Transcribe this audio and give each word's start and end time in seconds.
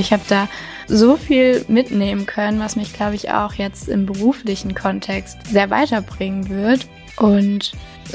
Ich 0.00 0.12
habe 0.12 0.22
da 0.28 0.48
so 0.88 1.16
viel 1.16 1.64
mitnehmen 1.68 2.26
können, 2.26 2.58
was 2.58 2.74
mich, 2.74 2.94
glaube 2.94 3.14
ich, 3.14 3.30
auch 3.30 3.52
jetzt 3.54 3.88
im 3.88 4.06
beruflichen 4.06 4.74
Kontext 4.74 5.38
sehr 5.46 5.70
weiterbringen 5.70 6.48
wird. 6.48 6.88
Und 7.16 7.72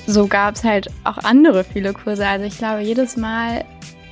so 0.08 0.28
gab 0.28 0.56
es 0.56 0.64
halt 0.64 0.90
auch 1.04 1.20
andere 1.20 1.64
viele 1.64 1.94
Kurse. 1.94 2.28
Also 2.28 2.46
ich 2.46 2.58
glaube, 2.58 2.82
jedes 2.82 3.18
Mal 3.18 3.64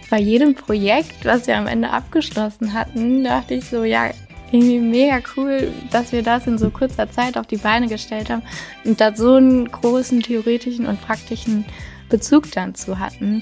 bei 0.09 0.19
jedem 0.19 0.53
Projekt, 0.53 1.25
was 1.25 1.47
wir 1.47 1.57
am 1.57 1.65
Ende 1.65 1.89
abgeschlossen 1.89 2.73
hatten, 2.73 3.23
dachte 3.23 3.55
ich 3.55 3.65
so, 3.65 3.83
ja, 3.83 4.11
irgendwie 4.51 4.77
mega 4.77 5.19
cool, 5.35 5.71
dass 5.89 6.11
wir 6.11 6.21
das 6.21 6.45
in 6.45 6.59
so 6.59 6.69
kurzer 6.69 7.09
Zeit 7.09 7.37
auf 7.37 7.47
die 7.47 7.57
Beine 7.57 7.87
gestellt 7.87 8.29
haben 8.29 8.43
und 8.85 9.01
da 9.01 9.15
so 9.15 9.33
einen 9.33 9.71
großen 9.71 10.21
theoretischen 10.21 10.85
und 10.85 11.01
praktischen 11.01 11.65
Bezug 12.07 12.51
dann 12.51 12.75
zu 12.75 12.99
hatten. 12.99 13.41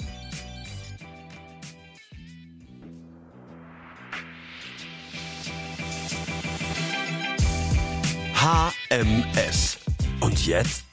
HMS. 8.44 9.78
Und 10.20 10.48
jetzt? 10.48 10.84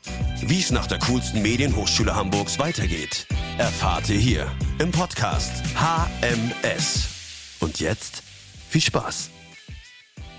Wie 0.43 0.59
es 0.59 0.71
nach 0.71 0.87
der 0.87 0.99
coolsten 0.99 1.41
Medienhochschule 1.41 2.15
Hamburgs 2.15 2.59
weitergeht, 2.59 3.27
erfahrt 3.57 4.11
ihr 4.11 4.19
hier 4.19 4.47
im 4.79 4.91
Podcast 4.91 5.63
HMS. 5.75 7.09
Und 7.61 7.81
jetzt 7.81 8.23
viel 8.69 8.83
Spaß. 8.83 9.31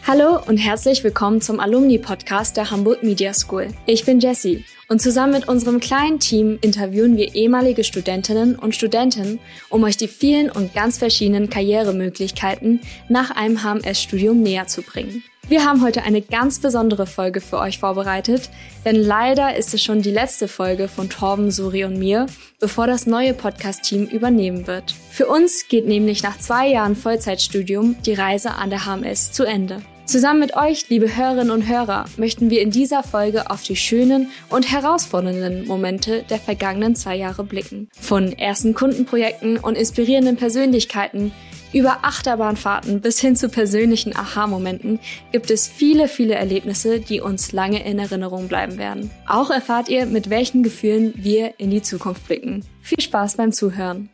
Hallo 0.05 0.39
und 0.45 0.57
herzlich 0.57 1.03
willkommen 1.03 1.41
zum 1.41 1.59
Alumni-Podcast 1.59 2.55
der 2.55 2.69
Hamburg 2.69 3.01
Media 3.01 3.33
School. 3.33 3.69
Ich 3.87 4.05
bin 4.05 4.19
Jessie 4.19 4.63
und 4.87 5.01
zusammen 5.01 5.33
mit 5.33 5.47
unserem 5.47 5.79
kleinen 5.79 6.19
Team 6.19 6.59
interviewen 6.61 7.17
wir 7.17 7.33
ehemalige 7.33 7.83
Studentinnen 7.83 8.55
und 8.55 8.75
Studenten, 8.75 9.39
um 9.69 9.83
euch 9.83 9.97
die 9.97 10.07
vielen 10.07 10.51
und 10.51 10.75
ganz 10.75 10.99
verschiedenen 10.99 11.49
Karrieremöglichkeiten 11.49 12.81
nach 13.07 13.31
einem 13.31 13.63
HMS-Studium 13.63 14.43
näher 14.43 14.67
zu 14.67 14.83
bringen. 14.83 15.23
Wir 15.47 15.65
haben 15.65 15.83
heute 15.83 16.03
eine 16.03 16.21
ganz 16.21 16.59
besondere 16.59 17.07
Folge 17.07 17.41
für 17.41 17.57
euch 17.57 17.79
vorbereitet, 17.79 18.49
denn 18.85 18.95
leider 18.95 19.55
ist 19.55 19.73
es 19.73 19.83
schon 19.83 20.01
die 20.01 20.11
letzte 20.11 20.47
Folge 20.47 20.87
von 20.87 21.09
Torben, 21.09 21.49
Suri 21.49 21.85
und 21.85 21.97
mir, 21.97 22.27
bevor 22.59 22.85
das 22.85 23.07
neue 23.07 23.33
Podcast-Team 23.33 24.05
übernehmen 24.05 24.67
wird. 24.67 24.93
Für 25.11 25.27
uns 25.27 25.67
geht 25.67 25.87
nämlich 25.87 26.21
nach 26.21 26.37
zwei 26.37 26.67
Jahren 26.67 26.95
Vollzeitstudium 26.95 27.95
die 28.05 28.13
Reise 28.13 28.51
an 28.51 28.69
der 28.69 28.85
HMS 28.85 29.31
zu 29.31 29.43
Ende. 29.43 29.81
Zusammen 30.09 30.39
mit 30.39 30.55
euch, 30.55 30.89
liebe 30.89 31.15
Hörerinnen 31.15 31.51
und 31.51 31.67
Hörer, 31.67 32.05
möchten 32.17 32.49
wir 32.49 32.63
in 32.63 32.71
dieser 32.71 33.03
Folge 33.03 33.51
auf 33.51 33.61
die 33.61 33.75
schönen 33.75 34.31
und 34.49 34.71
herausfordernden 34.71 35.67
Momente 35.67 36.23
der 36.31 36.39
vergangenen 36.39 36.95
zwei 36.95 37.15
Jahre 37.15 37.43
blicken. 37.43 37.89
Von 37.99 38.33
ersten 38.33 38.73
Kundenprojekten 38.73 39.57
und 39.57 39.77
inspirierenden 39.77 40.35
Persönlichkeiten 40.35 41.31
über 41.71 41.99
Achterbahnfahrten 42.03 43.01
bis 43.01 43.19
hin 43.19 43.35
zu 43.35 43.47
persönlichen 43.47 44.15
Aha-Momenten 44.15 44.99
gibt 45.31 45.51
es 45.51 45.67
viele, 45.67 46.07
viele 46.07 46.33
Erlebnisse, 46.33 46.99
die 46.99 47.21
uns 47.21 47.51
lange 47.51 47.85
in 47.85 47.99
Erinnerung 47.99 48.47
bleiben 48.47 48.77
werden. 48.77 49.11
Auch 49.27 49.51
erfahrt 49.51 49.87
ihr, 49.87 50.07
mit 50.07 50.31
welchen 50.31 50.63
Gefühlen 50.63 51.13
wir 51.15 51.59
in 51.59 51.69
die 51.69 51.83
Zukunft 51.83 52.25
blicken. 52.25 52.65
Viel 52.81 52.99
Spaß 52.99 53.37
beim 53.37 53.51
Zuhören. 53.51 54.09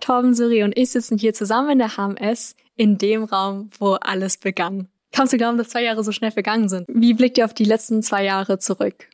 Torben, 0.00 0.34
Suri 0.34 0.62
und 0.64 0.76
ich 0.76 0.90
sitzen 0.90 1.18
hier 1.18 1.32
zusammen 1.32 1.70
in 1.70 1.78
der 1.78 1.96
HMS, 1.96 2.56
in 2.76 2.98
dem 2.98 3.24
Raum, 3.24 3.70
wo 3.78 3.94
alles 3.94 4.36
begann. 4.36 4.88
Kannst 5.12 5.32
du 5.32 5.38
glauben, 5.38 5.56
dass 5.56 5.70
zwei 5.70 5.82
Jahre 5.82 6.04
so 6.04 6.12
schnell 6.12 6.30
vergangen 6.30 6.68
sind? 6.68 6.86
Wie 6.88 7.14
blickt 7.14 7.38
ihr 7.38 7.46
auf 7.46 7.54
die 7.54 7.64
letzten 7.64 8.02
zwei 8.02 8.24
Jahre 8.24 8.58
zurück? 8.58 9.08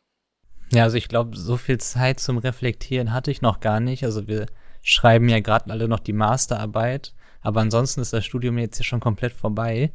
Ja, 0.73 0.83
also 0.83 0.97
ich 0.97 1.09
glaube, 1.09 1.37
so 1.37 1.57
viel 1.57 1.79
Zeit 1.79 2.19
zum 2.19 2.39
Reflektieren 2.39 3.13
hatte 3.13 3.31
ich 3.31 3.43
noch 3.43 3.61
gar 3.61 3.79
nicht. 3.79 4.05
Also 4.05 4.27
wir 4.27 4.47
schreiben 4.85 5.29
ja 5.29 5.41
gerade 5.41 5.71
alle 5.71 5.89
noch 5.89 5.99
die 5.99 6.13
Masterarbeit, 6.13 7.15
aber 7.41 7.61
ansonsten 7.61 8.01
ist 8.01 8.13
das 8.13 8.25
Studium 8.25 8.59
jetzt 8.59 8.79
ja 8.79 8.85
schon 8.85 9.01
komplett 9.01 9.33
vorbei. 9.33 9.91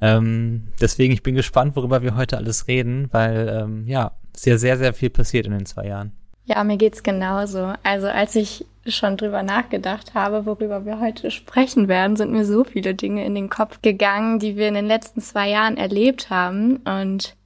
Ähm, 0.00 0.68
deswegen, 0.80 1.12
ich 1.12 1.22
bin 1.22 1.34
gespannt, 1.34 1.76
worüber 1.76 2.02
wir 2.02 2.16
heute 2.16 2.38
alles 2.38 2.66
reden, 2.66 3.08
weil 3.12 3.48
ähm, 3.48 3.84
ja, 3.86 4.12
sehr, 4.34 4.58
sehr, 4.58 4.78
sehr 4.78 4.94
viel 4.94 5.10
passiert 5.10 5.46
in 5.46 5.52
den 5.52 5.66
zwei 5.66 5.86
Jahren. 5.86 6.12
Ja, 6.46 6.64
mir 6.64 6.78
geht's 6.78 7.02
genauso. 7.02 7.74
Also 7.82 8.08
als 8.08 8.34
ich 8.34 8.64
schon 8.86 9.18
drüber 9.18 9.42
nachgedacht 9.42 10.14
habe, 10.14 10.46
worüber 10.46 10.86
wir 10.86 11.00
heute 11.00 11.30
sprechen 11.30 11.86
werden, 11.86 12.16
sind 12.16 12.32
mir 12.32 12.46
so 12.46 12.64
viele 12.64 12.94
Dinge 12.94 13.24
in 13.24 13.34
den 13.34 13.50
Kopf 13.50 13.82
gegangen, 13.82 14.38
die 14.38 14.56
wir 14.56 14.68
in 14.68 14.74
den 14.74 14.86
letzten 14.86 15.20
zwei 15.20 15.50
Jahren 15.50 15.76
erlebt 15.76 16.30
haben. 16.30 16.78
Und 16.78 17.36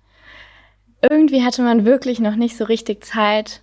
irgendwie 1.11 1.43
hatte 1.43 1.63
man 1.63 1.85
wirklich 1.85 2.21
noch 2.21 2.37
nicht 2.37 2.57
so 2.57 2.65
richtig 2.65 3.05
Zeit, 3.05 3.63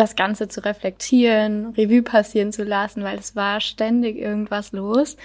das 0.00 0.16
Ganze 0.16 0.48
zu 0.48 0.64
reflektieren, 0.64 1.74
Revue 1.76 2.02
passieren 2.02 2.52
zu 2.52 2.64
lassen, 2.64 3.04
weil 3.04 3.18
es 3.18 3.36
war 3.36 3.60
ständig 3.60 4.16
irgendwas 4.16 4.72
los. 4.72 5.16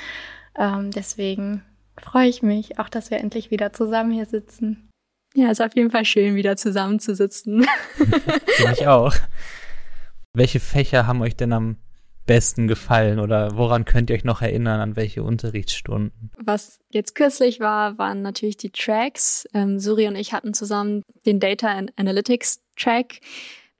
Ähm, 0.57 0.91
deswegen 0.91 1.63
freue 1.97 2.27
ich 2.27 2.43
mich 2.43 2.77
auch, 2.77 2.89
dass 2.89 3.09
wir 3.09 3.19
endlich 3.19 3.51
wieder 3.51 3.71
zusammen 3.71 4.11
hier 4.11 4.25
sitzen. 4.25 4.89
Ja, 5.33 5.49
ist 5.49 5.61
auf 5.61 5.75
jeden 5.75 5.91
Fall 5.91 6.03
schön, 6.03 6.35
wieder 6.35 6.57
zusammenzusitzen. 6.57 7.65
Ich 8.73 8.87
auch. 8.87 9.13
Welche 10.33 10.59
Fächer 10.59 11.07
haben 11.07 11.21
euch 11.21 11.35
denn 11.35 11.53
am 11.53 11.77
besten 12.25 12.67
gefallen 12.67 13.19
oder 13.19 13.57
woran 13.57 13.85
könnt 13.85 14.09
ihr 14.09 14.15
euch 14.15 14.23
noch 14.23 14.41
erinnern, 14.41 14.79
an 14.79 14.95
welche 14.95 15.23
Unterrichtsstunden? 15.23 16.31
Was 16.37 16.79
jetzt 16.89 17.15
kürzlich 17.15 17.59
war, 17.59 17.97
waren 17.97 18.21
natürlich 18.21 18.57
die 18.57 18.71
Tracks. 18.71 19.47
Ähm, 19.53 19.79
Suri 19.79 20.07
und 20.07 20.15
ich 20.15 20.33
hatten 20.33 20.53
zusammen 20.53 21.03
den 21.25 21.39
Data 21.39 21.67
Analytics 21.95 22.61
Track 22.77 23.19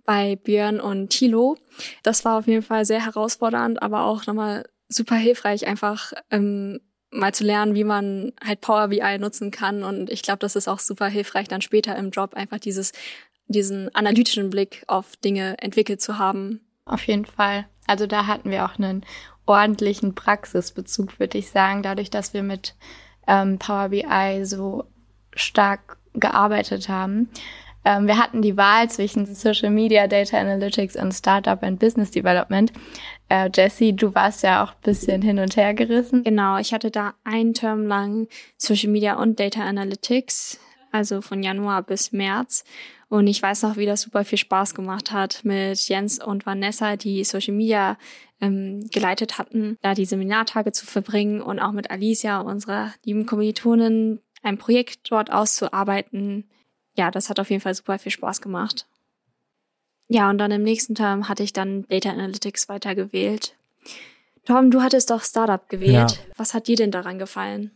bei 0.05 0.35
Björn 0.37 0.79
und 0.79 1.09
Thilo. 1.09 1.57
Das 2.03 2.25
war 2.25 2.37
auf 2.37 2.47
jeden 2.47 2.61
Fall 2.61 2.85
sehr 2.85 3.03
herausfordernd, 3.03 3.81
aber 3.81 4.05
auch 4.05 4.25
nochmal 4.25 4.65
super 4.87 5.15
hilfreich, 5.15 5.67
einfach 5.67 6.13
ähm, 6.31 6.79
mal 7.11 7.33
zu 7.33 7.43
lernen, 7.43 7.75
wie 7.75 7.83
man 7.83 8.33
halt 8.43 8.61
Power 8.61 8.89
BI 8.89 9.17
nutzen 9.19 9.51
kann. 9.51 9.83
Und 9.83 10.09
ich 10.09 10.21
glaube, 10.21 10.39
das 10.39 10.55
ist 10.55 10.67
auch 10.67 10.79
super 10.79 11.07
hilfreich, 11.07 11.47
dann 11.47 11.61
später 11.61 11.95
im 11.95 12.11
Job 12.11 12.33
einfach 12.33 12.59
dieses, 12.59 12.91
diesen 13.47 13.93
analytischen 13.95 14.49
Blick 14.49 14.83
auf 14.87 15.15
Dinge 15.17 15.57
entwickelt 15.59 16.01
zu 16.01 16.17
haben. 16.17 16.61
Auf 16.85 17.03
jeden 17.07 17.25
Fall. 17.25 17.65
Also 17.87 18.07
da 18.07 18.27
hatten 18.27 18.51
wir 18.51 18.65
auch 18.65 18.77
einen 18.77 19.05
ordentlichen 19.45 20.15
Praxisbezug, 20.15 21.19
würde 21.19 21.37
ich 21.37 21.49
sagen, 21.49 21.83
dadurch, 21.83 22.09
dass 22.09 22.33
wir 22.33 22.43
mit 22.43 22.75
ähm, 23.27 23.59
Power 23.59 23.89
BI 23.89 24.45
so 24.45 24.85
stark 25.35 25.97
gearbeitet 26.13 26.89
haben. 26.89 27.29
Ähm, 27.85 28.07
wir 28.07 28.17
hatten 28.17 28.41
die 28.41 28.57
Wahl 28.57 28.89
zwischen 28.89 29.27
Social 29.33 29.69
Media, 29.69 30.07
Data 30.07 30.37
Analytics 30.37 30.95
und 30.95 31.13
Startup 31.13 31.61
and 31.63 31.79
Business 31.79 32.09
Development. 32.11 32.73
Äh, 33.29 33.49
Jessie, 33.53 33.95
du 33.95 34.13
warst 34.15 34.43
ja 34.43 34.63
auch 34.63 34.73
bisschen 34.73 35.21
hin 35.21 35.37
und 35.37 35.55
her 35.55 35.73
gerissen. 35.75 36.23
Genau, 36.23 36.57
ich 36.57 36.73
hatte 36.73 36.89
da 36.89 37.13
einen 37.23 37.53
Term 37.53 37.85
lang 37.85 38.27
Social 38.57 38.89
Media 38.89 39.15
und 39.15 39.39
Data 39.39 39.61
Analytics, 39.61 40.59
also 40.91 41.21
von 41.21 41.43
Januar 41.43 41.83
bis 41.83 42.11
März. 42.11 42.63
Und 43.07 43.27
ich 43.27 43.41
weiß 43.41 43.61
noch, 43.61 43.77
wie 43.77 43.85
das 43.85 44.01
super 44.01 44.25
viel 44.25 44.39
Spaß 44.39 44.73
gemacht 44.73 45.11
hat 45.11 45.41
mit 45.43 45.87
Jens 45.87 46.23
und 46.23 46.47
Vanessa, 46.47 46.95
die 46.95 47.23
Social 47.23 47.53
Media 47.53 47.97
ähm, 48.41 48.89
geleitet 48.91 49.37
hatten, 49.37 49.77
da 49.81 49.93
die 49.93 50.05
Seminartage 50.05 50.71
zu 50.71 50.87
verbringen 50.87 51.39
und 51.39 51.59
auch 51.59 51.71
mit 51.71 51.91
Alicia, 51.91 52.41
unserer 52.41 52.93
lieben 53.05 53.27
Kommilitonin, 53.27 54.19
ein 54.41 54.57
Projekt 54.57 55.11
dort 55.11 55.31
auszuarbeiten, 55.31 56.49
ja, 56.95 57.11
das 57.11 57.29
hat 57.29 57.39
auf 57.39 57.49
jeden 57.49 57.61
Fall 57.61 57.73
super 57.73 57.99
viel 57.99 58.11
Spaß 58.11 58.41
gemacht. 58.41 58.87
Ja, 60.07 60.29
und 60.29 60.37
dann 60.37 60.51
im 60.51 60.63
nächsten 60.63 60.95
Term 60.95 61.29
hatte 61.29 61.43
ich 61.43 61.53
dann 61.53 61.85
Data 61.87 62.09
Analytics 62.09 62.69
weitergewählt. 62.69 63.55
Tom, 64.45 64.69
du 64.69 64.81
hattest 64.81 65.09
doch 65.09 65.23
Startup 65.23 65.67
gewählt. 65.69 66.11
Ja. 66.11 66.33
Was 66.37 66.53
hat 66.53 66.67
dir 66.67 66.75
denn 66.75 66.91
daran 66.91 67.17
gefallen? 67.17 67.71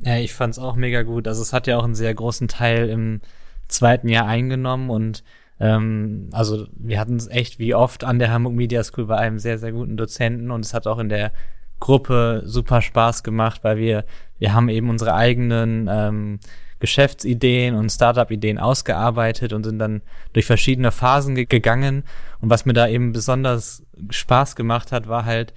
Ja, 0.00 0.16
ich 0.16 0.34
fand's 0.34 0.58
auch 0.58 0.76
mega 0.76 1.02
gut. 1.02 1.26
Also 1.26 1.42
es 1.42 1.52
hat 1.52 1.66
ja 1.66 1.78
auch 1.78 1.84
einen 1.84 1.94
sehr 1.94 2.14
großen 2.14 2.48
Teil 2.48 2.88
im 2.88 3.20
zweiten 3.68 4.08
Jahr 4.08 4.26
eingenommen 4.26 4.90
und 4.90 5.22
ähm, 5.60 6.28
also 6.32 6.66
wir 6.72 6.98
hatten 6.98 7.16
es 7.16 7.28
echt 7.28 7.58
wie 7.58 7.74
oft 7.74 8.04
an 8.04 8.18
der 8.18 8.30
Hamburg 8.30 8.54
Media 8.54 8.82
School 8.82 9.06
bei 9.06 9.16
einem 9.16 9.38
sehr, 9.38 9.58
sehr 9.58 9.72
guten 9.72 9.96
Dozenten 9.96 10.50
und 10.50 10.64
es 10.64 10.74
hat 10.74 10.86
auch 10.86 10.98
in 10.98 11.08
der 11.08 11.32
Gruppe 11.78 12.42
super 12.44 12.82
Spaß 12.82 13.22
gemacht, 13.22 13.62
weil 13.62 13.76
wir, 13.76 14.04
wir 14.38 14.52
haben 14.52 14.68
eben 14.68 14.90
unsere 14.90 15.14
eigenen 15.14 15.88
ähm, 15.90 16.40
Geschäftsideen 16.80 17.74
und 17.74 17.90
Startup-Ideen 17.90 18.58
ausgearbeitet 18.58 19.52
und 19.52 19.64
sind 19.64 19.78
dann 19.78 20.02
durch 20.32 20.46
verschiedene 20.46 20.90
Phasen 20.90 21.34
ge 21.34 21.44
gegangen. 21.44 22.04
Und 22.40 22.50
was 22.50 22.64
mir 22.64 22.72
da 22.72 22.88
eben 22.88 23.12
besonders 23.12 23.84
Spaß 24.08 24.56
gemacht 24.56 24.90
hat, 24.90 25.06
war 25.06 25.24
halt 25.24 25.52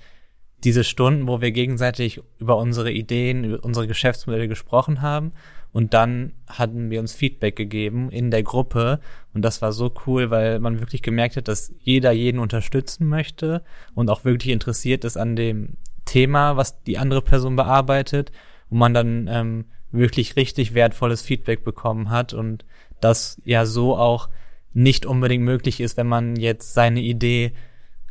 diese 0.63 0.83
Stunden, 0.83 1.27
wo 1.27 1.41
wir 1.41 1.51
gegenseitig 1.51 2.21
über 2.39 2.57
unsere 2.57 2.91
Ideen, 2.91 3.43
über 3.43 3.63
unsere 3.63 3.87
Geschäftsmodelle 3.87 4.47
gesprochen 4.47 5.01
haben. 5.01 5.33
Und 5.71 5.93
dann 5.93 6.33
hatten 6.47 6.91
wir 6.91 6.99
uns 6.99 7.13
Feedback 7.13 7.55
gegeben 7.55 8.11
in 8.11 8.29
der 8.29 8.43
Gruppe. 8.43 8.99
Und 9.33 9.41
das 9.43 9.61
war 9.61 9.71
so 9.71 9.91
cool, 10.05 10.29
weil 10.29 10.59
man 10.59 10.79
wirklich 10.79 11.01
gemerkt 11.01 11.35
hat, 11.35 11.47
dass 11.47 11.73
jeder 11.79 12.11
jeden 12.11 12.39
unterstützen 12.39 13.07
möchte 13.07 13.63
und 13.95 14.09
auch 14.09 14.23
wirklich 14.23 14.53
interessiert 14.53 15.03
ist 15.03 15.17
an 15.17 15.35
dem 15.35 15.77
Thema, 16.05 16.57
was 16.57 16.83
die 16.83 16.97
andere 16.97 17.21
Person 17.21 17.55
bearbeitet. 17.55 18.31
Und 18.69 18.77
man 18.77 18.93
dann 18.93 19.27
ähm, 19.27 19.65
wirklich 19.93 20.35
richtig 20.35 20.73
wertvolles 20.73 21.21
Feedback 21.21 21.63
bekommen 21.63 22.09
hat 22.09 22.33
und 22.33 22.65
das 22.99 23.41
ja 23.45 23.65
so 23.65 23.95
auch 23.95 24.29
nicht 24.73 25.05
unbedingt 25.05 25.43
möglich 25.43 25.79
ist, 25.79 25.97
wenn 25.97 26.07
man 26.07 26.35
jetzt 26.35 26.73
seine 26.73 26.99
Idee 26.99 27.53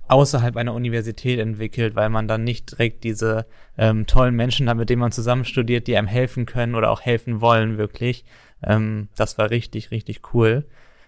außerhalb 0.08 0.56
einer 0.56 0.74
Universität 0.74 1.38
entwickelt, 1.38 1.94
weil 1.94 2.08
man 2.08 2.28
dann 2.28 2.44
nicht 2.44 2.72
direkt 2.72 3.02
diese 3.04 3.46
ähm, 3.78 4.06
tollen 4.06 4.34
Menschen 4.34 4.68
hat, 4.68 4.76
mit 4.76 4.90
denen 4.90 5.00
man 5.00 5.12
zusammen 5.12 5.44
studiert, 5.44 5.86
die 5.86 5.96
einem 5.96 6.06
helfen 6.06 6.46
können 6.46 6.74
oder 6.74 6.90
auch 6.90 7.00
helfen 7.00 7.40
wollen, 7.40 7.78
wirklich. 7.78 8.24
Ähm, 8.62 9.08
das 9.16 9.38
war 9.38 9.50
richtig, 9.50 9.90
richtig 9.90 10.34
cool. 10.34 10.66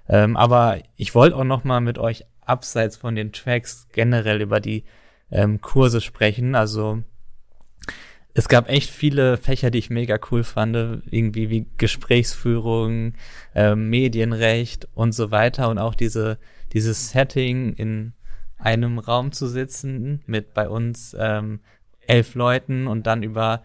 Ähm, 0.09 0.37
aber 0.37 0.79
ich 0.97 1.15
wollte 1.15 1.37
auch 1.37 1.45
noch 1.45 1.65
mal 1.65 1.81
mit 1.81 1.99
euch 1.99 2.25
abseits 2.41 2.97
von 2.97 3.15
den 3.15 3.33
Tracks 3.33 3.89
generell 3.93 4.41
über 4.41 4.61
die 4.61 4.85
ähm, 5.31 5.61
Kurse 5.61 6.01
sprechen. 6.01 6.55
Also 6.55 7.03
es 8.35 8.49
gab 8.49 8.69
echt 8.69 8.91
viele 8.91 9.37
Fächer, 9.37 9.71
die 9.71 9.79
ich 9.79 9.91
mega 9.91 10.19
cool 10.31 10.43
fand, 10.43 10.75
irgendwie 10.77 11.51
wie 11.51 11.67
Gesprächsführung, 11.79 13.15
ähm, 13.55 13.89
Medienrecht 13.89 14.89
und 14.95 15.13
so 15.13 15.31
weiter 15.31 15.69
und 15.69 15.79
auch 15.79 15.95
diese 15.95 16.39
dieses 16.75 17.11
Setting 17.11 17.75
in 17.75 18.13
einem 18.59 18.99
Raum 18.99 19.33
zu 19.33 19.47
sitzen 19.47 20.23
mit 20.27 20.53
bei 20.53 20.69
uns 20.69 21.17
ähm, 21.19 21.61
elf 22.07 22.35
Leuten 22.35 22.87
und 22.87 23.07
dann 23.07 23.23
über 23.23 23.63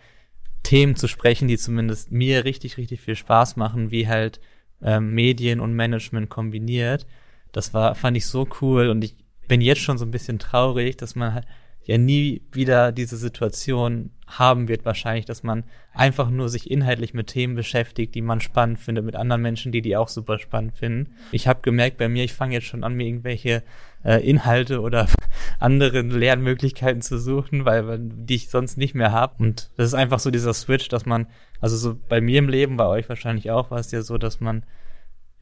Themen 0.64 0.96
zu 0.96 1.08
sprechen, 1.08 1.48
die 1.48 1.58
zumindest 1.58 2.12
mir 2.12 2.46
richtig, 2.46 2.78
richtig 2.78 3.02
viel 3.02 3.16
Spaß 3.16 3.56
machen, 3.56 3.92
wie 3.92 4.08
halt 4.08 4.40
ähm, 4.82 5.14
Medien 5.14 5.60
und 5.60 5.74
Management 5.74 6.30
kombiniert. 6.30 7.08
Das 7.52 7.74
war, 7.74 7.96
fand 7.96 8.16
ich 8.18 8.28
so 8.28 8.48
cool 8.62 8.90
und 8.90 9.04
ich 9.04 9.16
bin 9.48 9.62
jetzt 9.62 9.82
schon 9.82 9.98
so 9.98 10.06
ein 10.06 10.12
bisschen 10.12 10.38
traurig, 10.38 10.98
dass 10.98 11.16
man 11.16 11.34
halt 11.34 11.48
ja 11.84 11.98
nie 11.98 12.44
wieder 12.52 12.92
diese 12.92 13.18
Situation 13.18 14.12
haben 14.38 14.68
wird 14.68 14.86
wahrscheinlich, 14.86 15.26
dass 15.26 15.44
man 15.44 15.64
einfach 15.94 16.30
nur 16.30 16.50
sich 16.50 16.70
inhaltlich 16.70 17.14
mit 17.14 17.28
Themen 17.28 17.56
beschäftigt, 17.56 18.14
die 18.14 18.22
man 18.22 18.42
spannend 18.42 18.80
findet, 18.80 19.04
mit 19.04 19.16
anderen 19.16 19.42
Menschen, 19.42 19.72
die 19.72 19.82
die 19.82 19.98
auch 19.98 20.08
super 20.08 20.40
spannend 20.40 20.78
finden. 20.78 21.12
Ich 21.32 21.48
habe 21.48 21.62
gemerkt 21.62 21.98
bei 21.98 22.08
mir, 22.08 22.24
ich 22.24 22.34
fange 22.34 22.54
jetzt 22.54 22.68
schon 22.68 22.84
an, 22.84 22.94
mir 22.94 23.08
irgendwelche 23.08 23.64
äh, 24.06 24.26
Inhalte 24.28 24.82
oder 24.82 25.08
andere 25.60 26.02
Lernmöglichkeiten 26.02 27.02
zu 27.02 27.18
suchen, 27.18 27.66
weil 27.66 28.00
die 28.00 28.36
ich 28.36 28.50
sonst 28.50 28.78
nicht 28.78 28.94
mehr 28.94 29.12
habe. 29.12 29.36
Und 29.40 29.72
das 29.78 29.88
ist 29.88 29.96
einfach 29.96 30.20
so 30.20 30.30
dieser 30.30 30.54
Switch, 30.54 30.88
dass 30.90 31.06
man, 31.06 31.28
also 31.60 31.76
so 31.76 31.98
bei 32.08 32.22
mir 32.22 32.40
im 32.40 32.50
Leben, 32.50 32.78
bei 32.78 32.86
euch 32.86 33.10
wahrscheinlich 33.10 33.50
auch, 33.50 33.72
war 33.72 33.80
es 33.80 33.92
ja 33.92 34.02
so, 34.02 34.18
dass 34.18 34.40
man 34.40 34.64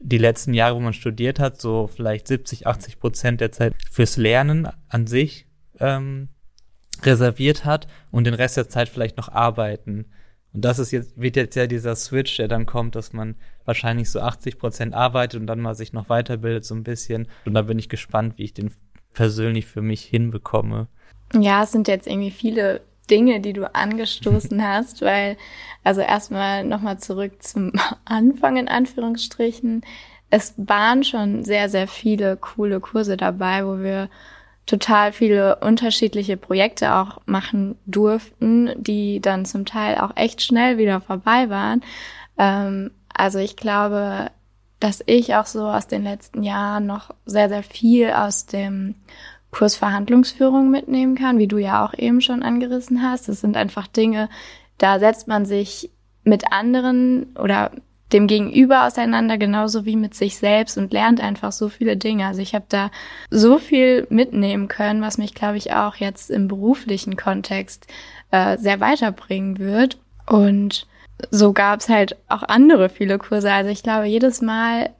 die 0.00 0.18
letzten 0.18 0.54
Jahre, 0.54 0.76
wo 0.76 0.80
man 0.80 0.92
studiert 0.92 1.40
hat, 1.40 1.60
so 1.60 1.88
vielleicht 1.88 2.28
70, 2.28 2.66
80 2.66 3.00
Prozent 3.00 3.40
der 3.40 3.52
Zeit 3.52 3.74
fürs 3.90 4.16
Lernen 4.16 4.68
an 4.88 5.06
sich 5.06 5.46
ähm, 5.80 6.28
reserviert 7.04 7.64
hat 7.64 7.86
und 8.10 8.24
den 8.24 8.34
Rest 8.34 8.56
der 8.56 8.68
Zeit 8.68 8.88
vielleicht 8.88 9.16
noch 9.16 9.28
arbeiten. 9.28 10.06
Und 10.52 10.64
das 10.64 10.78
ist 10.78 10.90
jetzt, 10.90 11.20
wird 11.20 11.36
jetzt 11.36 11.56
ja 11.56 11.66
dieser 11.66 11.94
Switch, 11.94 12.36
der 12.36 12.48
dann 12.48 12.66
kommt, 12.66 12.96
dass 12.96 13.12
man 13.12 13.36
wahrscheinlich 13.64 14.10
so 14.10 14.20
80 14.20 14.58
Prozent 14.58 14.94
arbeitet 14.94 15.40
und 15.40 15.46
dann 15.46 15.60
mal 15.60 15.74
sich 15.74 15.92
noch 15.92 16.08
weiterbildet 16.08 16.64
so 16.64 16.74
ein 16.74 16.84
bisschen. 16.84 17.28
Und 17.44 17.54
da 17.54 17.62
bin 17.62 17.78
ich 17.78 17.88
gespannt, 17.88 18.34
wie 18.36 18.44
ich 18.44 18.54
den 18.54 18.72
persönlich 19.12 19.66
für 19.66 19.82
mich 19.82 20.02
hinbekomme. 20.02 20.88
Ja, 21.34 21.64
es 21.64 21.72
sind 21.72 21.88
jetzt 21.88 22.06
irgendwie 22.06 22.30
viele 22.30 22.80
Dinge, 23.10 23.40
die 23.40 23.52
du 23.52 23.74
angestoßen 23.74 24.62
hast, 24.66 25.02
weil, 25.02 25.36
also 25.84 26.00
erstmal 26.00 26.64
nochmal 26.64 26.98
zurück 26.98 27.42
zum 27.42 27.72
Anfang 28.04 28.56
in 28.56 28.68
Anführungsstrichen. 28.68 29.82
Es 30.30 30.54
waren 30.56 31.04
schon 31.04 31.44
sehr, 31.44 31.68
sehr 31.68 31.88
viele 31.88 32.36
coole 32.36 32.80
Kurse 32.80 33.16
dabei, 33.16 33.66
wo 33.66 33.78
wir 33.78 34.10
total 34.68 35.12
viele 35.12 35.56
unterschiedliche 35.56 36.36
Projekte 36.36 36.94
auch 36.94 37.20
machen 37.26 37.76
durften, 37.86 38.70
die 38.76 39.20
dann 39.20 39.46
zum 39.46 39.64
Teil 39.64 39.96
auch 39.96 40.12
echt 40.14 40.42
schnell 40.42 40.76
wieder 40.78 41.00
vorbei 41.00 41.48
waren. 41.48 41.82
Ähm, 42.36 42.90
also 43.12 43.38
ich 43.38 43.56
glaube, 43.56 44.30
dass 44.78 45.02
ich 45.06 45.34
auch 45.34 45.46
so 45.46 45.66
aus 45.66 45.88
den 45.88 46.04
letzten 46.04 46.42
Jahren 46.42 46.86
noch 46.86 47.14
sehr, 47.24 47.48
sehr 47.48 47.62
viel 47.62 48.10
aus 48.10 48.46
dem 48.46 48.94
Kurs 49.50 49.74
Verhandlungsführung 49.74 50.70
mitnehmen 50.70 51.14
kann, 51.14 51.38
wie 51.38 51.48
du 51.48 51.56
ja 51.56 51.84
auch 51.84 51.94
eben 51.94 52.20
schon 52.20 52.42
angerissen 52.42 53.02
hast. 53.02 53.28
Das 53.28 53.40
sind 53.40 53.56
einfach 53.56 53.86
Dinge, 53.86 54.28
da 54.76 54.98
setzt 54.98 55.26
man 55.26 55.46
sich 55.46 55.90
mit 56.24 56.52
anderen 56.52 57.34
oder 57.36 57.72
dem 58.12 58.26
Gegenüber 58.26 58.86
auseinander, 58.86 59.36
genauso 59.36 59.84
wie 59.84 59.96
mit 59.96 60.14
sich 60.14 60.38
selbst 60.38 60.78
und 60.78 60.92
lernt 60.92 61.20
einfach 61.20 61.52
so 61.52 61.68
viele 61.68 61.96
Dinge. 61.96 62.26
Also 62.26 62.40
ich 62.40 62.54
habe 62.54 62.64
da 62.68 62.90
so 63.30 63.58
viel 63.58 64.06
mitnehmen 64.10 64.68
können, 64.68 65.02
was 65.02 65.18
mich, 65.18 65.34
glaube 65.34 65.58
ich, 65.58 65.72
auch 65.72 65.96
jetzt 65.96 66.30
im 66.30 66.48
beruflichen 66.48 67.16
Kontext 67.16 67.86
äh, 68.30 68.56
sehr 68.58 68.80
weiterbringen 68.80 69.58
wird. 69.58 69.98
Und 70.26 70.86
so 71.30 71.52
gab 71.52 71.80
es 71.80 71.88
halt 71.88 72.16
auch 72.28 72.42
andere 72.42 72.88
viele 72.88 73.18
Kurse. 73.18 73.52
Also 73.52 73.70
ich 73.70 73.82
glaube, 73.82 74.06
jedes 74.06 74.40
Mal 74.40 74.90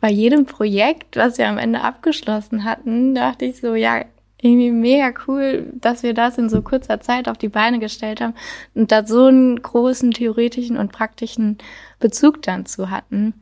bei 0.00 0.10
jedem 0.10 0.46
Projekt, 0.46 1.16
was 1.16 1.38
wir 1.38 1.48
am 1.48 1.58
Ende 1.58 1.80
abgeschlossen 1.80 2.64
hatten, 2.64 3.14
dachte 3.14 3.44
ich 3.44 3.60
so, 3.60 3.74
ja, 3.74 4.04
irgendwie 4.42 4.72
mega 4.72 5.14
cool, 5.26 5.72
dass 5.74 6.02
wir 6.02 6.14
das 6.14 6.36
in 6.36 6.50
so 6.50 6.62
kurzer 6.62 7.00
Zeit 7.00 7.28
auf 7.28 7.38
die 7.38 7.48
Beine 7.48 7.78
gestellt 7.78 8.20
haben 8.20 8.34
und 8.74 8.90
da 8.90 9.06
so 9.06 9.26
einen 9.26 9.62
großen 9.62 10.10
theoretischen 10.10 10.76
und 10.76 10.90
praktischen 10.90 11.58
Bezug 12.00 12.42
dann 12.42 12.66
zu 12.66 12.90
hatten. 12.90 13.34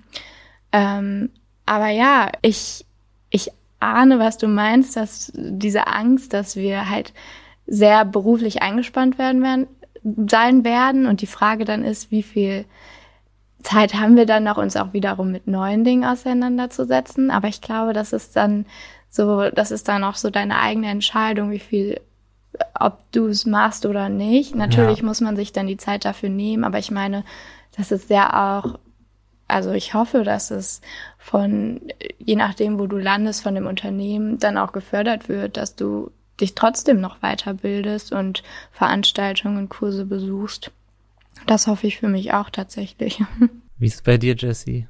Ähm, 0.72 1.30
aber 1.64 1.88
ja, 1.88 2.30
ich, 2.42 2.84
ich 3.30 3.50
ahne, 3.80 4.18
was 4.18 4.36
du 4.36 4.46
meinst, 4.46 4.94
dass 4.94 5.32
diese 5.34 5.86
Angst, 5.86 6.34
dass 6.34 6.54
wir 6.54 6.90
halt 6.90 7.14
sehr 7.66 8.04
beruflich 8.04 8.60
eingespannt 8.60 9.18
werden 9.18 9.42
werden, 9.42 9.66
sein 10.28 10.64
werden 10.64 11.06
und 11.06 11.22
die 11.22 11.26
Frage 11.26 11.64
dann 11.64 11.82
ist, 11.82 12.10
wie 12.10 12.22
viel 12.22 12.66
Zeit 13.62 13.94
haben 13.94 14.16
wir 14.16 14.26
dann 14.26 14.44
noch, 14.44 14.58
uns 14.58 14.76
auch 14.76 14.92
wiederum 14.92 15.32
mit 15.32 15.46
neuen 15.46 15.84
Dingen 15.84 16.04
auseinanderzusetzen. 16.04 17.30
Aber 17.30 17.48
ich 17.48 17.60
glaube, 17.60 17.92
das 17.92 18.12
ist 18.12 18.36
dann 18.36 18.66
so, 19.10 19.50
das 19.50 19.72
ist 19.72 19.88
dann 19.88 20.04
auch 20.04 20.14
so 20.14 20.30
deine 20.30 20.60
eigene 20.60 20.88
Entscheidung, 20.88 21.50
wie 21.50 21.58
viel, 21.58 22.00
ob 22.78 23.00
du 23.10 23.26
es 23.26 23.44
machst 23.44 23.84
oder 23.84 24.08
nicht. 24.08 24.54
Natürlich 24.54 25.00
ja. 25.00 25.04
muss 25.04 25.20
man 25.20 25.36
sich 25.36 25.52
dann 25.52 25.66
die 25.66 25.76
Zeit 25.76 26.04
dafür 26.04 26.28
nehmen, 26.28 26.62
aber 26.62 26.78
ich 26.78 26.92
meine, 26.92 27.24
das 27.76 27.90
ist 27.90 28.08
ja 28.08 28.60
auch, 28.60 28.78
also 29.48 29.72
ich 29.72 29.94
hoffe, 29.94 30.22
dass 30.22 30.52
es 30.52 30.80
von, 31.18 31.80
je 32.18 32.36
nachdem, 32.36 32.78
wo 32.78 32.86
du 32.86 32.98
landest, 32.98 33.42
von 33.42 33.56
dem 33.56 33.66
Unternehmen 33.66 34.38
dann 34.38 34.56
auch 34.56 34.70
gefördert 34.70 35.28
wird, 35.28 35.56
dass 35.56 35.74
du 35.74 36.12
dich 36.40 36.54
trotzdem 36.54 37.00
noch 37.00 37.18
weiterbildest 37.18 38.12
und 38.12 38.44
Veranstaltungen 38.70 39.68
Kurse 39.68 40.04
besuchst. 40.04 40.70
Das 41.46 41.66
hoffe 41.66 41.88
ich 41.88 41.98
für 41.98 42.08
mich 42.08 42.32
auch 42.32 42.48
tatsächlich. 42.48 43.22
Wie 43.78 43.86
ist 43.86 43.94
es 43.94 44.02
bei 44.02 44.18
dir, 44.18 44.36
Jesse? 44.36 44.86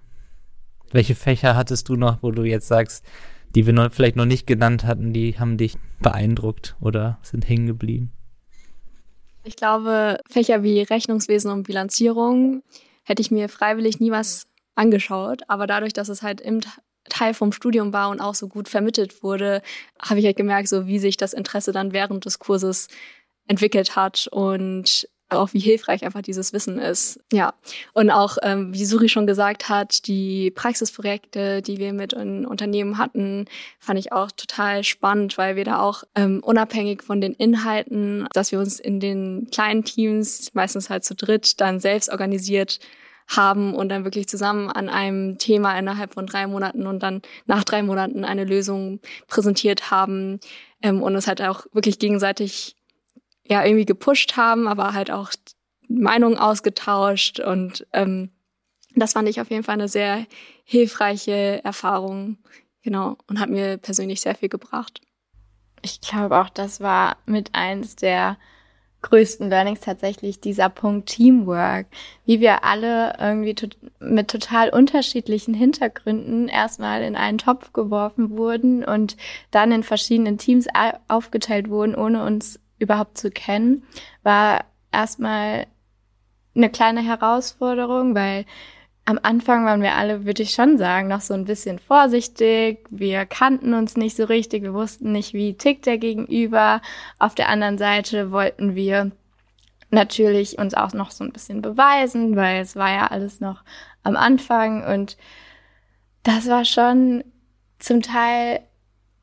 Welche 0.93 1.15
Fächer 1.15 1.57
hattest 1.57 1.89
du 1.89 1.97
noch, 1.97 2.19
wo 2.23 2.33
du 2.33 2.43
jetzt 2.43 2.69
sagst, 2.69 3.05
die 3.55 3.67
wir 3.67 3.73
noch, 3.73 3.93
vielleicht 3.93 4.17
noch 4.17 4.27
nicht 4.27 4.47
genannt 4.47 4.85
hatten, 4.85 5.13
die 5.13 5.39
haben 5.39 5.57
dich 5.57 5.77
beeindruckt 6.01 6.77
oder 6.81 7.19
sind 7.23 7.49
hängen 7.49 7.67
geblieben? 7.67 8.13
Ich 9.45 9.57
glaube, 9.57 10.21
Fächer 10.29 10.63
wie 10.63 10.83
Rechnungswesen 10.83 11.51
und 11.51 11.65
Bilanzierung 11.65 12.63
hätte 13.05 13.23
ich 13.23 13.31
mir 13.31 13.49
freiwillig 13.49 14.01
nie 14.01 14.11
was 14.11 14.47
angeschaut, 14.75 15.43
aber 15.49 15.67
dadurch, 15.67 15.93
dass 15.93 16.09
es 16.09 16.23
halt 16.23 16.41
im 16.41 16.61
Teil 17.09 17.35
vom 17.35 17.53
Studium 17.53 17.93
war 17.93 18.11
und 18.11 18.21
auch 18.21 18.35
so 18.35 18.49
gut 18.49 18.69
vermittelt 18.69 19.23
wurde, 19.23 19.63
habe 20.01 20.21
ich 20.21 20.27
halt 20.27 20.37
gemerkt, 20.37 20.69
so 20.69 20.87
wie 20.87 20.99
sich 20.99 21.17
das 21.17 21.33
Interesse 21.33 21.73
dann 21.73 21.93
während 21.93 22.25
des 22.25 22.39
Kurses 22.39 22.89
entwickelt 23.47 23.97
hat 23.97 24.29
und 24.31 25.09
auch 25.31 25.53
wie 25.53 25.61
hilfreich 25.61 26.05
einfach 26.05 26.23
dieses 26.23 26.53
Wissen 26.53 26.79
ist. 26.79 27.21
Ja, 27.33 27.55
und 27.93 28.11
auch, 28.11 28.39
ähm, 28.43 28.73
wie 28.75 28.85
Suri 28.85 29.09
schon 29.09 29.27
gesagt 29.27 29.69
hat, 29.69 30.07
die 30.07 30.51
Praxisprojekte, 30.51 31.63
die 31.63 31.79
wir 31.79 31.93
mit 31.93 32.13
in 32.13 32.47
Unternehmen 32.47 32.99
hatten, 32.99 33.47
fand 33.79 33.99
ich 33.99 34.13
auch 34.13 34.31
total 34.31 34.85
spannend, 34.85 35.39
weil 35.39 35.57
wir 35.57 35.65
da 35.65 35.81
auch 35.81 36.05
ähm, 36.15 36.41
unabhängig 36.43 37.03
von 37.03 37.21
den 37.21 37.35
Inhalten, 37.35 38.27
dass 38.33 38.53
wir 38.53 38.59
uns 38.59 38.81
in 38.81 39.01
den 39.01 39.49
kleinen 39.51 39.85
Teams, 39.85 40.53
meistens 40.55 40.91
halt 40.91 41.05
zu 41.05 41.15
dritt, 41.15 41.61
dann 41.61 41.81
selbst 41.81 42.11
organisiert 42.11 42.81
haben 43.29 43.75
und 43.75 43.89
dann 43.91 44.05
wirklich 44.05 44.29
zusammen 44.29 44.69
an 44.71 44.89
einem 44.89 45.39
Thema 45.39 45.79
innerhalb 45.79 46.15
von 46.15 46.27
drei 46.27 46.47
Monaten 46.47 46.87
und 46.87 47.03
dann 47.03 47.23
nach 47.47 47.65
drei 47.65 47.83
Monaten 47.83 48.25
eine 48.25 48.45
Lösung 48.45 49.01
präsentiert 49.29 49.91
haben 49.91 50.41
ähm, 50.83 51.03
und 51.03 51.15
es 51.15 51.27
halt 51.27 51.41
auch 51.41 51.67
wirklich 51.73 51.99
gegenseitig 51.99 52.77
ja 53.51 53.65
irgendwie 53.65 53.87
gepusht 53.87 54.37
haben, 54.37 54.67
aber 54.69 54.95
halt 54.95 55.11
auch 55.11 55.33
Meinungen 55.89 56.39
ausgetauscht 56.39 57.41
und 57.41 57.87
ähm, 57.93 58.31
das 58.95 59.13
fand 59.13 59.29
ich 59.29 59.41
auf 59.41 59.51
jeden 59.51 59.65
Fall 59.65 59.75
eine 59.75 59.89
sehr 59.89 60.27
hilfreiche 60.65 61.63
Erfahrung, 61.65 62.39
genau, 62.83 63.17
und 63.29 63.41
hat 63.41 63.51
mir 63.51 63.77
persönlich 63.77 64.21
sehr 64.21 64.35
viel 64.35 64.49
gebracht. 64.49 65.01
Ich 65.83 66.01
glaube 66.01 66.41
auch, 66.41 66.49
das 66.49 66.81
war 66.81 67.17
mit 67.27 67.51
eins 67.55 67.97
der 67.97 68.37
größten 69.03 69.49
Learnings 69.49 69.81
tatsächlich 69.81 70.41
dieser 70.41 70.69
Punkt 70.69 71.09
Teamwork, 71.09 71.87
wie 72.27 72.41
wir 72.41 72.65
alle 72.65 73.17
irgendwie 73.19 73.55
to 73.55 73.69
mit 73.99 74.29
total 74.29 74.69
unterschiedlichen 74.71 75.55
Hintergründen 75.55 76.49
erstmal 76.49 77.03
in 77.03 77.17
einen 77.17 77.39
Topf 77.39 77.73
geworfen 77.73 78.37
wurden 78.37 78.85
und 78.85 79.17
dann 79.51 79.73
in 79.73 79.83
verschiedenen 79.83 80.37
Teams 80.37 80.67
aufgeteilt 81.09 81.71
wurden, 81.71 81.95
ohne 81.95 82.25
uns 82.25 82.61
überhaupt 82.81 83.17
zu 83.17 83.31
kennen, 83.31 83.85
war 84.25 84.65
erstmal 84.91 85.67
eine 86.57 86.71
kleine 86.71 87.03
Herausforderung, 87.03 88.17
weil 88.17 88.45
am 89.05 89.19
Anfang 89.23 89.65
waren 89.65 89.83
wir 89.83 89.95
alle, 89.95 90.25
würde 90.25 90.43
ich 90.43 90.53
schon 90.53 90.79
sagen, 90.79 91.09
noch 91.09 91.21
so 91.21 91.35
ein 91.35 91.45
bisschen 91.45 91.79
vorsichtig. 91.79 92.87
Wir 92.91 93.27
kannten 93.27 93.75
uns 93.75 93.97
nicht 93.97 94.17
so 94.17 94.25
richtig. 94.25 94.63
Wir 94.63 94.75
wussten 94.75 95.13
nicht, 95.13 95.33
wie 95.33 95.55
tickt 95.55 95.87
der 95.87 95.99
Gegenüber. 95.99 96.81
Auf 97.19 97.35
der 97.35 97.49
anderen 97.49 97.79
Seite 97.79 98.31
wollten 98.31 98.75
wir 98.75 99.11
natürlich 99.91 100.59
uns 100.59 100.75
auch 100.75 100.93
noch 100.93 101.11
so 101.11 101.25
ein 101.25 101.33
bisschen 101.33 101.63
beweisen, 101.63 102.37
weil 102.37 102.61
es 102.61 102.77
war 102.77 102.91
ja 102.91 103.07
alles 103.09 103.41
noch 103.41 103.65
am 104.03 104.17
Anfang 104.17 104.85
und 104.85 105.17
das 106.23 106.49
war 106.49 106.65
schon 106.65 107.25
zum 107.79 108.03
Teil 108.03 108.61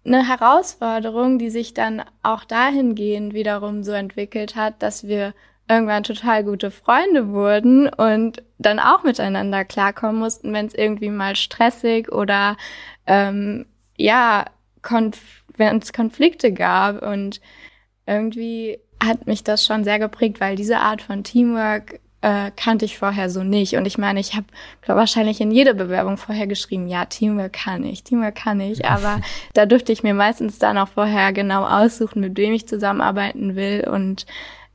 eine 0.08 0.28
Herausforderung, 0.28 1.38
die 1.38 1.50
sich 1.50 1.74
dann 1.74 2.04
auch 2.24 2.46
dahingehend 2.46 3.34
wiederum 3.34 3.84
so 3.84 3.92
entwickelt 3.92 4.56
hat, 4.56 4.82
dass 4.82 5.08
wir 5.08 5.34
irgendwann 5.70 6.04
total 6.04 6.44
gute 6.44 6.72
Freunde 6.72 7.30
wurden 7.30 7.90
und 7.90 8.42
dann 8.58 8.80
auch 8.80 9.04
miteinander 9.04 9.66
klarkommen 9.66 10.18
mussten, 10.18 10.54
wenn 10.54 10.66
es 10.66 10.74
irgendwie 10.74 11.10
mal 11.10 11.36
stressig 11.36 12.12
oder 12.12 12.56
ähm, 13.06 13.66
ja, 13.98 14.46
konf 14.82 15.44
wenn 15.58 15.78
es 15.78 15.92
Konflikte 15.92 16.54
gab. 16.54 17.02
Und 17.02 17.42
irgendwie 18.06 18.80
hat 19.04 19.28
mich 19.28 19.44
das 19.44 19.66
schon 19.66 19.84
sehr 19.84 20.00
geprägt, 20.00 20.40
weil 20.40 20.56
diese 20.56 20.80
Art 20.80 21.02
von 21.02 21.24
Teamwork 21.24 22.00
äh, 22.22 22.52
kannte 22.56 22.86
ich 22.86 22.98
vorher 22.98 23.30
so 23.30 23.44
nicht. 23.44 23.76
Und 23.76 23.86
ich 23.86 23.98
meine, 23.98 24.20
ich 24.20 24.36
habe 24.36 24.48
wahrscheinlich 24.86 25.40
in 25.40 25.52
jede 25.52 25.76
Bewerbung 25.76 26.18
vorher 26.18 26.48
geschrieben, 26.48 26.88
ja, 26.88 27.06
Teamwork 27.06 27.54
kann 27.54 27.84
ich, 27.84 28.04
Teamwork 28.04 28.36
kann 28.36 28.60
ich. 28.60 28.86
Aber 28.86 29.22
da 29.54 29.66
dürfte 29.66 29.92
ich 29.92 30.04
mir 30.04 30.14
meistens 30.14 30.58
dann 30.60 30.78
auch 30.78 30.90
vorher 30.90 31.32
genau 31.34 31.66
aussuchen, 31.66 32.22
mit 32.22 32.38
wem 32.38 32.54
ich 32.54 32.68
zusammenarbeiten 32.68 33.56
will. 33.56 33.88
Und 33.88 34.26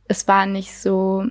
es 0.06 0.28
war 0.28 0.46
nicht 0.46 0.76
so 0.76 1.25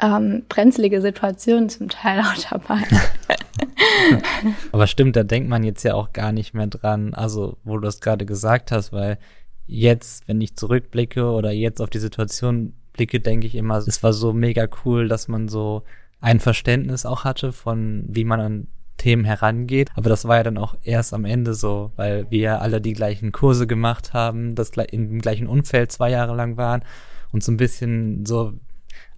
ähm, 0.00 0.44
brenzlige 0.48 1.00
Situationen 1.00 1.68
zum 1.68 1.88
Teil 1.88 2.20
auch 2.20 2.34
dabei. 2.50 2.82
Aber 4.72 4.86
stimmt, 4.86 5.16
da 5.16 5.22
denkt 5.22 5.48
man 5.48 5.64
jetzt 5.64 5.82
ja 5.82 5.94
auch 5.94 6.12
gar 6.12 6.32
nicht 6.32 6.54
mehr 6.54 6.66
dran, 6.66 7.14
also 7.14 7.56
wo 7.64 7.76
du 7.76 7.82
das 7.82 8.00
gerade 8.00 8.26
gesagt 8.26 8.72
hast, 8.72 8.92
weil 8.92 9.18
jetzt, 9.66 10.28
wenn 10.28 10.40
ich 10.40 10.56
zurückblicke 10.56 11.30
oder 11.30 11.52
jetzt 11.52 11.80
auf 11.80 11.90
die 11.90 12.00
Situation 12.00 12.74
blicke, 12.92 13.20
denke 13.20 13.46
ich 13.46 13.54
immer, 13.54 13.76
es 13.78 14.02
war 14.02 14.12
so 14.12 14.32
mega 14.32 14.68
cool, 14.84 15.08
dass 15.08 15.28
man 15.28 15.48
so 15.48 15.82
ein 16.20 16.40
Verständnis 16.40 17.04
auch 17.06 17.24
hatte 17.24 17.52
von, 17.52 18.04
wie 18.08 18.24
man 18.24 18.40
an 18.40 18.66
Themen 18.96 19.24
herangeht. 19.24 19.90
Aber 19.96 20.08
das 20.08 20.26
war 20.26 20.36
ja 20.36 20.42
dann 20.44 20.58
auch 20.58 20.76
erst 20.84 21.12
am 21.12 21.24
Ende 21.24 21.54
so, 21.54 21.90
weil 21.96 22.30
wir 22.30 22.62
alle 22.62 22.80
die 22.80 22.92
gleichen 22.92 23.32
Kurse 23.32 23.66
gemacht 23.66 24.14
haben, 24.14 24.54
das 24.54 24.70
im 24.70 25.20
gleichen 25.20 25.46
Umfeld 25.46 25.90
zwei 25.90 26.10
Jahre 26.10 26.34
lang 26.34 26.56
waren 26.56 26.84
und 27.32 27.42
so 27.42 27.50
ein 27.50 27.56
bisschen 27.56 28.24
so 28.24 28.52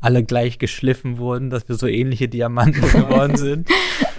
alle 0.01 0.23
gleich 0.23 0.59
geschliffen 0.59 1.19
wurden, 1.19 1.51
dass 1.51 1.69
wir 1.69 1.77
so 1.77 1.87
ähnliche 1.87 2.29
Diamanten 2.29 2.83
geworden 2.93 3.37
sind. 3.37 3.69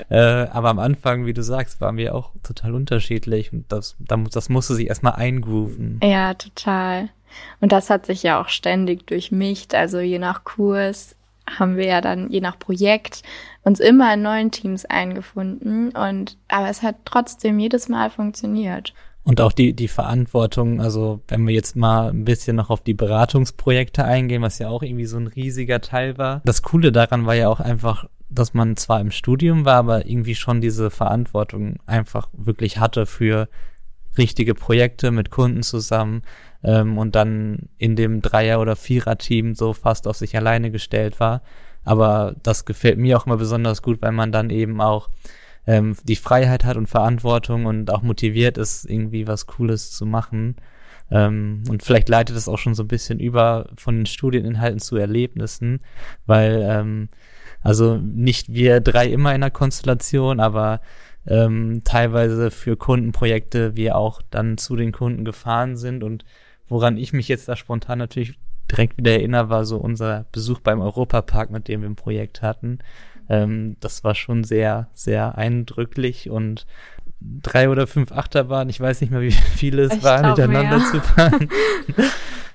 äh, 0.10 0.18
aber 0.18 0.70
am 0.70 0.80
Anfang, 0.80 1.26
wie 1.26 1.34
du 1.34 1.44
sagst, 1.44 1.80
waren 1.82 1.98
wir 1.98 2.16
auch 2.16 2.32
total 2.44 2.74
unterschiedlich 2.74 3.54
und 3.54 3.72
das, 3.72 3.96
das 4.00 4.50
musste 4.50 4.76
sich 4.76 4.88
erstmal 4.88 5.14
eingrooven. 5.14 6.00
Ja, 6.04 6.34
total. 6.34 7.10
Und 7.62 7.72
das 7.72 7.90
hat 7.90 8.06
sich 8.06 8.24
ja 8.24 8.42
auch 8.42 8.50
ständig 8.50 9.08
durchmischt. 9.08 9.74
Also 9.74 10.00
je 10.00 10.20
nach 10.20 10.44
Kurs 10.44 11.16
haben 11.48 11.78
wir 11.78 11.86
ja 11.86 12.02
dann 12.02 12.32
je 12.32 12.42
nach 12.42 12.58
Projekt 12.58 13.22
uns 13.64 13.80
immer 13.80 14.14
in 14.14 14.22
neuen 14.22 14.52
Teams 14.52 14.86
eingefunden 14.86 15.90
und 15.90 16.38
aber 16.48 16.70
es 16.70 16.82
hat 16.82 16.96
trotzdem 17.06 17.60
jedes 17.60 17.88
Mal 17.88 18.10
funktioniert. 18.10 18.94
Und 19.24 19.42
auch 19.42 19.52
die, 19.52 19.74
die 19.74 19.88
Verantwortung, 19.88 20.80
also 20.80 21.20
wenn 21.28 21.48
wir 21.48 21.54
jetzt 21.54 21.76
mal 21.76 22.10
ein 22.10 22.26
bisschen 22.26 22.56
noch 22.56 22.70
auf 22.70 22.84
die 22.84 22.94
Beratungsprojekte 22.94 24.06
eingehen, 24.06 24.44
was 24.44 24.60
ja 24.60 24.70
auch 24.70 24.84
irgendwie 24.84 25.08
so 25.08 25.18
ein 25.18 25.26
riesiger 25.26 25.82
Teil 25.82 26.20
war. 26.20 26.42
Das 26.46 26.62
Coole 26.62 26.92
daran 26.92 27.26
war 27.26 27.34
ja 27.34 27.50
auch 27.50 27.60
einfach, 27.60 28.06
dass 28.30 28.54
man 28.54 28.78
zwar 28.78 29.02
im 29.02 29.10
Studium 29.10 29.66
war, 29.66 29.78
aber 29.78 30.06
irgendwie 30.06 30.36
schon 30.36 30.62
diese 30.62 30.92
Verantwortung 30.92 31.78
einfach 31.88 32.30
wirklich 32.34 32.78
hatte 32.78 33.08
für 33.08 33.50
richtige 34.16 34.54
Projekte 34.54 35.10
mit 35.10 35.32
Kunden 35.32 35.64
zusammen 35.64 36.22
ähm, 36.66 36.98
und 36.98 37.16
dann 37.16 37.70
in 37.78 37.96
dem 37.96 38.22
Dreier- 38.22 38.60
oder 38.60 38.76
Vierer-Team 38.76 39.54
so 39.54 39.74
fast 39.74 40.08
auf 40.08 40.18
sich 40.18 40.36
alleine 40.36 40.72
gestellt 40.72 41.20
war. 41.20 41.42
Aber 41.84 42.36
das 42.42 42.66
gefällt 42.66 42.98
mir 42.98 43.18
auch 43.18 43.28
immer 43.28 43.38
besonders 43.38 43.84
gut, 43.84 44.02
weil 44.02 44.12
man 44.12 44.32
dann 44.32 44.50
eben 44.50 44.82
auch 44.82 45.10
ähm, 45.68 45.96
die 46.04 46.16
Freiheit 46.16 46.66
hat 46.66 46.78
und 46.78 46.88
Verantwortung 46.88 47.68
und 47.68 47.92
auch 47.92 48.02
motiviert 48.02 48.58
ist, 48.58 48.90
irgendwie 48.90 49.28
was 49.28 49.46
Cooles 49.46 49.92
zu 49.92 50.08
machen. 50.08 50.56
Ähm, 51.12 51.64
und 51.70 51.84
vielleicht 51.84 52.10
leitet 52.10 52.36
es 52.36 52.48
auch 52.48 52.58
schon 52.58 52.74
so 52.74 52.84
ein 52.84 52.88
bisschen 52.88 53.20
über 53.20 53.70
von 53.78 53.96
den 53.98 54.06
Studieninhalten 54.08 54.80
zu 54.80 54.98
Erlebnissen, 54.98 55.82
weil 56.26 56.66
ähm, 56.68 57.10
also 57.62 57.98
nicht 57.98 58.52
wir 58.54 58.80
drei 58.82 59.08
immer 59.08 59.36
in 59.36 59.42
der 59.42 59.52
Konstellation, 59.52 60.40
aber 60.40 60.82
ähm, 61.28 61.82
teilweise 61.84 62.50
für 62.50 62.76
Kundenprojekte 62.76 63.76
wir 63.76 63.96
auch 63.98 64.22
dann 64.32 64.58
zu 64.58 64.76
den 64.76 64.92
Kunden 64.92 65.26
gefahren 65.26 65.78
sind 65.78 66.04
und 66.04 66.26
woran 66.68 66.98
ich 66.98 67.14
mich 67.14 67.28
jetzt 67.28 67.48
da 67.48 67.56
spontan 67.56 68.00
natürlich 68.00 68.38
direkt 68.72 68.98
wieder 68.98 69.12
erinnere, 69.12 69.50
war 69.50 69.66
so 69.66 69.78
unser 69.78 70.26
Besuch 70.32 70.60
beim 70.60 70.82
Europapark, 70.82 71.52
mit 71.52 71.68
dem 71.68 71.82
wir 71.82 71.90
ein 71.90 71.96
Projekt 71.96 72.42
hatten. 72.42 72.80
Ähm, 73.30 73.78
das 73.80 74.04
war 74.04 74.16
schon 74.16 74.44
sehr, 74.44 74.88
sehr 74.94 75.38
eindrücklich 75.38 76.30
und 76.30 76.66
drei 77.22 77.70
oder 77.70 77.88
fünf 77.88 78.12
Achterbahnen, 78.12 78.70
ich 78.70 78.80
weiß 78.80 79.02
nicht 79.02 79.12
mehr, 79.12 79.22
wie 79.22 79.32
viele 79.56 79.84
es 79.84 79.94
ich 79.94 80.04
waren, 80.04 80.30
miteinander 80.30 80.78
mehr. 80.78 80.88
zu 80.88 81.00
fahren. 81.02 81.50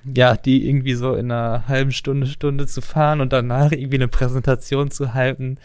ja, 0.15 0.35
die 0.35 0.67
irgendwie 0.67 0.95
so 0.95 1.13
in 1.15 1.31
einer 1.31 1.67
halben 1.67 1.91
Stunde, 1.91 2.27
Stunde 2.27 2.67
zu 2.67 2.81
fahren 2.81 3.21
und 3.21 3.33
danach 3.33 3.71
irgendwie 3.71 3.97
eine 3.97 4.07
Präsentation 4.07 4.91
zu 4.91 5.13
halten, 5.13 5.57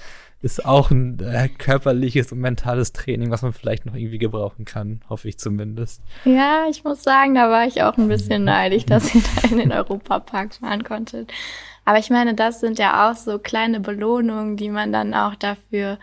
ist 0.42 0.64
auch 0.64 0.90
ein 0.90 1.18
äh, 1.20 1.48
körperliches 1.48 2.30
und 2.30 2.40
mentales 2.40 2.92
Training, 2.92 3.30
was 3.30 3.42
man 3.42 3.52
vielleicht 3.52 3.86
noch 3.86 3.94
irgendwie 3.94 4.18
gebrauchen 4.18 4.64
kann, 4.64 5.00
hoffe 5.08 5.28
ich 5.28 5.38
zumindest. 5.38 6.02
Ja, 6.24 6.66
ich 6.70 6.84
muss 6.84 7.02
sagen, 7.02 7.34
da 7.34 7.50
war 7.50 7.66
ich 7.66 7.82
auch 7.82 7.96
ein 7.96 8.08
bisschen 8.08 8.44
neidisch, 8.44 8.84
dass 8.86 9.14
ihr 9.14 9.22
da 9.22 9.48
in 9.48 9.58
den 9.58 9.72
Europapark 9.72 10.54
fahren 10.54 10.84
konntet. 10.84 11.32
Aber 11.84 11.98
ich 11.98 12.10
meine, 12.10 12.34
das 12.34 12.60
sind 12.60 12.78
ja 12.78 13.10
auch 13.10 13.16
so 13.16 13.38
kleine 13.38 13.80
Belohnungen, 13.80 14.56
die 14.56 14.70
man 14.70 14.92
dann 14.92 15.14
auch 15.14 15.36
dafür 15.36 15.98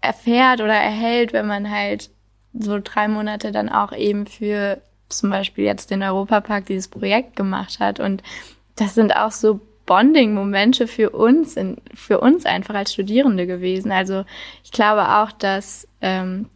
erfährt 0.00 0.60
oder 0.60 0.74
erhält, 0.74 1.32
wenn 1.32 1.46
man 1.46 1.70
halt 1.70 2.10
so 2.52 2.78
drei 2.82 3.08
Monate 3.08 3.52
dann 3.52 3.68
auch 3.68 3.92
eben 3.92 4.26
für 4.26 4.80
zum 5.08 5.30
Beispiel 5.30 5.64
jetzt 5.64 5.90
den 5.90 6.02
Europapark 6.02 6.66
dieses 6.66 6.88
Projekt 6.88 7.36
gemacht 7.36 7.78
hat. 7.78 8.00
Und 8.00 8.22
das 8.76 8.94
sind 8.94 9.14
auch 9.14 9.32
so 9.32 9.60
Bonding-Momente 9.86 10.86
für 10.86 11.10
uns, 11.10 11.56
in, 11.56 11.76
für 11.94 12.20
uns 12.20 12.46
einfach 12.46 12.74
als 12.74 12.92
Studierende 12.92 13.46
gewesen. 13.46 13.92
Also 13.92 14.24
ich 14.62 14.72
glaube 14.72 15.08
auch, 15.16 15.32
dass, 15.32 15.88
ähm, 16.00 16.48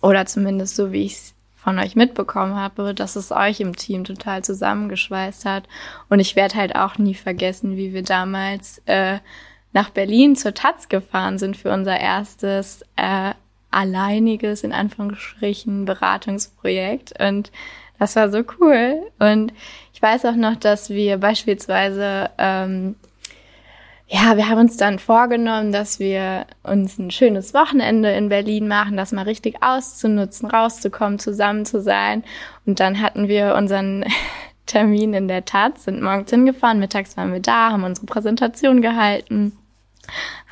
oder 0.00 0.26
zumindest 0.26 0.76
so 0.76 0.92
wie 0.92 1.04
ich 1.04 1.12
es 1.14 1.34
von 1.56 1.78
euch 1.78 1.96
mitbekommen 1.96 2.54
habe, 2.54 2.94
dass 2.94 3.16
es 3.16 3.32
euch 3.32 3.60
im 3.60 3.74
Team 3.74 4.04
total 4.04 4.44
zusammengeschweißt 4.44 5.44
hat. 5.44 5.64
Und 6.08 6.20
ich 6.20 6.36
werde 6.36 6.54
halt 6.54 6.76
auch 6.76 6.96
nie 6.96 7.14
vergessen, 7.14 7.76
wie 7.76 7.92
wir 7.92 8.04
damals 8.04 8.80
äh, 8.86 9.18
nach 9.72 9.90
Berlin 9.90 10.36
zur 10.36 10.54
Taz 10.54 10.88
gefahren 10.88 11.38
sind 11.38 11.56
für 11.56 11.72
unser 11.72 11.98
erstes 11.98 12.82
äh, 12.94 13.32
alleiniges, 13.76 14.64
in 14.64 14.72
Anführungsstrichen, 14.72 15.84
Beratungsprojekt. 15.84 17.20
Und 17.20 17.52
das 17.98 18.16
war 18.16 18.30
so 18.30 18.42
cool. 18.60 19.02
Und 19.18 19.52
ich 19.92 20.02
weiß 20.02 20.24
auch 20.26 20.36
noch, 20.36 20.56
dass 20.56 20.90
wir 20.90 21.18
beispielsweise 21.18 22.30
ähm, 22.38 22.96
ja, 24.08 24.36
wir 24.36 24.48
haben 24.48 24.60
uns 24.60 24.76
dann 24.76 25.00
vorgenommen, 25.00 25.72
dass 25.72 25.98
wir 25.98 26.46
uns 26.62 26.96
ein 26.98 27.10
schönes 27.10 27.54
Wochenende 27.54 28.12
in 28.12 28.28
Berlin 28.28 28.68
machen, 28.68 28.96
das 28.96 29.10
mal 29.10 29.22
richtig 29.22 29.62
auszunutzen, 29.62 30.48
rauszukommen, 30.48 31.18
zusammen 31.18 31.66
zu 31.66 31.82
sein. 31.82 32.22
Und 32.66 32.78
dann 32.78 33.00
hatten 33.00 33.26
wir 33.26 33.56
unseren 33.56 34.04
Termin 34.66 35.12
in 35.12 35.28
der 35.28 35.44
Tat, 35.44 35.78
sind 35.78 36.02
morgens 36.02 36.30
hingefahren, 36.30 36.78
mittags 36.78 37.16
waren 37.16 37.32
wir 37.32 37.40
da, 37.40 37.70
haben 37.70 37.84
unsere 37.84 38.06
Präsentation 38.06 38.80
gehalten, 38.80 39.52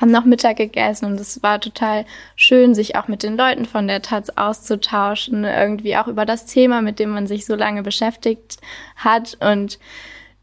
haben 0.01 0.11
noch 0.11 0.25
Mittag 0.25 0.57
gegessen 0.57 1.07
und 1.07 1.21
es 1.21 1.43
war 1.43 1.61
total 1.61 2.05
schön, 2.37 2.75
sich 2.75 2.97
auch 2.97 3.09
mit 3.09 3.23
den 3.23 3.37
Leuten 3.37 3.65
von 3.65 3.87
der 3.87 4.03
Taz 4.03 4.31
auszutauschen, 4.31 5.45
irgendwie 5.45 5.97
auch 5.97 6.09
über 6.09 6.27
das 6.27 6.47
Thema, 6.47 6.83
mit 6.83 6.99
dem 6.99 7.11
man 7.11 7.27
sich 7.27 7.47
so 7.47 7.55
lange 7.55 7.83
beschäftigt 7.83 8.59
hat 8.97 9.37
und 9.41 9.79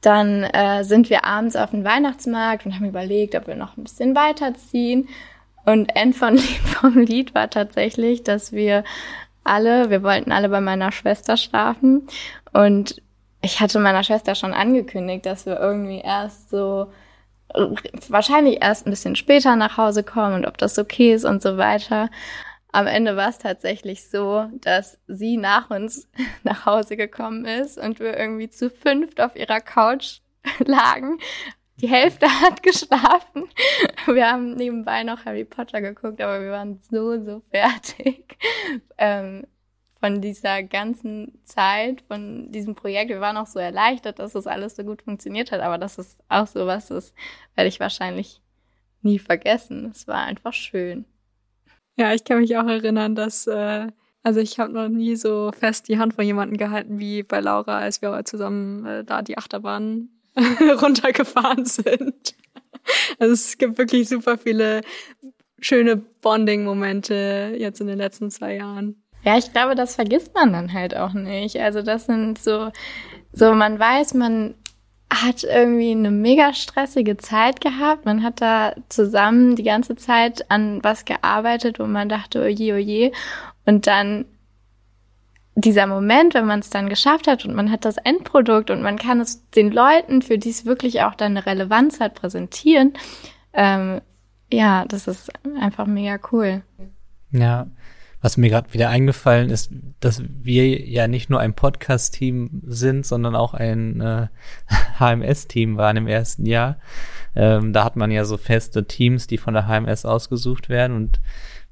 dann 0.01 0.43
äh, 0.43 0.83
sind 0.83 1.09
wir 1.09 1.25
abends 1.25 1.55
auf 1.55 1.71
den 1.71 1.83
Weihnachtsmarkt 1.83 2.65
und 2.65 2.73
haben 2.75 2.85
überlegt, 2.85 3.35
ob 3.35 3.47
wir 3.47 3.55
noch 3.55 3.77
ein 3.77 3.83
bisschen 3.83 4.15
weiterziehen. 4.15 5.07
Und 5.63 5.95
End 5.95 6.15
von 6.15 6.35
Lied 6.35 6.43
vom 6.65 6.97
Lied 6.97 7.35
war 7.35 7.49
tatsächlich, 7.49 8.23
dass 8.23 8.51
wir 8.51 8.83
alle, 9.43 9.89
wir 9.89 10.03
wollten 10.03 10.31
alle 10.31 10.49
bei 10.49 10.59
meiner 10.59 10.91
Schwester 10.91 11.37
schlafen. 11.37 12.07
Und 12.51 13.01
ich 13.41 13.59
hatte 13.59 13.79
meiner 13.79 14.03
Schwester 14.03 14.35
schon 14.35 14.53
angekündigt, 14.53 15.25
dass 15.25 15.45
wir 15.45 15.59
irgendwie 15.59 15.99
erst 15.99 16.49
so 16.49 16.87
wahrscheinlich 18.09 18.61
erst 18.61 18.85
ein 18.85 18.91
bisschen 18.91 19.15
später 19.15 19.55
nach 19.55 19.77
Hause 19.77 20.03
kommen 20.03 20.35
und 20.35 20.45
ob 20.47 20.57
das 20.57 20.77
okay 20.77 21.13
ist 21.13 21.25
und 21.25 21.41
so 21.41 21.57
weiter. 21.57 22.09
Am 22.71 22.87
Ende 22.87 23.17
war 23.17 23.29
es 23.29 23.37
tatsächlich 23.37 24.07
so, 24.09 24.47
dass 24.53 24.97
sie 25.07 25.37
nach 25.37 25.69
uns 25.69 26.07
nach 26.43 26.65
Hause 26.65 26.95
gekommen 26.95 27.45
ist 27.45 27.77
und 27.77 27.99
wir 27.99 28.17
irgendwie 28.17 28.49
zu 28.49 28.69
fünft 28.69 29.19
auf 29.19 29.35
ihrer 29.35 29.59
Couch 29.59 30.19
lagen. 30.59 31.19
die 31.81 31.89
Hälfte 31.89 32.27
hat 32.41 32.63
geschlafen. 32.63 33.49
Wir 34.05 34.31
haben 34.31 34.55
nebenbei 34.55 35.03
noch 35.03 35.25
Harry 35.25 35.45
Potter 35.45 35.81
geguckt, 35.81 36.21
aber 36.21 36.41
wir 36.41 36.51
waren 36.51 36.79
so, 36.89 37.23
so 37.23 37.41
fertig 37.51 38.37
ähm, 38.97 39.45
von 40.01 40.19
dieser 40.19 40.63
ganzen 40.63 41.39
Zeit, 41.43 42.01
von 42.07 42.51
diesem 42.51 42.75
Projekt. 42.75 43.09
Wir 43.09 43.21
waren 43.21 43.37
auch 43.37 43.47
so 43.47 43.59
erleichtert, 43.59 44.19
dass 44.19 44.33
das 44.33 44.47
alles 44.47 44.75
so 44.75 44.83
gut 44.83 45.03
funktioniert 45.03 45.51
hat, 45.51 45.61
aber 45.61 45.77
das 45.77 45.97
ist 45.97 46.21
auch 46.27 46.47
so 46.47 46.65
was, 46.65 46.87
das 46.87 47.13
werde 47.55 47.69
ich 47.69 47.79
wahrscheinlich 47.79 48.41
nie 49.03 49.19
vergessen. 49.19 49.91
Es 49.93 50.07
war 50.07 50.25
einfach 50.25 50.53
schön. 50.53 51.05
Ja, 51.97 52.13
ich 52.13 52.23
kann 52.23 52.39
mich 52.39 52.57
auch 52.57 52.67
erinnern, 52.67 53.15
dass 53.15 53.47
äh, 53.47 53.87
also 54.23 54.39
ich 54.39 54.59
habe 54.59 54.73
noch 54.73 54.87
nie 54.87 55.15
so 55.15 55.51
fest 55.51 55.87
die 55.87 55.97
Hand 55.97 56.13
von 56.15 56.25
jemandem 56.25 56.57
gehalten 56.57 56.99
wie 56.99 57.23
bei 57.23 57.39
Laura, 57.39 57.79
als 57.79 58.01
wir 58.01 58.23
zusammen 58.25 58.85
äh, 58.85 59.03
da 59.03 59.21
die 59.21 59.37
Achterbahn 59.37 60.09
runtergefahren 60.81 61.65
sind. 61.65 62.35
Also 63.19 63.33
es 63.33 63.57
gibt 63.57 63.77
wirklich 63.77 64.09
super 64.09 64.37
viele 64.37 64.81
schöne 65.59 65.97
Bonding-Momente 65.97 67.55
jetzt 67.57 67.81
in 67.81 67.87
den 67.87 67.97
letzten 67.97 68.31
zwei 68.31 68.55
Jahren. 68.55 69.00
Ja, 69.23 69.37
ich 69.37 69.51
glaube, 69.51 69.75
das 69.75 69.95
vergisst 69.95 70.33
man 70.33 70.51
dann 70.53 70.73
halt 70.73 70.95
auch 70.95 71.13
nicht. 71.13 71.57
Also 71.57 71.81
das 71.81 72.05
sind 72.05 72.39
so, 72.39 72.71
so 73.31 73.53
man 73.53 73.79
weiß, 73.79 74.13
man 74.15 74.55
hat 75.11 75.43
irgendwie 75.43 75.91
eine 75.91 76.11
mega 76.11 76.53
stressige 76.53 77.17
Zeit 77.17 77.61
gehabt. 77.61 78.05
Man 78.05 78.23
hat 78.23 78.41
da 78.41 78.73
zusammen 78.89 79.55
die 79.55 79.63
ganze 79.63 79.95
Zeit 79.95 80.49
an 80.49 80.79
was 80.83 81.05
gearbeitet, 81.05 81.79
wo 81.79 81.85
man 81.85 82.09
dachte, 82.09 82.41
oje, 82.41 82.73
oje. 82.75 83.11
Und 83.65 83.87
dann 83.87 84.25
dieser 85.55 85.85
Moment, 85.85 86.33
wenn 86.33 86.45
man 86.45 86.61
es 86.61 86.69
dann 86.69 86.87
geschafft 86.87 87.27
hat 87.27 87.45
und 87.45 87.53
man 87.53 87.69
hat 87.69 87.83
das 87.83 87.97
Endprodukt 87.97 88.69
und 88.69 88.81
man 88.81 88.97
kann 88.97 89.19
es 89.19 89.49
den 89.51 89.71
Leuten, 89.71 90.21
für 90.21 90.37
die 90.37 90.49
es 90.49 90.65
wirklich 90.65 91.01
auch 91.01 91.13
dann 91.13 91.35
eine 91.35 91.45
Relevanz 91.45 91.99
hat, 91.99 92.15
präsentieren, 92.15 92.93
ähm, 93.53 93.99
ja, 94.51 94.85
das 94.85 95.07
ist 95.07 95.31
einfach 95.59 95.85
mega 95.85 96.19
cool. 96.31 96.61
Ja, 97.31 97.67
was 98.21 98.37
mir 98.37 98.49
gerade 98.49 98.73
wieder 98.73 98.89
eingefallen 98.89 99.49
ist, 99.49 99.71
dass 99.99 100.23
wir 100.23 100.87
ja 100.87 101.07
nicht 101.07 101.29
nur 101.29 101.39
ein 101.39 101.53
Podcast-Team 101.53 102.61
sind, 102.67 103.05
sondern 103.05 103.35
auch 103.35 103.53
ein 103.53 103.99
äh, 103.99 104.27
HMS-Team 104.99 105.77
waren 105.77 105.97
im 105.97 106.07
ersten 106.07 106.45
Jahr. 106.45 106.77
Ähm, 107.35 107.73
da 107.73 107.83
hat 107.83 107.95
man 107.95 108.11
ja 108.11 108.23
so 108.25 108.37
feste 108.37 108.85
Teams, 108.85 109.27
die 109.27 109.37
von 109.37 109.53
der 109.53 109.67
HMS 109.67 110.05
ausgesucht 110.05 110.69
werden 110.69 110.95
und 110.95 111.19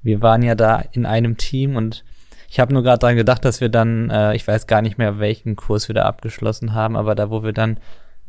wir 0.02 0.22
waren 0.22 0.42
ja 0.42 0.56
da 0.56 0.84
in 0.92 1.06
einem 1.06 1.38
Team 1.38 1.76
und 1.76 2.04
ich 2.50 2.60
habe 2.60 2.74
nur 2.74 2.82
gerade 2.82 3.00
dran 3.00 3.16
gedacht, 3.16 3.46
dass 3.46 3.62
wir 3.62 3.70
dann, 3.70 4.10
äh, 4.10 4.36
ich 4.36 4.48
weiß 4.48 4.66
gar 4.66 4.82
nicht 4.82 4.98
mehr, 4.98 5.20
welchen 5.20 5.56
Kurs 5.56 5.88
wir 5.88 5.94
da 5.94 6.06
abgeschlossen 6.06 6.74
haben, 6.74 6.96
aber 6.96 7.14
da, 7.14 7.30
wo 7.30 7.44
wir 7.44 7.54
dann 7.54 7.80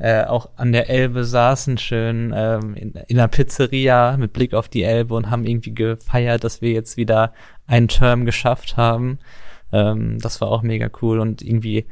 äh, 0.00 0.24
auch 0.24 0.48
an 0.56 0.72
der 0.72 0.88
Elbe 0.88 1.24
saßen, 1.24 1.76
schön 1.76 2.32
ähm, 2.34 2.74
in, 2.74 2.92
in 3.06 3.18
einer 3.18 3.28
Pizzeria 3.28 4.16
mit 4.16 4.32
Blick 4.32 4.54
auf 4.54 4.68
die 4.68 4.82
Elbe 4.82 5.14
und 5.14 5.30
haben 5.30 5.44
irgendwie 5.44 5.74
gefeiert, 5.74 6.42
dass 6.42 6.62
wir 6.62 6.72
jetzt 6.72 6.96
wieder 6.96 7.34
einen 7.66 7.88
Term 7.88 8.24
geschafft 8.24 8.78
haben. 8.78 9.18
Ähm, 9.72 10.18
das 10.18 10.40
war 10.40 10.48
auch 10.48 10.62
mega 10.62 10.88
cool 11.02 11.20
und 11.20 11.42
irgendwie, 11.42 11.84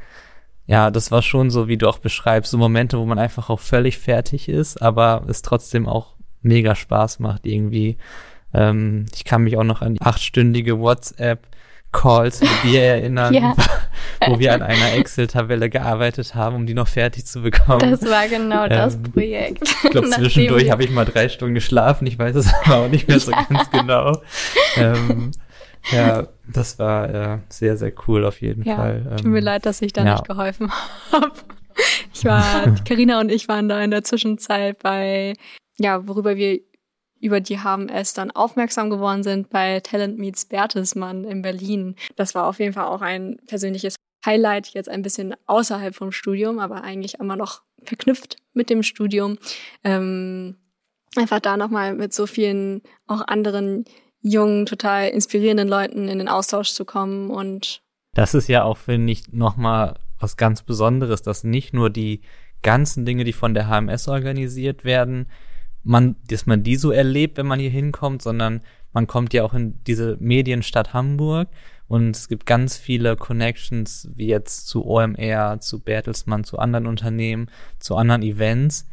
ja, 0.66 0.90
das 0.90 1.10
war 1.10 1.20
schon 1.20 1.50
so, 1.50 1.68
wie 1.68 1.76
du 1.76 1.86
auch 1.86 1.98
beschreibst, 1.98 2.50
so 2.50 2.56
Momente, 2.56 2.98
wo 2.98 3.04
man 3.04 3.18
einfach 3.18 3.50
auch 3.50 3.60
völlig 3.60 3.98
fertig 3.98 4.48
ist, 4.48 4.80
aber 4.80 5.24
es 5.28 5.42
trotzdem 5.42 5.86
auch 5.86 6.14
mega 6.40 6.74
Spaß 6.74 7.18
macht 7.18 7.44
irgendwie. 7.44 7.98
Ähm, 8.54 9.04
ich 9.14 9.24
kann 9.24 9.42
mich 9.42 9.58
auch 9.58 9.64
noch 9.64 9.82
an 9.82 9.94
die 9.94 10.00
achtstündige 10.00 10.78
WhatsApp 10.78 11.46
Calls 11.92 12.40
mit 12.40 12.50
dir 12.64 12.82
erinnern, 12.82 13.32
ja. 13.32 13.54
wo 14.26 14.38
wir 14.38 14.54
an 14.54 14.62
einer 14.62 14.94
Excel-Tabelle 14.94 15.70
gearbeitet 15.70 16.34
haben, 16.34 16.56
um 16.56 16.66
die 16.66 16.74
noch 16.74 16.88
fertig 16.88 17.26
zu 17.26 17.42
bekommen. 17.42 17.90
Das 17.90 18.02
war 18.02 18.28
genau 18.28 18.64
ähm, 18.64 18.70
das 18.70 19.00
Projekt. 19.00 19.62
Ich 19.84 19.90
glaube, 19.90 20.10
zwischendurch 20.10 20.70
habe 20.70 20.84
ich 20.84 20.90
mal 20.90 21.04
drei 21.04 21.28
Stunden 21.28 21.54
geschlafen, 21.54 22.06
ich 22.06 22.18
weiß 22.18 22.36
es 22.36 22.52
aber 22.64 22.76
auch 22.76 22.88
nicht 22.88 23.08
mehr 23.08 23.20
so 23.20 23.30
ja. 23.30 23.46
ganz 23.48 23.70
genau. 23.70 24.20
Ähm, 24.76 25.30
ja, 25.92 26.26
das 26.46 26.78
war 26.78 27.14
äh, 27.14 27.38
sehr, 27.48 27.76
sehr 27.76 27.92
cool 28.06 28.24
auf 28.24 28.40
jeden 28.40 28.64
ja, 28.64 28.76
Fall. 28.76 29.06
Ähm, 29.10 29.16
tut 29.16 29.26
mir 29.26 29.40
leid, 29.40 29.64
dass 29.64 29.80
ich 29.80 29.92
da 29.92 30.04
ja. 30.04 30.12
nicht 30.12 30.28
geholfen 30.28 30.70
habe. 31.12 31.32
Ich 32.12 32.24
war, 32.24 32.74
Karina 32.86 33.20
und 33.20 33.30
ich 33.30 33.48
waren 33.48 33.68
da 33.68 33.80
in 33.80 33.92
der 33.92 34.02
Zwischenzeit 34.02 34.80
bei, 34.82 35.34
ja, 35.78 36.06
worüber 36.08 36.36
wir 36.36 36.58
über 37.20 37.40
die 37.40 37.58
HMS 37.58 38.14
dann 38.14 38.30
aufmerksam 38.30 38.90
geworden 38.90 39.22
sind 39.22 39.50
bei 39.50 39.80
Talent 39.80 40.18
Meets 40.18 40.46
Bertelsmann 40.46 41.24
in 41.24 41.42
Berlin. 41.42 41.96
Das 42.16 42.34
war 42.34 42.46
auf 42.46 42.58
jeden 42.60 42.72
Fall 42.72 42.86
auch 42.86 43.00
ein 43.00 43.38
persönliches 43.46 43.96
Highlight, 44.24 44.68
jetzt 44.68 44.88
ein 44.88 45.02
bisschen 45.02 45.34
außerhalb 45.46 45.94
vom 45.94 46.12
Studium, 46.12 46.58
aber 46.58 46.82
eigentlich 46.82 47.14
immer 47.14 47.36
noch 47.36 47.62
verknüpft 47.82 48.36
mit 48.52 48.70
dem 48.70 48.82
Studium. 48.82 49.38
Ähm, 49.84 50.56
einfach 51.16 51.40
da 51.40 51.56
nochmal 51.56 51.94
mit 51.94 52.12
so 52.12 52.26
vielen 52.26 52.82
auch 53.06 53.26
anderen 53.26 53.84
jungen, 54.20 54.66
total 54.66 55.08
inspirierenden 55.08 55.68
Leuten 55.68 56.08
in 56.08 56.18
den 56.18 56.28
Austausch 56.28 56.72
zu 56.72 56.84
kommen 56.84 57.30
und 57.30 57.82
das 58.14 58.34
ist 58.34 58.48
ja 58.48 58.64
auch, 58.64 58.78
finde 58.78 59.12
ich, 59.12 59.32
nochmal 59.32 59.94
was 60.18 60.36
ganz 60.36 60.62
Besonderes, 60.62 61.22
dass 61.22 61.44
nicht 61.44 61.72
nur 61.72 61.88
die 61.88 62.22
ganzen 62.62 63.04
Dinge, 63.04 63.22
die 63.22 63.32
von 63.32 63.54
der 63.54 63.68
HMS 63.68 64.08
organisiert 64.08 64.84
werden, 64.84 65.28
man, 65.88 66.16
dass 66.28 66.44
man 66.44 66.62
die 66.62 66.76
so 66.76 66.90
erlebt, 66.90 67.38
wenn 67.38 67.46
man 67.46 67.58
hier 67.58 67.70
hinkommt, 67.70 68.20
sondern 68.20 68.60
man 68.92 69.06
kommt 69.06 69.32
ja 69.32 69.42
auch 69.42 69.54
in 69.54 69.82
diese 69.84 70.18
Medienstadt 70.20 70.92
Hamburg 70.92 71.48
und 71.86 72.14
es 72.14 72.28
gibt 72.28 72.44
ganz 72.44 72.76
viele 72.76 73.16
Connections, 73.16 74.10
wie 74.14 74.26
jetzt 74.26 74.68
zu 74.68 74.84
OMR, 74.84 75.60
zu 75.60 75.80
Bertelsmann, 75.80 76.44
zu 76.44 76.58
anderen 76.58 76.86
Unternehmen, 76.86 77.50
zu 77.78 77.96
anderen 77.96 78.22
Events 78.22 78.86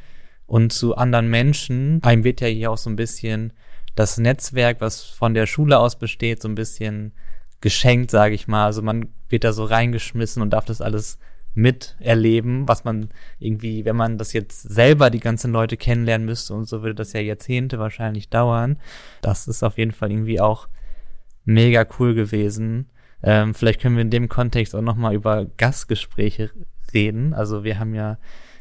und 0.47 0.71
zu 0.71 0.95
anderen 0.95 1.29
Menschen. 1.29 2.01
Einem 2.01 2.23
wird 2.23 2.39
ja 2.39 2.47
hier 2.47 2.71
auch 2.71 2.77
so 2.77 2.89
ein 2.89 2.95
bisschen 2.95 3.51
das 3.95 4.17
Netzwerk, 4.17 4.79
was 4.79 5.01
von 5.03 5.33
der 5.33 5.47
Schule 5.47 5.79
aus 5.79 5.99
besteht, 5.99 6.41
so 6.41 6.47
ein 6.47 6.55
bisschen 6.55 7.11
geschenkt, 7.59 8.09
sage 8.09 8.35
ich 8.35 8.47
mal. 8.47 8.65
Also 8.65 8.81
man 8.81 9.09
wird 9.27 9.43
da 9.43 9.51
so 9.51 9.65
reingeschmissen 9.65 10.41
und 10.41 10.51
darf 10.51 10.63
das 10.63 10.79
alles 10.79 11.19
miterleben, 11.55 12.67
was 12.67 12.83
man 12.83 13.09
irgendwie, 13.39 13.85
wenn 13.85 13.95
man 13.95 14.17
das 14.17 14.33
jetzt 14.33 14.61
selber 14.61 15.09
die 15.09 15.19
ganzen 15.19 15.51
Leute 15.51 15.77
kennenlernen 15.77 16.25
müsste 16.25 16.53
und 16.53 16.65
so 16.67 16.81
würde 16.81 16.95
das 16.95 17.13
ja 17.13 17.21
Jahrzehnte 17.21 17.79
wahrscheinlich 17.79 18.29
dauern. 18.29 18.77
Das 19.21 19.47
ist 19.47 19.63
auf 19.63 19.77
jeden 19.77 19.93
Fall 19.93 20.11
irgendwie 20.11 20.39
auch 20.39 20.67
mega 21.45 21.85
cool 21.99 22.13
gewesen. 22.13 22.89
Ähm, 23.23 23.53
vielleicht 23.53 23.81
können 23.81 23.95
wir 23.95 24.01
in 24.01 24.09
dem 24.09 24.29
Kontext 24.29 24.75
auch 24.75 24.81
nochmal 24.81 25.15
über 25.15 25.45
Gastgespräche 25.45 26.51
reden. 26.93 27.33
Also 27.33 27.63
wir 27.63 27.79
haben 27.79 27.95
ja 27.95 28.17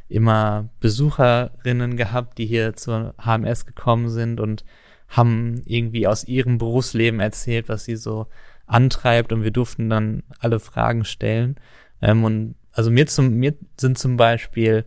immer 0.09 0.68
Besucherinnen 0.80 1.96
gehabt, 1.96 2.38
die 2.38 2.46
hier 2.46 2.74
zur 2.74 3.14
HMS 3.18 3.66
gekommen 3.66 4.09
sind 4.09 4.40
und 4.40 4.64
haben 5.09 5.62
irgendwie 5.66 6.07
aus 6.07 6.24
ihrem 6.24 6.59
Berufsleben 6.59 7.20
erzählt, 7.20 7.68
was 7.68 7.85
sie 7.85 7.96
so 7.96 8.26
antreibt 8.66 9.33
und 9.33 9.42
wir 9.42 9.50
durften 9.50 9.90
dann 9.90 10.22
alle 10.38 10.61
Fragen 10.61 11.04
stellen. 11.04 11.57
Ähm, 12.00 12.24
und 12.24 12.54
also 12.74 12.90
mir, 12.90 13.06
zum, 13.06 13.34
mir 13.34 13.54
sind 13.78 13.98
zum 13.98 14.16
Beispiel 14.16 14.84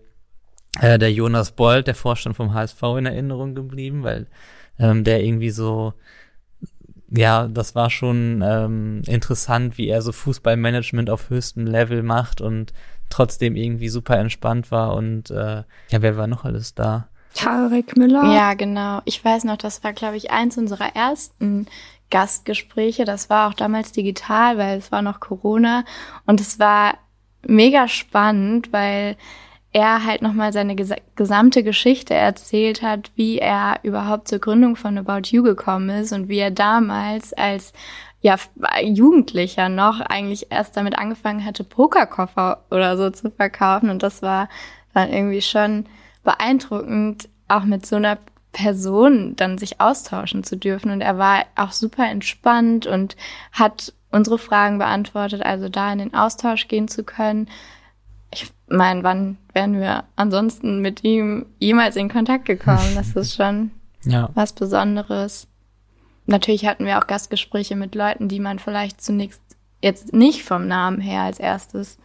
äh, 0.79 0.99
der 0.99 1.11
Jonas 1.11 1.51
Bold, 1.51 1.87
der 1.87 1.95
Vorstand 1.95 2.35
vom 2.35 2.53
HSV, 2.53 2.81
in 2.97 3.05
Erinnerung 3.05 3.55
geblieben, 3.55 4.03
weil 4.03 4.27
ähm, 4.77 5.03
der 5.03 5.23
irgendwie 5.23 5.49
so, 5.49 5.93
ja, 7.09 7.47
das 7.47 7.73
war 7.75 7.89
schon 7.89 8.43
ähm, 8.45 9.01
interessant, 9.07 9.77
wie 9.77 9.87
er 9.87 10.01
so 10.01 10.11
Fußballmanagement 10.11 11.09
auf 11.09 11.29
höchstem 11.29 11.65
Level 11.65 12.03
macht 12.03 12.41
und 12.41 12.73
trotzdem 13.09 13.55
irgendwie 13.55 13.89
super 13.89 14.17
entspannt 14.17 14.69
war 14.69 14.93
und 14.93 15.31
äh, 15.31 15.63
ja, 15.89 16.01
wer 16.01 16.17
war 16.17 16.27
noch 16.27 16.43
alles 16.43 16.75
da? 16.75 17.07
Tarek 17.33 17.95
Müller. 17.95 18.33
Ja, 18.33 18.53
genau. 18.53 19.01
Ich 19.05 19.23
weiß 19.23 19.43
noch, 19.43 19.57
das 19.57 19.83
war, 19.83 19.93
glaube 19.93 20.17
ich, 20.17 20.31
eins 20.31 20.57
unserer 20.57 20.95
ersten 20.95 21.67
Gastgespräche. 22.09 23.05
Das 23.05 23.29
war 23.29 23.47
auch 23.47 23.53
damals 23.53 23.91
digital, 23.91 24.57
weil 24.57 24.79
es 24.79 24.91
war 24.91 25.01
noch 25.03 25.19
Corona. 25.19 25.85
Und 26.25 26.41
es 26.41 26.57
war 26.57 26.95
mega 27.47 27.87
spannend, 27.87 28.71
weil 28.71 29.17
er 29.73 30.05
halt 30.05 30.21
nochmal 30.21 30.53
seine 30.53 30.75
ges 30.75 30.93
gesamte 31.15 31.63
Geschichte 31.63 32.13
erzählt 32.13 32.81
hat, 32.81 33.11
wie 33.15 33.37
er 33.37 33.79
überhaupt 33.83 34.27
zur 34.27 34.39
Gründung 34.39 34.75
von 34.75 34.97
About 34.97 35.29
You 35.29 35.43
gekommen 35.43 35.89
ist 35.89 36.13
und 36.13 36.29
wie 36.29 36.39
er 36.39 36.51
damals 36.51 37.33
als 37.33 37.73
ja, 38.21 38.37
Jugendlicher 38.81 39.69
noch 39.69 39.99
eigentlich 40.01 40.51
erst 40.51 40.75
damit 40.75 40.97
angefangen 40.97 41.45
hatte, 41.45 41.63
Pokerkoffer 41.63 42.63
oder 42.71 42.97
so 42.97 43.09
zu 43.09 43.29
verkaufen. 43.29 43.89
Und 43.89 44.03
das 44.03 44.21
war 44.21 44.49
dann 44.93 45.13
irgendwie 45.13 45.41
schon 45.41 45.85
beeindruckend, 46.23 47.29
auch 47.47 47.63
mit 47.63 47.85
so 47.85 47.97
einer 47.97 48.17
Person 48.51 49.35
dann 49.35 49.59
sich 49.59 49.79
austauschen 49.79 50.43
zu 50.43 50.57
dürfen. 50.57 50.91
Und 50.91 51.01
er 51.01 51.17
war 51.17 51.45
auch 51.55 51.71
super 51.71 52.09
entspannt 52.09 52.87
und 52.87 53.15
hat 53.51 53.93
unsere 54.11 54.37
Fragen 54.37 54.77
beantwortet, 54.77 55.43
also 55.43 55.69
da 55.69 55.91
in 55.91 55.99
den 55.99 56.13
Austausch 56.13 56.67
gehen 56.67 56.87
zu 56.87 57.03
können. 57.03 57.49
Ich 58.31 58.51
meine, 58.67 59.03
wann 59.03 59.37
wären 59.53 59.79
wir 59.79 60.05
ansonsten 60.15 60.81
mit 60.81 61.03
ihm 61.03 61.45
jemals 61.59 61.95
in 61.95 62.09
Kontakt 62.09 62.45
gekommen? 62.45 62.95
Das 62.95 63.15
ist 63.15 63.35
schon 63.35 63.71
ja. 64.03 64.29
was 64.33 64.53
Besonderes. 64.53 65.47
Natürlich 66.25 66.65
hatten 66.65 66.85
wir 66.85 66.99
auch 66.99 67.07
Gastgespräche 67.07 67.75
mit 67.75 67.95
Leuten, 67.95 68.27
die 68.27 68.39
man 68.39 68.59
vielleicht 68.59 69.01
zunächst 69.01 69.41
jetzt 69.81 70.13
nicht 70.13 70.43
vom 70.43 70.67
Namen 70.67 70.99
her 70.99 71.21
als 71.21 71.39
erstes 71.39 71.97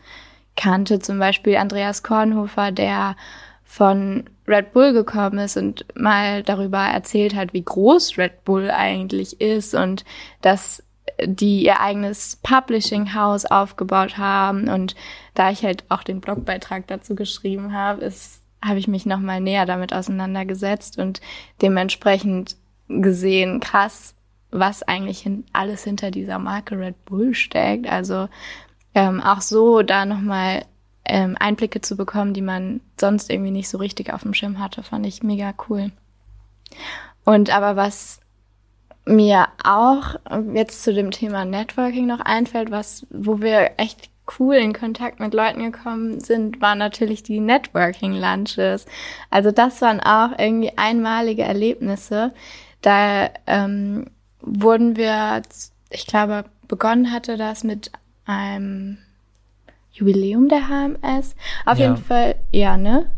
kannte. 0.57 0.99
Zum 1.01 1.19
Beispiel 1.19 1.57
Andreas 1.57 2.03
Kornhofer, 2.03 2.71
der 2.71 3.17
von 3.65 4.25
Red 4.47 4.73
Bull 4.73 4.93
gekommen 4.93 5.39
ist 5.39 5.57
und 5.57 5.87
mal 5.95 6.43
darüber 6.43 6.79
erzählt 6.79 7.35
hat, 7.35 7.53
wie 7.53 7.65
groß 7.65 8.19
Red 8.19 8.45
Bull 8.45 8.71
eigentlich 8.71 9.41
ist 9.41 9.75
und 9.75 10.05
dass 10.43 10.83
die 11.27 11.65
ihr 11.65 11.81
eigenes 11.81 12.37
Publishing 12.43 13.15
House 13.15 13.45
aufgebaut 13.45 14.19
haben 14.19 14.69
und 14.69 14.95
da 15.35 15.51
ich 15.51 15.65
halt 15.65 15.85
auch 15.89 16.03
den 16.03 16.21
Blogbeitrag 16.21 16.87
dazu 16.87 17.15
geschrieben 17.15 17.73
habe, 17.73 18.03
ist 18.03 18.43
habe 18.65 18.79
ich 18.79 18.89
mich 18.89 19.07
noch 19.07 19.19
mal 19.19 19.41
näher 19.41 19.67
damit 19.67 19.93
auseinandergesetzt 19.93 20.99
und 20.99 21.21
dementsprechend 21.61 22.57
gesehen, 22.89 23.61
krass, 23.61 24.15
was 24.51 24.83
eigentlich 24.83 25.21
hin, 25.21 25.45
alles 25.53 25.83
hinter 25.83 26.11
dieser 26.11 26.39
Marke 26.39 26.79
Red 26.79 27.05
Bull 27.05 27.35
steckt. 27.35 27.89
Also 27.89 28.29
ähm, 28.95 29.21
auch 29.21 29.41
so 29.41 29.83
da 29.83 30.05
noch 30.05 30.21
mal 30.21 30.65
ähm, 31.05 31.37
Einblicke 31.41 31.81
zu 31.81 31.97
bekommen, 31.97 32.35
die 32.35 32.43
man 32.43 32.81
sonst 33.01 33.31
irgendwie 33.31 33.51
nicht 33.51 33.69
so 33.69 33.79
richtig 33.79 34.13
auf 34.13 34.23
dem 34.23 34.35
Schirm 34.35 34.61
hatte, 34.61 34.83
fand 34.83 35.07
ich 35.07 35.23
mega 35.23 35.53
cool. 35.69 35.91
Und 37.25 37.51
aber 37.51 37.77
was 37.77 38.21
mir 39.05 39.49
auch 39.65 40.17
jetzt 40.55 40.83
zu 40.83 40.95
dem 40.95 41.11
Thema 41.11 41.45
Networking 41.45 42.07
noch 42.07 42.21
einfällt, 42.21 42.71
was, 42.71 43.07
wo 43.11 43.41
wir 43.41 43.73
echt 43.77 44.11
cool 44.39 44.55
in 44.55 44.73
Kontakt 44.73 45.21
mit 45.21 45.35
Leuten 45.35 45.71
gekommen 45.71 46.21
sind, 46.21 46.61
waren 46.61 46.79
natürlich 46.79 47.23
die 47.23 47.41
Networking 47.41 48.15
Lunches. 48.15 48.87
Also 49.31 49.51
das 49.51 49.81
waren 49.83 50.01
auch 50.01 50.39
irgendwie 50.39 50.77
einmalige 50.77 51.43
Erlebnisse. 51.43 52.33
Da 52.81 53.31
ähm, 53.47 54.07
wurden 54.41 54.97
wir, 54.97 55.43
ich 55.91 56.07
glaube, 56.07 56.45
begonnen 56.69 57.13
hatte 57.13 57.37
das 57.37 57.65
mit 57.65 57.91
einem 58.25 58.99
Jubiläum 59.93 60.49
der 60.49 60.69
HMS. 60.69 61.35
Auf 61.67 61.79
ja. 61.79 61.91
jeden 61.91 62.03
Fall, 62.03 62.37
ja, 62.51 62.77
ne? 62.77 63.11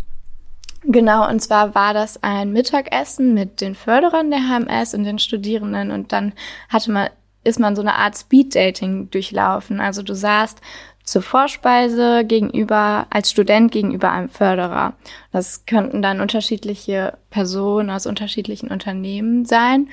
Genau, 0.87 1.29
und 1.29 1.40
zwar 1.40 1.75
war 1.75 1.94
das 1.94 2.23
ein 2.23 2.53
Mittagessen 2.53 3.33
mit 3.33 3.61
den 3.61 3.75
Förderern 3.75 4.31
der 4.31 4.40
HMS 4.40 4.94
und 4.94 5.05
den 5.05 5.18
Studierenden 5.18 5.90
und 5.90 6.12
dann 6.12 6.35
hatte 6.68 6.90
man, 6.90 7.09
ist 7.42 7.59
man 7.59 7.75
so 7.75 7.81
eine 7.81 7.94
Art 7.94 8.16
Speed-Dating 8.16 9.11
durchlaufen. 9.11 9.81
Also 9.81 10.03
du 10.03 10.14
saßt 10.14 10.61
zur 11.03 11.23
Vorspeise 11.23 12.25
gegenüber, 12.25 13.07
als 13.11 13.31
Student 13.31 13.73
gegenüber 13.73 14.11
einem 14.11 14.29
Förderer. 14.29 14.94
Das 15.33 15.64
könnten 15.66 16.03
dann 16.03 16.20
unterschiedliche 16.20 17.16
Personen 17.31 17.90
aus 17.90 18.07
unterschiedlichen 18.07 18.70
Unternehmen 18.70 19.44
sein. 19.44 19.88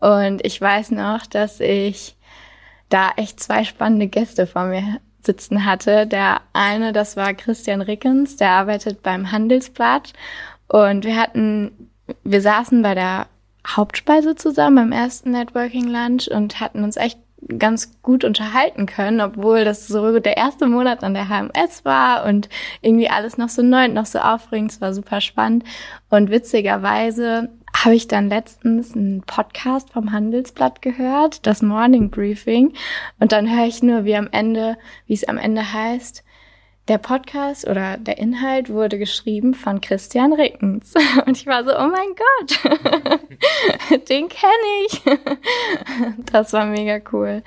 Und 0.00 0.44
ich 0.44 0.60
weiß 0.60 0.90
noch, 0.92 1.26
dass 1.26 1.60
ich 1.60 2.16
da 2.88 3.10
echt 3.16 3.40
zwei 3.40 3.64
spannende 3.64 4.06
Gäste 4.06 4.46
vor 4.46 4.64
mir 4.64 5.00
sitzen 5.26 5.64
hatte. 5.64 6.06
Der 6.06 6.40
eine, 6.52 6.92
das 6.92 7.16
war 7.16 7.34
Christian 7.34 7.82
Rickens, 7.82 8.36
der 8.36 8.50
arbeitet 8.50 9.02
beim 9.02 9.30
Handelsblatt. 9.32 10.12
Und 10.68 11.04
wir 11.04 11.16
hatten, 11.16 11.90
wir 12.24 12.40
saßen 12.40 12.82
bei 12.82 12.94
der 12.94 13.26
Hauptspeise 13.66 14.36
zusammen 14.36 14.76
beim 14.76 14.92
ersten 14.92 15.32
Networking 15.32 15.88
Lunch 15.88 16.28
und 16.28 16.60
hatten 16.60 16.84
uns 16.84 16.96
echt 16.96 17.18
ganz 17.58 18.00
gut 18.02 18.24
unterhalten 18.24 18.86
können, 18.86 19.20
obwohl 19.20 19.64
das 19.64 19.86
so 19.86 20.18
der 20.18 20.36
erste 20.36 20.66
Monat 20.66 21.04
an 21.04 21.14
der 21.14 21.28
HMS 21.28 21.84
war 21.84 22.24
und 22.24 22.48
irgendwie 22.80 23.10
alles 23.10 23.38
noch 23.38 23.48
so 23.48 23.62
neu 23.62 23.84
und 23.84 23.94
noch 23.94 24.06
so 24.06 24.18
aufregend. 24.18 24.72
Es 24.72 24.80
war 24.80 24.94
super 24.94 25.20
spannend. 25.20 25.64
Und 26.08 26.30
witzigerweise 26.30 27.50
habe 27.84 27.94
ich 27.94 28.08
dann 28.08 28.28
letztens 28.28 28.94
einen 28.94 29.22
Podcast 29.22 29.90
vom 29.90 30.12
Handelsblatt 30.12 30.82
gehört, 30.82 31.46
das 31.46 31.62
Morning 31.62 32.10
Briefing. 32.10 32.72
Und 33.20 33.32
dann 33.32 33.50
höre 33.50 33.66
ich 33.66 33.82
nur, 33.82 34.04
wie 34.04 34.16
am 34.16 34.28
Ende, 34.32 34.78
wie 35.06 35.14
es 35.14 35.28
am 35.28 35.38
Ende 35.38 35.72
heißt, 35.72 36.24
der 36.88 36.98
Podcast 36.98 37.66
oder 37.66 37.96
der 37.96 38.18
Inhalt 38.18 38.70
wurde 38.70 38.98
geschrieben 38.98 39.54
von 39.54 39.80
Christian 39.80 40.32
Rickens. 40.32 40.94
Und 41.26 41.36
ich 41.36 41.46
war 41.46 41.64
so, 41.64 41.76
oh 41.76 41.88
mein 41.88 42.14
Gott, 42.14 44.08
den 44.08 44.28
kenne 44.28 44.86
ich. 44.86 45.02
Das 46.32 46.52
war 46.52 46.66
mega 46.66 47.00
cool. 47.12 47.42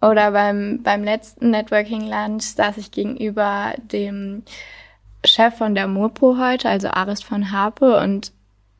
Oder 0.00 0.32
beim, 0.32 0.82
beim 0.82 1.04
letzten 1.04 1.50
Networking 1.50 2.08
Lunch 2.08 2.42
saß 2.42 2.76
ich 2.76 2.90
gegenüber 2.90 3.74
dem 3.78 4.42
Chef 5.24 5.56
von 5.56 5.74
der 5.74 5.88
Mopo 5.88 6.36
heute, 6.38 6.68
also 6.68 6.88
Arist 6.88 7.24
von 7.24 7.50
Harpe, 7.50 7.98
und 7.98 8.32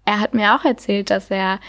er 0.05 0.21
hat 0.21 0.35
mir 0.35 0.55
auch 0.55 0.65
erzählt, 0.65 1.11
dass 1.11 1.31
er 1.31 1.61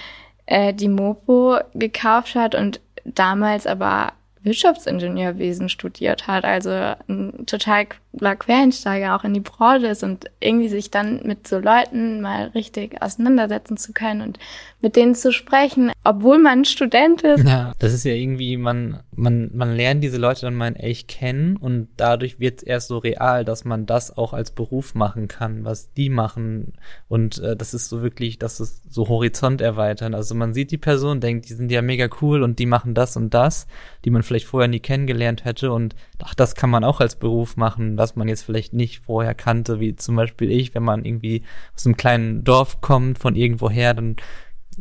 äh, 0.46 0.74
die 0.74 0.90
Mopo 0.90 1.58
gekauft 1.74 2.36
hat 2.36 2.56
und 2.56 2.82
damals 3.04 3.68
aber 3.68 4.14
Wirtschaftsingenieurwesen 4.44 5.70
studiert 5.70 6.28
hat, 6.28 6.46
also 6.46 6.70
ein 6.70 7.46
total 7.48 7.88
Quereinsteiger 8.20 9.16
auch 9.16 9.24
in 9.24 9.34
die 9.34 9.40
Branche 9.40 9.88
ist 9.88 10.04
und 10.04 10.26
irgendwie 10.40 10.70
sich 10.70 10.92
dann 10.92 11.22
mit 11.24 11.48
so 11.48 11.60
Leuten 11.60 12.22
mal 12.22 12.48
richtig 12.56 13.02
auseinandersetzen 13.02 13.78
zu 13.78 13.94
können 13.94 14.22
und 14.22 14.40
mit 14.82 14.96
denen 14.96 15.16
zu 15.16 15.32
sprechen, 15.32 15.92
obwohl 16.04 16.38
man 16.38 16.64
Student 16.64 17.24
ist. 17.24 17.44
Ja, 17.44 17.74
das 17.80 17.94
ist 17.94 18.06
ja 18.06 18.14
irgendwie, 18.14 18.56
man, 18.56 19.00
man, 19.16 19.50
man 19.54 19.76
lernt 19.76 20.04
diese 20.04 20.18
Leute 20.18 20.42
dann 20.42 20.54
mal 20.54 20.76
echt 20.78 21.08
kennen 21.08 21.58
und 21.58 21.88
dadurch 21.98 22.40
wird 22.40 22.60
es 22.60 22.64
erst 22.64 22.88
so 22.90 23.00
real, 23.00 23.44
dass 23.46 23.66
man 23.66 23.88
das 23.88 24.16
auch 24.16 24.34
als 24.34 24.52
Beruf 24.52 24.94
machen 24.94 25.28
kann, 25.28 25.66
was 25.66 25.92
die 25.94 26.10
machen. 26.10 26.74
Und 27.08 27.40
äh, 27.40 27.56
das 27.56 27.74
ist 27.74 27.90
so 27.90 28.04
wirklich, 28.04 28.38
das 28.38 28.60
ist 28.60 28.94
so 28.94 29.08
Horizont 29.08 29.60
erweitern. 29.60 30.14
Also 30.14 30.36
man 30.36 30.54
sieht 30.54 30.70
die 30.70 30.78
Person, 30.78 31.20
denkt, 31.20 31.50
die 31.50 31.54
sind 31.54 31.72
ja 31.72 31.82
mega 31.82 32.08
cool 32.22 32.44
und 32.44 32.60
die 32.60 32.68
machen 32.68 32.94
das 32.94 33.18
und 33.18 33.34
das, 33.34 33.66
die 34.06 34.12
man 34.12 34.22
vielleicht 34.22 34.46
vorher 34.46 34.68
nie 34.68 34.80
kennengelernt 34.80 35.46
hätte 35.46 35.72
und 35.72 35.96
ach, 36.24 36.36
das 36.36 36.54
kann 36.54 36.70
man 36.70 36.84
auch 36.84 37.02
als 37.02 37.16
Beruf 37.16 37.58
machen, 37.58 37.98
was 38.06 38.16
man 38.16 38.28
jetzt 38.28 38.44
vielleicht 38.44 38.74
nicht 38.74 39.00
vorher 39.00 39.34
kannte, 39.34 39.80
wie 39.80 39.96
zum 39.96 40.16
Beispiel 40.16 40.52
ich, 40.52 40.76
wenn 40.76 40.84
man 40.84 41.06
irgendwie 41.06 41.42
aus 41.76 41.88
einem 41.88 41.98
kleinen 41.98 42.44
Dorf 42.44 42.82
kommt, 42.82 43.18
von 43.18 43.36
irgendwoher, 43.36 43.96
dann 43.96 44.16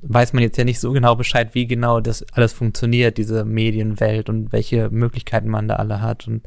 weiß 0.02 0.34
man 0.34 0.42
jetzt 0.42 0.58
ja 0.58 0.64
nicht 0.64 0.78
so 0.78 0.92
genau 0.92 1.16
Bescheid, 1.16 1.54
wie 1.54 1.66
genau 1.66 2.00
das 2.00 2.22
alles 2.32 2.52
funktioniert, 2.52 3.16
diese 3.16 3.46
Medienwelt 3.46 4.28
und 4.28 4.52
welche 4.52 4.90
Möglichkeiten 4.90 5.48
man 5.48 5.68
da 5.68 5.76
alle 5.76 6.02
hat. 6.02 6.28
Und 6.28 6.42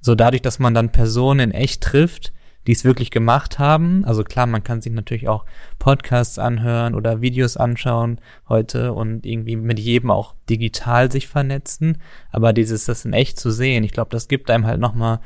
so 0.00 0.14
dadurch, 0.14 0.42
dass 0.42 0.60
man 0.60 0.74
dann 0.74 0.92
Personen 0.92 1.50
in 1.50 1.50
echt 1.50 1.82
trifft, 1.82 2.32
die 2.66 2.72
es 2.72 2.84
wirklich 2.84 3.10
gemacht 3.10 3.58
haben. 3.58 4.04
Also 4.04 4.24
klar, 4.24 4.46
man 4.46 4.64
kann 4.64 4.80
sich 4.80 4.92
natürlich 4.92 5.28
auch 5.28 5.44
Podcasts 5.78 6.38
anhören 6.38 6.94
oder 6.94 7.20
Videos 7.20 7.56
anschauen 7.56 8.20
heute 8.48 8.92
und 8.92 9.24
irgendwie 9.24 9.56
mit 9.56 9.78
jedem 9.78 10.10
auch 10.10 10.34
digital 10.50 11.10
sich 11.10 11.28
vernetzen. 11.28 11.98
Aber 12.30 12.52
dieses, 12.52 12.84
das 12.84 13.04
in 13.04 13.12
echt 13.12 13.38
zu 13.38 13.50
sehen, 13.50 13.84
ich 13.84 13.92
glaube, 13.92 14.10
das 14.10 14.28
gibt 14.28 14.50
einem 14.50 14.66
halt 14.66 14.80
nochmal 14.80 15.20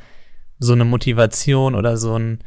so 0.61 0.71
eine 0.71 0.85
Motivation 0.85 1.75
oder 1.75 1.97
so 1.97 2.17
ein, 2.17 2.39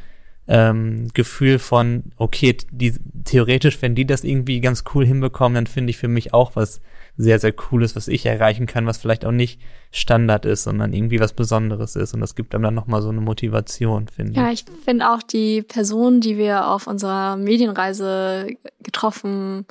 ähm, 0.47 1.09
Gefühl 1.15 1.59
von, 1.59 2.05
okay, 2.17 2.57
die, 2.71 2.95
theoretisch, 3.25 3.81
wenn 3.81 3.95
die 3.95 4.07
das 4.07 4.25
irgendwie 4.25 4.61
ganz 4.61 4.85
cool 4.95 5.07
hinbekommen, 5.07 5.55
dann 5.55 5.67
finde 5.67 5.91
ich 5.91 5.97
für 5.97 6.09
mich 6.09 6.35
auch 6.35 6.55
was 6.55 6.81
sehr, 7.17 7.39
sehr 7.39 7.53
Cooles, 7.53 7.97
was 7.97 8.09
ich 8.09 8.27
erreichen 8.27 8.67
kann, 8.67 8.87
was 8.87 8.99
vielleicht 8.99 9.25
auch 9.25 9.33
nicht 9.33 9.61
Standard 9.91 10.45
ist, 10.45 10.65
sondern 10.65 10.93
irgendwie 10.93 11.21
was 11.21 11.33
Besonderes 11.33 11.97
ist. 11.97 12.13
Und 12.13 12.21
das 12.21 12.35
gibt 12.35 12.55
einem 12.55 12.65
dann 12.65 12.75
nochmal 12.75 13.03
so 13.03 13.09
eine 13.09 13.21
Motivation, 13.21 14.09
finde 14.09 14.33
ich. 14.33 14.37
Ja, 14.37 14.51
ich 14.51 14.65
finde 14.85 15.11
auch 15.11 15.23
die 15.23 15.63
Personen, 15.63 16.21
die 16.21 16.37
wir 16.37 16.69
auf 16.69 16.87
unserer 16.89 17.37
Medienreise 17.37 18.49
getroffen 18.83 19.65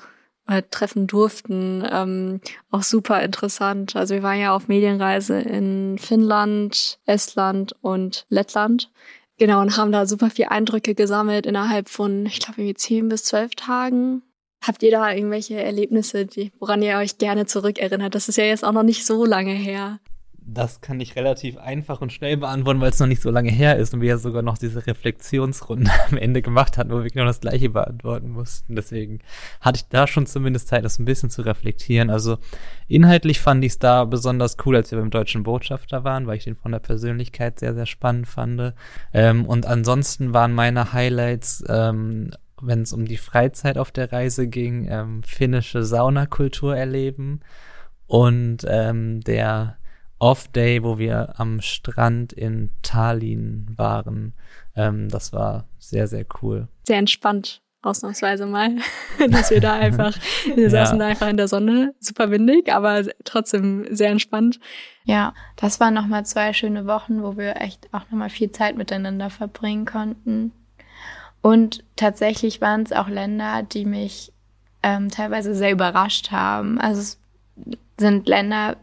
oder 0.47 0.69
treffen 0.69 1.07
durften, 1.07 1.87
ähm, 1.89 2.41
auch 2.69 2.83
super 2.83 3.21
interessant. 3.21 3.95
Also 3.95 4.15
wir 4.15 4.23
waren 4.23 4.39
ja 4.39 4.55
auf 4.55 4.67
Medienreise 4.67 5.39
in 5.39 5.97
Finnland, 5.97 6.99
Estland 7.05 7.73
und 7.81 8.25
Lettland. 8.29 8.91
Genau, 9.37 9.61
und 9.61 9.77
haben 9.77 9.91
da 9.91 10.05
super 10.05 10.29
viel 10.29 10.45
Eindrücke 10.45 10.95
gesammelt 10.95 11.45
innerhalb 11.45 11.89
von, 11.89 12.25
ich 12.25 12.39
glaube, 12.39 12.61
irgendwie 12.61 12.75
zehn 12.75 13.09
bis 13.09 13.23
zwölf 13.23 13.55
Tagen. 13.55 14.21
Habt 14.61 14.83
ihr 14.83 14.91
da 14.91 15.11
irgendwelche 15.11 15.61
Erlebnisse, 15.61 16.25
die, 16.25 16.51
woran 16.59 16.81
ihr 16.81 16.97
euch 16.97 17.17
gerne 17.17 17.45
zurückerinnert? 17.45 18.15
Das 18.15 18.29
ist 18.29 18.37
ja 18.37 18.45
jetzt 18.45 18.63
auch 18.63 18.71
noch 18.71 18.83
nicht 18.83 19.05
so 19.05 19.25
lange 19.25 19.53
her. 19.53 19.99
Das 20.45 20.81
kann 20.81 20.99
ich 20.99 21.15
relativ 21.15 21.57
einfach 21.57 22.01
und 22.01 22.11
schnell 22.11 22.37
beantworten, 22.37 22.81
weil 22.81 22.89
es 22.89 22.99
noch 22.99 23.07
nicht 23.07 23.21
so 23.21 23.31
lange 23.31 23.49
her 23.49 23.77
ist 23.77 23.93
und 23.93 24.01
wir 24.01 24.09
ja 24.09 24.17
sogar 24.17 24.41
noch 24.41 24.57
diese 24.57 24.85
Reflexionsrunde 24.85 25.89
am 26.11 26.17
Ende 26.17 26.41
gemacht 26.41 26.77
hatten, 26.77 26.91
wo 26.91 27.01
wir 27.01 27.09
genau 27.09 27.25
das 27.25 27.39
gleiche 27.39 27.69
beantworten 27.69 28.29
mussten. 28.29 28.75
Deswegen 28.75 29.19
hatte 29.61 29.77
ich 29.77 29.87
da 29.87 30.05
schon 30.05 30.25
zumindest 30.25 30.67
Zeit, 30.67 30.83
das 30.83 30.99
ein 30.99 31.05
bisschen 31.05 31.29
zu 31.29 31.43
reflektieren. 31.43 32.09
Also 32.09 32.37
inhaltlich 32.87 33.39
fand 33.39 33.63
ich 33.63 33.73
es 33.73 33.79
da 33.79 34.05
besonders 34.05 34.57
cool, 34.65 34.75
als 34.75 34.91
wir 34.91 34.99
beim 34.99 35.11
deutschen 35.11 35.43
Botschafter 35.43 36.03
waren, 36.03 36.27
weil 36.27 36.37
ich 36.37 36.43
den 36.43 36.55
von 36.55 36.71
der 36.71 36.79
Persönlichkeit 36.79 37.59
sehr, 37.59 37.73
sehr 37.73 37.85
spannend 37.85 38.27
fand. 38.27 38.73
Ähm, 39.13 39.45
und 39.45 39.65
ansonsten 39.65 40.33
waren 40.33 40.53
meine 40.53 40.93
Highlights 40.93 41.63
ähm, 41.69 42.31
wenn 42.65 42.81
es 42.81 42.93
um 42.93 43.05
die 43.05 43.17
Freizeit 43.17 43.77
auf 43.77 43.91
der 43.91 44.11
Reise 44.11 44.47
ging, 44.47 44.87
ähm, 44.89 45.21
finnische 45.23 45.83
Saunakultur 45.83 46.75
erleben 46.75 47.41
und 48.07 48.59
ähm, 48.67 49.21
der 49.21 49.77
Off-Day, 50.23 50.83
wo 50.83 50.97
wir 50.97 51.37
am 51.37 51.59
Strand 51.59 52.31
in 52.31 52.69
Tallinn 52.81 53.67
waren. 53.75 54.31
Ähm, 54.73 55.09
das 55.09 55.33
war 55.33 55.65
sehr, 55.79 56.07
sehr 56.07 56.25
cool. 56.41 56.69
Sehr 56.83 56.97
entspannt, 56.97 57.61
ausnahmsweise 57.81 58.45
mal, 58.45 58.77
dass 59.29 59.51
wir 59.51 59.59
da 59.59 59.73
einfach, 59.79 60.15
wir 60.45 60.63
ja. 60.63 60.69
saßen 60.69 60.97
da 60.97 61.07
einfach 61.07 61.27
in 61.27 61.35
der 61.35 61.49
Sonne, 61.49 61.93
super 61.99 62.31
windig, 62.31 62.71
aber 62.71 63.03
trotzdem 63.25 63.85
sehr 63.93 64.11
entspannt. 64.11 64.61
Ja, 65.03 65.33
das 65.57 65.81
waren 65.81 65.93
nochmal 65.93 66.25
zwei 66.25 66.53
schöne 66.53 66.87
Wochen, 66.87 67.21
wo 67.21 67.35
wir 67.35 67.57
echt 67.57 67.89
auch 67.91 68.09
nochmal 68.09 68.29
viel 68.29 68.49
Zeit 68.49 68.77
miteinander 68.77 69.29
verbringen 69.29 69.83
konnten. 69.83 70.53
Und 71.41 71.83
tatsächlich 71.97 72.61
waren 72.61 72.83
es 72.83 72.93
auch 72.93 73.09
Länder, 73.09 73.61
die 73.63 73.83
mich 73.83 74.31
ähm, 74.83 75.11
teilweise 75.11 75.53
sehr 75.53 75.73
überrascht 75.73 76.31
haben. 76.31 76.79
Also 76.79 77.01
es 77.01 77.19
sind 77.99 78.29
Länder, 78.29 78.77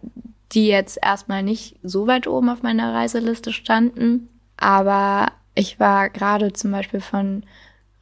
die 0.52 0.66
jetzt 0.66 0.98
erstmal 1.02 1.42
nicht 1.42 1.76
so 1.82 2.06
weit 2.06 2.26
oben 2.26 2.48
auf 2.48 2.62
meiner 2.62 2.92
Reiseliste 2.92 3.52
standen. 3.52 4.28
Aber 4.56 5.32
ich 5.54 5.80
war 5.80 6.10
gerade 6.10 6.52
zum 6.52 6.72
Beispiel 6.72 7.00
von 7.00 7.44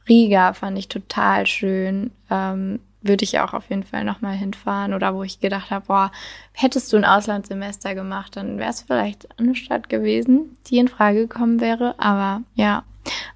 Riga, 0.07 0.53
fand 0.53 0.77
ich 0.77 0.87
total 0.87 1.45
schön. 1.45 2.11
Ähm, 2.29 2.79
würde 3.01 3.23
ich 3.23 3.39
auch 3.39 3.53
auf 3.53 3.69
jeden 3.69 3.83
Fall 3.83 4.03
nochmal 4.03 4.35
hinfahren. 4.35 4.93
Oder 4.93 5.15
wo 5.15 5.23
ich 5.23 5.39
gedacht 5.39 5.71
habe, 5.71 5.85
boah, 5.87 6.11
hättest 6.53 6.91
du 6.91 6.97
ein 6.97 7.05
Auslandssemester 7.05 7.95
gemacht, 7.95 8.35
dann 8.35 8.57
wäre 8.57 8.71
es 8.71 8.81
vielleicht 8.81 9.39
eine 9.39 9.55
Stadt 9.55 9.89
gewesen, 9.89 10.57
die 10.67 10.79
in 10.79 10.87
Frage 10.87 11.27
gekommen 11.27 11.61
wäre. 11.61 11.95
Aber 11.97 12.41
ja, 12.55 12.83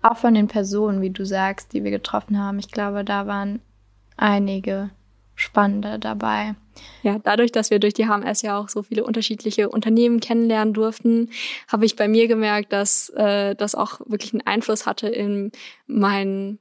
auch 0.02 0.18
von 0.18 0.34
den 0.34 0.48
Personen, 0.48 1.02
wie 1.02 1.12
du 1.12 1.26
sagst, 1.26 1.74
die 1.74 1.84
wir 1.84 1.92
getroffen 1.92 2.40
haben. 2.40 2.60
Ich 2.60 2.72
glaube, 2.72 3.06
da 3.06 3.28
waren 3.28 3.62
einige 4.18 4.90
spannende 5.36 6.00
dabei. 6.00 6.56
Ja, 7.04 7.20
dadurch, 7.20 7.52
dass 7.52 7.70
wir 7.70 7.80
durch 7.80 7.94
die 7.94 8.08
HMS 8.08 8.42
ja 8.42 8.58
auch 8.58 8.70
so 8.70 8.84
viele 8.84 9.04
unterschiedliche 9.04 9.70
Unternehmen 9.70 10.20
kennenlernen 10.20 10.74
durften, 10.74 11.30
habe 11.68 11.86
ich 11.86 11.96
bei 11.96 12.08
mir 12.08 12.28
gemerkt, 12.28 12.74
dass 12.74 13.10
äh, 13.10 13.56
das 13.56 13.76
auch 13.76 14.00
wirklich 14.06 14.34
einen 14.34 14.46
Einfluss 14.46 14.86
hatte 14.86 15.08
in 15.08 15.52
meinen, 15.86 16.60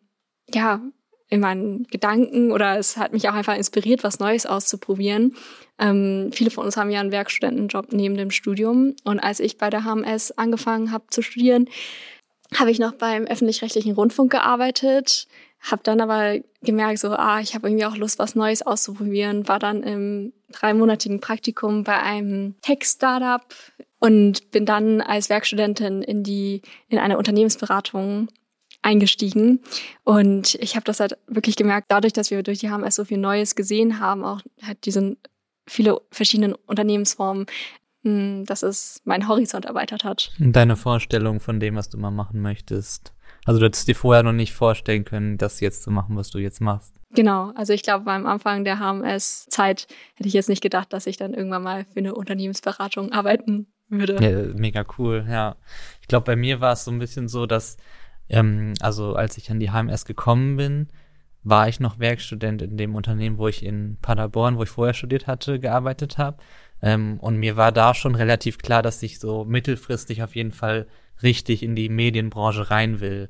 ja, 0.52 0.80
in 1.28 1.40
meinen 1.40 1.84
Gedanken 1.84 2.52
oder 2.52 2.78
es 2.78 2.98
hat 2.98 3.14
mich 3.14 3.26
auch 3.28 3.34
einfach 3.34 3.56
inspiriert, 3.56 4.04
was 4.04 4.18
Neues 4.18 4.44
auszuprobieren. 4.44 5.34
Ähm, 5.78 6.30
viele 6.30 6.50
von 6.50 6.66
uns 6.66 6.76
haben 6.76 6.90
ja 6.90 7.00
einen 7.00 7.10
Werkstudentenjob 7.10 7.92
neben 7.92 8.18
dem 8.18 8.30
Studium 8.30 8.94
und 9.04 9.18
als 9.18 9.40
ich 9.40 9.56
bei 9.56 9.70
der 9.70 9.84
HMS 9.84 10.32
angefangen 10.32 10.92
habe 10.92 11.04
zu 11.08 11.22
studieren, 11.22 11.68
habe 12.54 12.70
ich 12.70 12.78
noch 12.78 12.92
beim 12.92 13.24
öffentlich-rechtlichen 13.24 13.94
Rundfunk 13.94 14.30
gearbeitet, 14.30 15.26
habe 15.62 15.82
dann 15.84 16.00
aber 16.00 16.40
gemerkt, 16.62 16.98
so, 16.98 17.10
ah, 17.10 17.40
ich 17.40 17.54
habe 17.54 17.68
irgendwie 17.68 17.86
auch 17.86 17.96
Lust, 17.96 18.18
was 18.18 18.34
Neues 18.34 18.62
auszuprobieren, 18.62 19.48
war 19.48 19.58
dann 19.58 19.82
im 19.82 20.32
dreimonatigen 20.50 21.20
Praktikum 21.20 21.84
bei 21.84 22.00
einem 22.00 22.56
Tech-Startup 22.62 23.42
und 23.98 24.50
bin 24.50 24.66
dann 24.66 25.00
als 25.00 25.30
Werkstudentin 25.30 26.02
in 26.02 26.24
die 26.24 26.62
in 26.88 26.98
eine 26.98 27.16
Unternehmensberatung 27.16 28.28
eingestiegen 28.82 29.60
und 30.02 30.56
ich 30.56 30.74
habe 30.74 30.84
das 30.84 30.98
halt 30.98 31.16
wirklich 31.28 31.54
gemerkt, 31.54 31.86
dadurch, 31.90 32.12
dass 32.12 32.32
wir 32.32 32.42
durch 32.42 32.58
die 32.58 32.68
HMS 32.68 32.96
so 32.96 33.04
viel 33.04 33.18
Neues 33.18 33.54
gesehen 33.54 34.00
haben, 34.00 34.24
auch 34.24 34.40
halt 34.60 34.84
diese 34.84 35.16
viele 35.68 36.00
verschiedene 36.10 36.56
Unternehmensformen, 36.66 37.46
hm, 38.02 38.44
dass 38.46 38.64
es 38.64 39.00
meinen 39.04 39.28
Horizont 39.28 39.64
erweitert 39.64 40.02
hat. 40.02 40.32
Deine 40.38 40.76
Vorstellung 40.76 41.38
von 41.38 41.60
dem, 41.60 41.76
was 41.76 41.88
du 41.88 41.98
mal 41.98 42.10
machen 42.10 42.40
möchtest. 42.40 43.14
Also 43.44 43.60
du 43.60 43.66
hättest 43.66 43.88
dir 43.88 43.96
vorher 43.96 44.22
noch 44.22 44.32
nicht 44.32 44.52
vorstellen 44.52 45.04
können, 45.04 45.38
das 45.38 45.60
jetzt 45.60 45.82
zu 45.82 45.90
machen, 45.90 46.16
was 46.16 46.30
du 46.30 46.38
jetzt 46.38 46.60
machst. 46.60 46.94
Genau, 47.14 47.52
also 47.54 47.72
ich 47.72 47.82
glaube, 47.82 48.04
beim 48.04 48.26
Anfang 48.26 48.64
der 48.64 48.78
HMS-Zeit 48.78 49.86
hätte 50.14 50.28
ich 50.28 50.32
jetzt 50.32 50.48
nicht 50.48 50.62
gedacht, 50.62 50.92
dass 50.92 51.06
ich 51.06 51.16
dann 51.16 51.34
irgendwann 51.34 51.62
mal 51.62 51.84
für 51.84 51.98
eine 51.98 52.14
Unternehmensberatung 52.14 53.12
arbeiten 53.12 53.66
würde. 53.88 54.16
Ja, 54.22 54.58
mega 54.58 54.84
cool, 54.98 55.26
ja. 55.28 55.56
Ich 56.00 56.08
glaube, 56.08 56.24
bei 56.24 56.36
mir 56.36 56.60
war 56.60 56.72
es 56.72 56.84
so 56.84 56.90
ein 56.90 56.98
bisschen 56.98 57.28
so, 57.28 57.44
dass, 57.46 57.76
ähm, 58.30 58.72
also 58.80 59.14
als 59.14 59.36
ich 59.36 59.50
an 59.50 59.60
die 59.60 59.70
HMS 59.70 60.06
gekommen 60.06 60.56
bin, 60.56 60.88
war 61.42 61.68
ich 61.68 61.80
noch 61.80 61.98
Werkstudent 61.98 62.62
in 62.62 62.76
dem 62.76 62.94
Unternehmen, 62.94 63.36
wo 63.36 63.48
ich 63.48 63.64
in 63.64 63.98
Paderborn, 64.00 64.56
wo 64.56 64.62
ich 64.62 64.70
vorher 64.70 64.94
studiert 64.94 65.26
hatte, 65.26 65.58
gearbeitet 65.58 66.16
habe. 66.16 66.38
Ähm, 66.80 67.18
und 67.20 67.36
mir 67.36 67.56
war 67.56 67.72
da 67.72 67.94
schon 67.94 68.14
relativ 68.14 68.58
klar, 68.58 68.82
dass 68.82 69.02
ich 69.02 69.18
so 69.18 69.44
mittelfristig 69.44 70.22
auf 70.22 70.34
jeden 70.34 70.52
Fall 70.52 70.86
richtig 71.22 71.62
in 71.62 71.74
die 71.74 71.88
Medienbranche 71.88 72.70
rein 72.70 73.00
will. 73.00 73.28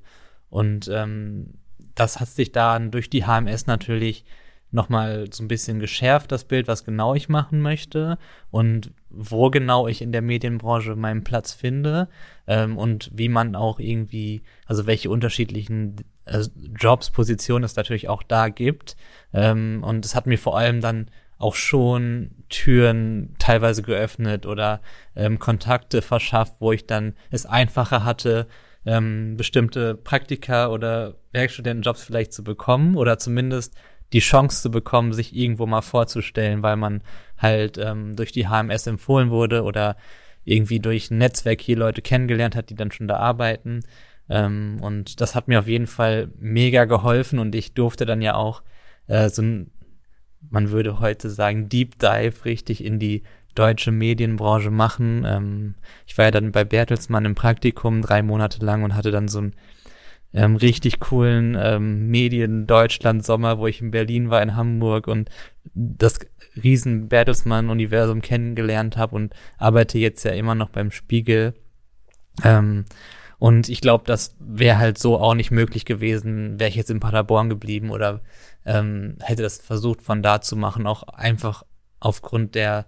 Und 0.49 0.89
ähm, 0.93 1.55
das 1.95 2.21
hat 2.21 2.29
sich 2.29 2.53
dann 2.53 2.91
durch 2.91 3.11
die 3.11 3.25
HMS 3.25 3.67
natürlich 3.67 4.25
nochmal 4.73 5.27
so 5.31 5.45
ein 5.45 5.49
bisschen 5.49 5.79
geschärft, 5.79 6.33
das 6.33 6.45
Bild, 6.45 6.67
was 6.67 6.85
genau 6.85 7.15
ich 7.15 7.29
machen 7.29 7.61
möchte 7.61 8.19
und 8.51 8.93
wo 9.11 9.51
genau 9.51 9.87
ich 9.87 10.01
in 10.01 10.13
der 10.13 10.23
Medienbranche 10.23 10.97
meinen 10.97 11.25
Platz 11.25 11.53
finde 11.53 12.09
ähm, 12.47 12.79
und 12.79 13.11
wie 13.15 13.29
man 13.29 13.55
auch 13.55 13.79
irgendwie, 13.79 14.43
also 14.67 14.87
welche 14.87 15.11
unterschiedlichen 15.11 15.97
äh, 16.25 16.45
Jobs, 16.75 17.11
Positionen 17.11 17.65
es 17.65 17.77
natürlich 17.77 18.09
auch 18.09 18.23
da 18.23 18.49
gibt. 18.49 18.97
Ähm, 19.35 19.83
und 19.85 20.07
es 20.07 20.15
hat 20.15 20.27
mir 20.27 20.39
vor 20.39 20.57
allem 20.57 20.81
dann 20.81 21.11
auch 21.43 21.55
schon 21.55 22.31
Türen 22.49 23.35
teilweise 23.39 23.83
geöffnet 23.83 24.47
oder 24.47 24.81
ähm, 25.17 25.39
Kontakte 25.39 26.03
verschafft, 26.03 26.55
wo 26.61 26.73
ich 26.73 26.87
dann 26.87 27.15
es 27.31 27.47
einfacher 27.47 28.05
hatte, 28.05 28.47
ähm, 28.87 29.37
bestimmte 29.37 29.95
Praktika 29.95 30.69
oder 30.69 31.17
Werkstudentenjobs 31.33 32.03
vielleicht 32.05 32.33
zu 32.33 32.45
bekommen 32.45 32.97
oder 32.97 33.19
zumindest 33.19 33.75
die 34.13 34.21
Chance 34.21 34.63
zu 34.63 34.71
bekommen, 34.71 35.13
sich 35.13 35.35
irgendwo 35.35 35.67
mal 35.67 35.83
vorzustellen, 35.83 36.63
weil 36.63 36.77
man 36.77 37.03
halt 37.39 37.79
ähm, 37.79 38.15
durch 38.15 38.33
die 38.33 38.47
HMS 38.49 38.87
empfohlen 38.87 39.31
wurde 39.31 39.63
oder 39.63 39.97
irgendwie 40.45 40.81
durch 40.81 41.11
ein 41.11 41.19
Netzwerk 41.19 41.61
hier 41.61 41.77
Leute 41.77 42.03
kennengelernt 42.03 42.57
hat, 42.57 42.71
die 42.71 42.75
dann 42.75 42.91
schon 42.91 43.09
da 43.09 43.17
arbeiten. 43.17 43.81
Ähm, 44.29 44.79
und 44.83 45.21
das 45.21 45.35
hat 45.35 45.49
mir 45.49 45.61
auf 45.61 45.69
jeden 45.69 45.87
Fall 45.87 46.31
mega 46.39 46.85
geholfen 46.85 47.39
und 47.39 47.55
ich 47.55 47.75
durfte 47.75 48.05
dann 48.07 48.21
ja 48.21 48.35
auch 48.35 48.63
äh, 49.07 49.29
so 49.29 49.43
ein 49.43 49.71
man 50.51 50.71
würde 50.71 51.01
heute 51.01 51.31
sagen, 51.31 51.69
Deep 51.69 51.99
Dive 51.99 52.45
richtig 52.45 52.85
in 52.85 52.99
die 52.99 53.23
deutsche 53.55 53.93
Medienbranche 53.93 54.71
machen. 54.71 55.25
Ähm, 55.27 55.75
ich 56.07 56.17
war 56.17 56.27
ja 56.27 56.31
dann 56.31 56.53
bei 56.53 56.65
Bertelsmann 56.65 57.25
im 57.25 57.35
Praktikum 57.35 58.03
drei 58.03 58.23
Monate 58.23 58.65
lang 58.65 58.83
und 58.83 58.95
hatte 58.95 59.11
dann 59.11 59.29
so 59.29 59.39
einen 59.39 59.55
ähm, 60.35 60.57
richtig 60.57 61.01
coolen 61.01 61.57
ähm, 61.61 62.09
Medien-Deutschland-Sommer, 62.09 63.59
wo 63.59 63.67
ich 63.67 63.81
in 63.81 63.91
Berlin 63.91 64.31
war, 64.31 64.43
in 64.43 64.57
Hamburg 64.57 65.07
und 65.07 65.29
das 65.75 66.21
riesen 66.63 67.09
Bertelsmann-Universum 67.09 68.23
kennengelernt 68.23 68.97
habe 68.97 69.15
und 69.15 69.35
arbeite 69.59 69.99
jetzt 69.99 70.25
ja 70.25 70.33
immer 70.33 70.55
noch 70.55 70.71
beim 70.71 70.91
Spiegel. 70.91 71.55
Ähm, 72.43 72.87
und 73.39 73.69
ich 73.69 73.81
glaube, 73.81 74.05
das 74.07 74.37
wäre 74.39 74.79
halt 74.79 74.99
so 74.99 75.19
auch 75.19 75.35
nicht 75.35 75.51
möglich 75.51 75.85
gewesen, 75.85 76.61
wäre 76.61 76.71
ich 76.71 76.77
jetzt 76.77 76.91
in 76.91 77.01
Paderborn 77.01 77.51
geblieben 77.51 77.91
oder 77.91 78.21
ähm, 78.65 79.17
hätte 79.21 79.43
das 79.43 79.59
versucht 79.59 80.03
von 80.03 80.23
da 80.23 80.41
zu 80.41 80.57
machen, 80.57 80.87
auch 80.87 81.03
einfach 81.05 81.65
aufgrund 82.01 82.55
der 82.55 82.87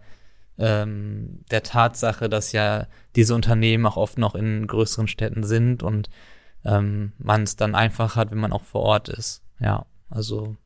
ähm, 0.58 1.44
der 1.50 1.62
Tatsache, 1.62 2.28
dass 2.28 2.52
ja 2.52 2.87
diese 3.16 3.34
Unternehmen 3.34 3.87
auch 3.87 3.96
oft 3.96 4.18
noch 4.18 4.34
in 4.34 4.66
größeren 4.66 5.08
Städten 5.08 5.42
sind 5.42 5.82
und 5.82 6.10
ähm, 6.64 7.12
man 7.18 7.42
es 7.42 7.56
dann 7.56 7.74
einfach 7.74 8.16
hat, 8.16 8.30
wenn 8.30 8.38
man 8.38 8.52
auch 8.52 8.62
vor 8.62 8.82
Ort 8.82 9.08
ist. 9.08 9.42
Ja, 9.58 9.87
also 10.10 10.56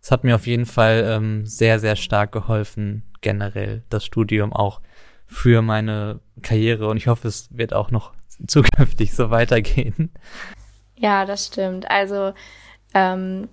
es 0.00 0.10
hat 0.10 0.24
mir 0.24 0.34
auf 0.34 0.46
jeden 0.46 0.66
Fall 0.66 1.04
ähm, 1.06 1.46
sehr, 1.46 1.78
sehr 1.78 1.96
stark 1.96 2.32
geholfen, 2.32 3.04
generell 3.20 3.82
das 3.88 4.04
Studium 4.04 4.52
auch 4.52 4.80
für 5.26 5.62
meine 5.62 6.20
Karriere 6.42 6.88
und 6.88 6.96
ich 6.96 7.06
hoffe, 7.06 7.28
es 7.28 7.48
wird 7.56 7.74
auch 7.74 7.90
noch 7.90 8.12
zukünftig 8.46 9.14
so 9.14 9.30
weitergehen. 9.30 10.10
Ja, 10.96 11.24
das 11.24 11.46
stimmt. 11.46 11.90
Also 11.90 12.32
ähm, 12.94 13.48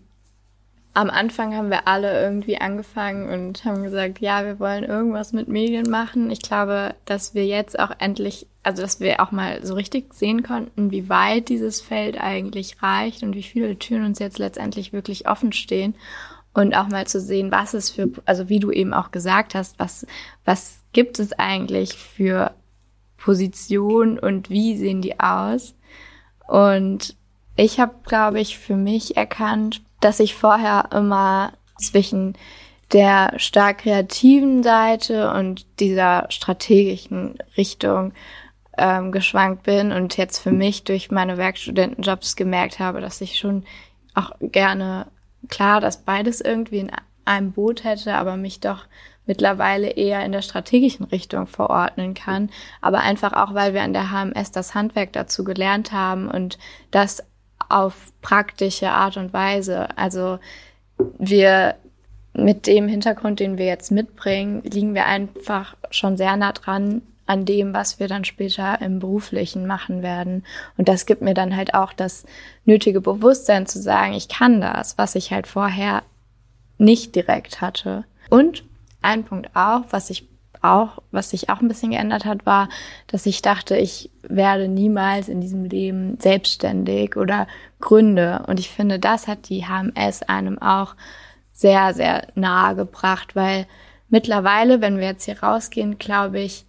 am 0.95 1.09
Anfang 1.09 1.53
haben 1.53 1.69
wir 1.69 1.89
alle 1.89 2.21
irgendwie 2.21 2.57
angefangen 2.57 3.27
und 3.27 3.65
haben 3.65 3.83
gesagt, 3.83 4.19
ja, 4.21 4.45
wir 4.45 4.61
wollen 4.61 4.85
irgendwas 4.85 5.33
mit 5.33 5.49
Medien 5.49 5.89
machen. 5.89 6.31
Ich 6.31 6.39
glaube, 6.41 6.95
dass 7.03 7.35
wir 7.35 7.45
jetzt 7.45 7.77
auch 7.77 7.91
endlich, 7.99 8.47
also 8.63 8.81
dass 8.81 9.01
wir 9.01 9.19
auch 9.19 9.31
mal 9.31 9.63
so 9.65 9.73
richtig 9.73 10.13
sehen 10.13 10.41
konnten, 10.41 10.91
wie 10.91 11.09
weit 11.09 11.49
dieses 11.49 11.81
Feld 11.81 12.17
eigentlich 12.17 12.81
reicht 12.81 13.23
und 13.23 13.35
wie 13.35 13.43
viele 13.43 13.77
Türen 13.77 14.05
uns 14.05 14.19
jetzt 14.19 14.39
letztendlich 14.39 14.93
wirklich 14.93 15.27
offen 15.27 15.51
stehen. 15.51 15.95
Und 16.53 16.73
auch 16.77 16.87
mal 16.87 17.05
zu 17.05 17.19
sehen, 17.19 17.51
was 17.51 17.73
es 17.73 17.89
für, 17.89 18.09
also 18.23 18.47
wie 18.47 18.59
du 18.59 18.71
eben 18.71 18.93
auch 18.93 19.11
gesagt 19.11 19.53
hast, 19.53 19.77
was, 19.77 20.07
was 20.45 20.79
gibt 20.93 21.19
es 21.19 21.33
eigentlich 21.33 21.95
für 21.95 22.53
Positionen 23.17 24.17
und 24.17 24.49
wie 24.49 24.77
sehen 24.77 25.01
die 25.01 25.19
aus? 25.19 25.75
Und 26.47 27.17
ich 27.57 27.81
habe, 27.81 27.95
glaube 28.05 28.39
ich, 28.39 28.57
für 28.57 28.77
mich 28.77 29.17
erkannt, 29.17 29.81
dass 30.05 30.19
ich 30.19 30.35
vorher 30.35 30.89
immer 30.93 31.53
zwischen 31.79 32.37
der 32.93 33.33
stark 33.37 33.79
kreativen 33.79 34.61
Seite 34.61 35.33
und 35.33 35.65
dieser 35.79 36.27
strategischen 36.29 37.39
Richtung 37.57 38.13
ähm, 38.77 39.11
geschwankt 39.11 39.63
bin 39.63 39.91
und 39.91 40.15
jetzt 40.15 40.37
für 40.37 40.51
mich 40.51 40.83
durch 40.83 41.09
meine 41.09 41.37
Werkstudentenjobs 41.37 42.35
gemerkt 42.35 42.77
habe, 42.77 43.01
dass 43.01 43.19
ich 43.19 43.39
schon 43.39 43.63
auch 44.13 44.29
gerne 44.39 45.07
klar, 45.49 45.81
dass 45.81 46.03
beides 46.03 46.39
irgendwie 46.39 46.79
in 46.79 46.91
einem 47.25 47.51
Boot 47.51 47.83
hätte, 47.83 48.13
aber 48.13 48.37
mich 48.37 48.59
doch 48.59 48.85
mittlerweile 49.25 49.89
eher 49.89 50.23
in 50.23 50.33
der 50.33 50.43
strategischen 50.43 51.07
Richtung 51.07 51.47
verordnen 51.47 52.13
kann. 52.13 52.51
Aber 52.79 52.99
einfach 52.99 53.33
auch, 53.33 53.55
weil 53.55 53.73
wir 53.73 53.81
an 53.81 53.93
der 53.93 54.11
HMS 54.11 54.51
das 54.51 54.75
Handwerk 54.75 55.13
dazu 55.13 55.43
gelernt 55.43 55.91
haben 55.91 56.29
und 56.29 56.59
das 56.91 57.23
auf 57.69 58.11
praktische 58.21 58.89
Art 58.89 59.17
und 59.17 59.33
Weise. 59.33 59.97
Also 59.97 60.39
wir 61.17 61.75
mit 62.33 62.67
dem 62.67 62.87
Hintergrund, 62.87 63.39
den 63.39 63.57
wir 63.57 63.65
jetzt 63.65 63.91
mitbringen, 63.91 64.61
liegen 64.63 64.93
wir 64.93 65.05
einfach 65.05 65.75
schon 65.89 66.17
sehr 66.17 66.35
nah 66.35 66.51
dran 66.51 67.01
an 67.27 67.45
dem, 67.45 67.73
was 67.73 67.99
wir 67.99 68.07
dann 68.07 68.23
später 68.23 68.79
im 68.81 68.99
beruflichen 68.99 69.65
machen 69.65 70.03
werden. 70.03 70.45
Und 70.77 70.87
das 70.87 71.05
gibt 71.05 71.21
mir 71.21 71.33
dann 71.33 71.55
halt 71.55 71.73
auch 71.73 71.93
das 71.93 72.25
nötige 72.65 73.01
Bewusstsein 73.01 73.65
zu 73.65 73.81
sagen, 73.81 74.13
ich 74.13 74.27
kann 74.27 74.61
das, 74.61 74.97
was 74.97 75.15
ich 75.15 75.31
halt 75.31 75.47
vorher 75.47 76.03
nicht 76.77 77.15
direkt 77.15 77.61
hatte. 77.61 78.05
Und 78.29 78.63
ein 79.01 79.23
Punkt 79.23 79.49
auch, 79.55 79.81
was 79.89 80.09
ich 80.09 80.27
auch, 80.71 81.01
was 81.11 81.29
sich 81.29 81.49
auch 81.49 81.61
ein 81.61 81.67
bisschen 81.67 81.91
geändert 81.91 82.25
hat, 82.25 82.45
war, 82.45 82.69
dass 83.07 83.25
ich 83.25 83.41
dachte, 83.41 83.77
ich 83.77 84.09
werde 84.23 84.67
niemals 84.67 85.29
in 85.29 85.41
diesem 85.41 85.65
Leben 85.65 86.17
selbstständig 86.19 87.15
oder 87.15 87.47
gründe. 87.79 88.43
Und 88.47 88.59
ich 88.59 88.69
finde, 88.69 88.99
das 88.99 89.27
hat 89.27 89.49
die 89.49 89.65
HMS 89.65 90.23
einem 90.23 90.61
auch 90.61 90.95
sehr, 91.51 91.93
sehr 91.93 92.27
nahe 92.35 92.75
gebracht, 92.75 93.35
weil 93.35 93.65
mittlerweile, 94.09 94.81
wenn 94.81 94.97
wir 94.97 95.07
jetzt 95.07 95.25
hier 95.25 95.41
rausgehen, 95.41 95.97
glaube 95.97 96.39
ich, 96.39 96.65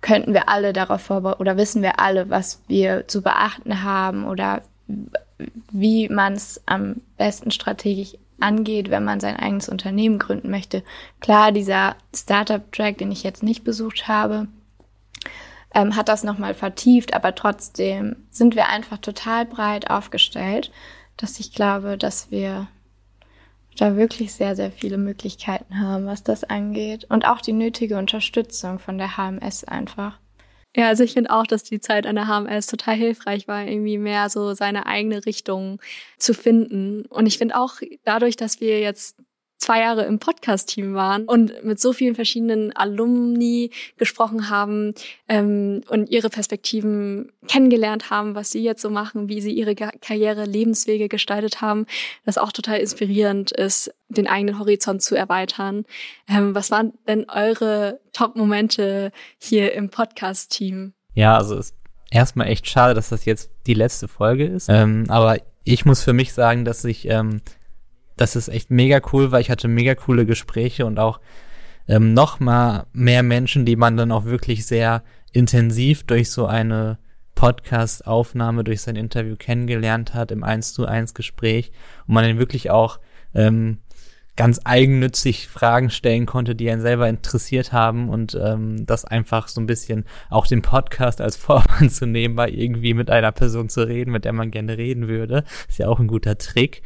könnten 0.00 0.34
wir 0.34 0.48
alle 0.48 0.72
darauf 0.72 1.02
vorbereiten 1.02 1.40
oder 1.40 1.56
wissen 1.56 1.82
wir 1.82 2.00
alle, 2.00 2.28
was 2.28 2.62
wir 2.66 3.06
zu 3.06 3.22
beachten 3.22 3.82
haben 3.82 4.26
oder 4.26 4.62
wie 5.70 6.08
man 6.08 6.34
es 6.34 6.60
am 6.66 6.96
besten 7.16 7.50
strategisch 7.50 8.16
angeht, 8.42 8.90
wenn 8.90 9.04
man 9.04 9.20
sein 9.20 9.36
eigenes 9.36 9.68
Unternehmen 9.68 10.18
gründen 10.18 10.50
möchte. 10.50 10.82
Klar, 11.20 11.52
dieser 11.52 11.96
Startup-Track, 12.14 12.98
den 12.98 13.12
ich 13.12 13.22
jetzt 13.22 13.42
nicht 13.42 13.64
besucht 13.64 14.08
habe, 14.08 14.48
ähm, 15.74 15.96
hat 15.96 16.08
das 16.08 16.24
nochmal 16.24 16.54
vertieft, 16.54 17.14
aber 17.14 17.34
trotzdem 17.34 18.16
sind 18.30 18.56
wir 18.56 18.68
einfach 18.68 18.98
total 18.98 19.46
breit 19.46 19.90
aufgestellt, 19.90 20.70
dass 21.16 21.40
ich 21.40 21.52
glaube, 21.52 21.96
dass 21.96 22.30
wir 22.30 22.68
da 23.78 23.96
wirklich 23.96 24.34
sehr, 24.34 24.54
sehr 24.54 24.70
viele 24.70 24.98
Möglichkeiten 24.98 25.80
haben, 25.80 26.06
was 26.06 26.22
das 26.22 26.44
angeht. 26.44 27.06
Und 27.08 27.26
auch 27.26 27.40
die 27.40 27.54
nötige 27.54 27.96
Unterstützung 27.96 28.78
von 28.78 28.98
der 28.98 29.16
HMS 29.16 29.64
einfach. 29.64 30.18
Ja, 30.74 30.88
also 30.88 31.04
ich 31.04 31.12
finde 31.12 31.30
auch, 31.30 31.46
dass 31.46 31.64
die 31.64 31.80
Zeit 31.80 32.06
an 32.06 32.16
der 32.16 32.26
HMS 32.28 32.66
total 32.66 32.94
hilfreich 32.96 33.46
war, 33.46 33.66
irgendwie 33.66 33.98
mehr 33.98 34.30
so 34.30 34.54
seine 34.54 34.86
eigene 34.86 35.26
Richtung 35.26 35.80
zu 36.18 36.32
finden. 36.32 37.04
Und 37.06 37.26
ich 37.26 37.36
finde 37.36 37.58
auch 37.58 37.74
dadurch, 38.04 38.36
dass 38.36 38.60
wir 38.60 38.80
jetzt 38.80 39.18
zwei 39.62 39.80
Jahre 39.80 40.04
im 40.04 40.18
Podcast-Team 40.18 40.94
waren 40.94 41.24
und 41.24 41.64
mit 41.64 41.80
so 41.80 41.92
vielen 41.92 42.16
verschiedenen 42.16 42.74
Alumni 42.74 43.70
gesprochen 43.96 44.50
haben 44.50 44.92
ähm, 45.28 45.82
und 45.88 46.10
ihre 46.10 46.30
Perspektiven 46.30 47.30
kennengelernt 47.46 48.10
haben, 48.10 48.34
was 48.34 48.50
sie 48.50 48.62
jetzt 48.62 48.82
so 48.82 48.90
machen, 48.90 49.28
wie 49.28 49.40
sie 49.40 49.52
ihre 49.52 49.74
Karriere, 49.74 50.44
Lebenswege 50.44 51.08
gestaltet 51.08 51.60
haben, 51.60 51.86
das 52.26 52.38
auch 52.38 52.50
total 52.50 52.78
inspirierend 52.78 53.52
ist, 53.52 53.94
den 54.08 54.26
eigenen 54.26 54.58
Horizont 54.58 55.00
zu 55.00 55.14
erweitern. 55.14 55.84
Ähm, 56.28 56.54
was 56.54 56.72
waren 56.72 56.92
denn 57.06 57.26
eure 57.30 58.00
Top-Momente 58.12 59.12
hier 59.38 59.74
im 59.74 59.90
Podcast-Team? 59.90 60.92
Ja, 61.14 61.36
also 61.36 61.56
ist 61.56 61.76
erstmal 62.10 62.48
echt 62.48 62.68
schade, 62.68 62.94
dass 62.94 63.10
das 63.10 63.24
jetzt 63.26 63.50
die 63.66 63.74
letzte 63.74 64.08
Folge 64.08 64.44
ist. 64.44 64.68
Ähm, 64.68 65.04
aber 65.08 65.38
ich 65.62 65.84
muss 65.84 66.02
für 66.02 66.12
mich 66.12 66.32
sagen, 66.32 66.64
dass 66.64 66.84
ich 66.84 67.08
ähm, 67.08 67.42
das 68.16 68.36
ist 68.36 68.48
echt 68.48 68.70
mega 68.70 69.00
cool, 69.12 69.32
weil 69.32 69.40
ich 69.40 69.50
hatte 69.50 69.68
mega 69.68 69.94
coole 69.94 70.26
Gespräche 70.26 70.86
und 70.86 70.98
auch 70.98 71.20
ähm, 71.88 72.14
noch 72.14 72.40
mal 72.40 72.86
mehr 72.92 73.22
Menschen, 73.22 73.64
die 73.64 73.76
man 73.76 73.96
dann 73.96 74.12
auch 74.12 74.24
wirklich 74.24 74.66
sehr 74.66 75.02
intensiv 75.32 76.04
durch 76.04 76.30
so 76.30 76.46
eine 76.46 76.98
Podcast-Aufnahme, 77.34 78.64
durch 78.64 78.82
sein 78.82 78.96
Interview 78.96 79.36
kennengelernt 79.36 80.14
hat 80.14 80.30
im 80.30 80.44
1 80.44 80.74
zu 80.74 80.86
1 80.86 81.14
Gespräch 81.14 81.72
und 82.06 82.14
man 82.14 82.24
dann 82.24 82.38
wirklich 82.38 82.70
auch 82.70 83.00
ähm, 83.34 83.78
ganz 84.36 84.60
eigennützig 84.64 85.48
Fragen 85.48 85.90
stellen 85.90 86.24
konnte, 86.24 86.54
die 86.54 86.70
einen 86.70 86.80
selber 86.80 87.08
interessiert 87.08 87.72
haben 87.72 88.08
und 88.08 88.38
ähm, 88.40 88.86
das 88.86 89.04
einfach 89.04 89.48
so 89.48 89.60
ein 89.60 89.66
bisschen 89.66 90.04
auch 90.30 90.46
den 90.46 90.62
Podcast 90.62 91.20
als 91.20 91.36
Vorwand 91.42 91.92
zu 91.92 92.06
nehmen, 92.06 92.36
bei 92.36 92.48
irgendwie 92.48 92.94
mit 92.94 93.10
einer 93.10 93.32
Person 93.32 93.68
zu 93.68 93.86
reden, 93.86 94.12
mit 94.12 94.24
der 94.24 94.32
man 94.32 94.50
gerne 94.50 94.78
reden 94.78 95.08
würde, 95.08 95.44
ist 95.68 95.78
ja 95.78 95.88
auch 95.88 96.00
ein 96.00 96.06
guter 96.06 96.38
Trick. 96.38 96.82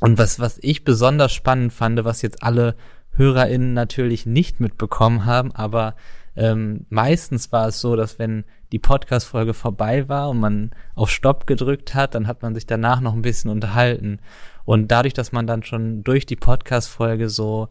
Und 0.00 0.18
was, 0.18 0.38
was 0.38 0.58
ich 0.62 0.84
besonders 0.84 1.32
spannend 1.32 1.72
fand, 1.72 2.04
was 2.04 2.22
jetzt 2.22 2.42
alle 2.42 2.76
HörerInnen 3.12 3.72
natürlich 3.72 4.26
nicht 4.26 4.60
mitbekommen 4.60 5.24
haben, 5.24 5.52
aber 5.52 5.96
ähm, 6.36 6.86
meistens 6.88 7.50
war 7.50 7.66
es 7.66 7.80
so, 7.80 7.96
dass 7.96 8.20
wenn 8.20 8.44
die 8.70 8.78
Podcast-Folge 8.78 9.54
vorbei 9.54 10.08
war 10.08 10.30
und 10.30 10.38
man 10.38 10.70
auf 10.94 11.10
Stopp 11.10 11.46
gedrückt 11.48 11.94
hat, 11.94 12.14
dann 12.14 12.28
hat 12.28 12.42
man 12.42 12.54
sich 12.54 12.64
danach 12.64 13.00
noch 13.00 13.14
ein 13.14 13.22
bisschen 13.22 13.50
unterhalten. 13.50 14.20
Und 14.64 14.92
dadurch, 14.92 15.14
dass 15.14 15.32
man 15.32 15.48
dann 15.48 15.64
schon 15.64 16.04
durch 16.04 16.26
die 16.26 16.36
Podcast-Folge 16.36 17.28
so 17.28 17.68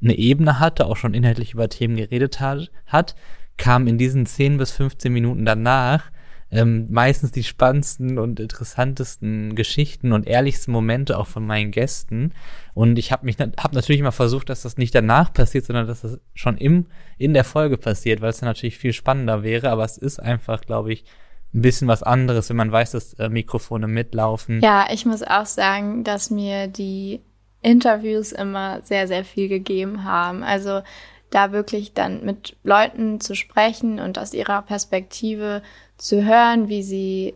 eine 0.00 0.16
Ebene 0.16 0.60
hatte, 0.60 0.86
auch 0.86 0.96
schon 0.96 1.14
inhaltlich 1.14 1.54
über 1.54 1.68
Themen 1.68 1.96
geredet 1.96 2.38
hat, 2.38 2.70
hat 2.86 3.16
kam 3.56 3.86
in 3.86 3.98
diesen 3.98 4.26
10 4.26 4.58
bis 4.58 4.72
15 4.72 5.12
Minuten 5.12 5.44
danach 5.44 6.10
ähm, 6.54 6.86
meistens 6.88 7.32
die 7.32 7.42
spannendsten 7.42 8.16
und 8.16 8.38
interessantesten 8.38 9.56
Geschichten 9.56 10.12
und 10.12 10.28
ehrlichsten 10.28 10.70
Momente 10.70 11.18
auch 11.18 11.26
von 11.26 11.44
meinen 11.44 11.72
Gästen. 11.72 12.32
Und 12.74 12.96
ich 12.96 13.10
habe 13.10 13.24
mich 13.24 13.38
hab 13.40 13.72
natürlich 13.72 14.00
immer 14.00 14.12
versucht, 14.12 14.48
dass 14.48 14.62
das 14.62 14.76
nicht 14.76 14.94
danach 14.94 15.32
passiert, 15.32 15.64
sondern 15.64 15.88
dass 15.88 16.02
das 16.02 16.20
schon 16.32 16.56
im, 16.56 16.86
in 17.18 17.34
der 17.34 17.42
Folge 17.42 17.76
passiert, 17.76 18.20
weil 18.20 18.30
es 18.30 18.38
dann 18.38 18.48
natürlich 18.48 18.78
viel 18.78 18.92
spannender 18.92 19.42
wäre. 19.42 19.68
Aber 19.70 19.84
es 19.84 19.98
ist 19.98 20.20
einfach, 20.20 20.60
glaube 20.60 20.92
ich, 20.92 21.04
ein 21.52 21.62
bisschen 21.62 21.88
was 21.88 22.04
anderes, 22.04 22.50
wenn 22.50 22.56
man 22.56 22.70
weiß, 22.70 22.92
dass 22.92 23.14
äh, 23.14 23.28
Mikrofone 23.28 23.88
mitlaufen. 23.88 24.60
Ja, 24.60 24.86
ich 24.92 25.06
muss 25.06 25.24
auch 25.24 25.46
sagen, 25.46 26.04
dass 26.04 26.30
mir 26.30 26.68
die 26.68 27.20
Interviews 27.62 28.30
immer 28.30 28.80
sehr, 28.82 29.08
sehr 29.08 29.24
viel 29.24 29.48
gegeben 29.48 30.04
haben. 30.04 30.44
Also 30.44 30.82
da 31.30 31.50
wirklich 31.50 31.94
dann 31.94 32.24
mit 32.24 32.56
Leuten 32.62 33.20
zu 33.20 33.34
sprechen 33.34 33.98
und 33.98 34.20
aus 34.20 34.32
ihrer 34.34 34.62
Perspektive 34.62 35.62
zu 35.96 36.24
hören, 36.24 36.68
wie 36.68 36.82
sie 36.82 37.34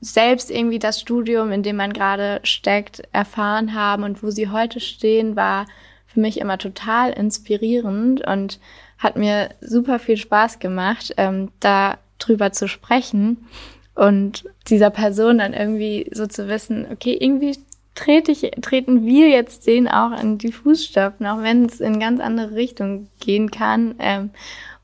selbst 0.00 0.50
irgendwie 0.50 0.78
das 0.78 1.00
Studium, 1.00 1.52
in 1.52 1.62
dem 1.62 1.76
man 1.76 1.92
gerade 1.92 2.40
steckt, 2.42 3.02
erfahren 3.12 3.74
haben 3.74 4.02
und 4.02 4.22
wo 4.22 4.30
sie 4.30 4.48
heute 4.48 4.80
stehen, 4.80 5.36
war 5.36 5.66
für 6.06 6.20
mich 6.20 6.40
immer 6.40 6.58
total 6.58 7.12
inspirierend 7.12 8.26
und 8.26 8.58
hat 8.98 9.16
mir 9.16 9.50
super 9.60 9.98
viel 9.98 10.16
Spaß 10.16 10.58
gemacht, 10.58 11.14
ähm, 11.16 11.50
da 11.60 11.98
drüber 12.18 12.52
zu 12.52 12.68
sprechen 12.68 13.46
und 13.94 14.44
dieser 14.68 14.90
Person 14.90 15.38
dann 15.38 15.52
irgendwie 15.52 16.10
so 16.12 16.26
zu 16.26 16.48
wissen, 16.48 16.86
okay, 16.90 17.16
irgendwie 17.18 17.58
trete 17.94 18.32
ich, 18.32 18.50
treten 18.62 19.04
wir 19.04 19.28
jetzt 19.28 19.66
den 19.66 19.88
auch 19.88 20.18
in 20.20 20.38
die 20.38 20.52
Fußstapfen, 20.52 21.26
auch 21.26 21.42
wenn 21.42 21.66
es 21.66 21.80
in 21.80 22.00
ganz 22.00 22.20
andere 22.20 22.54
Richtungen 22.54 23.08
gehen 23.20 23.50
kann. 23.50 23.94
Ähm, 23.98 24.30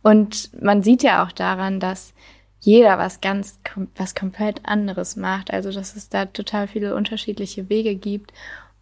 und 0.03 0.51
man 0.63 0.83
sieht 0.83 1.03
ja 1.03 1.25
auch 1.25 1.33
daran, 1.33 1.81
dass 1.81 2.13
jeder 2.67 2.99
was 2.99 3.21
ganz, 3.21 3.61
was 3.95 4.17
komplett 4.17 4.61
anderes 4.65 5.15
macht. 5.15 5.53
Also, 5.53 5.71
dass 5.71 5.95
es 5.95 6.09
da 6.09 6.27
total 6.27 6.67
viele 6.67 6.97
unterschiedliche 6.97 7.69
Wege 7.69 7.95
gibt 7.95 8.33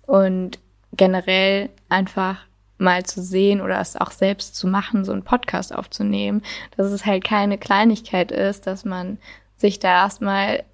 und 0.06 0.58
generell 0.96 1.68
einfach 1.90 2.38
mal 2.78 3.04
zu 3.04 3.22
sehen 3.22 3.60
oder 3.60 3.78
es 3.80 3.94
auch 3.96 4.10
selbst 4.10 4.56
zu 4.56 4.66
machen, 4.66 5.04
so 5.04 5.12
einen 5.12 5.22
Podcast 5.22 5.74
aufzunehmen, 5.74 6.40
dass 6.78 6.86
es 6.86 7.04
halt 7.04 7.24
keine 7.24 7.58
Kleinigkeit 7.58 8.32
ist, 8.32 8.66
dass 8.66 8.86
man 8.86 9.18
sich 9.58 9.80
da 9.80 9.88
erstmal 9.88 10.64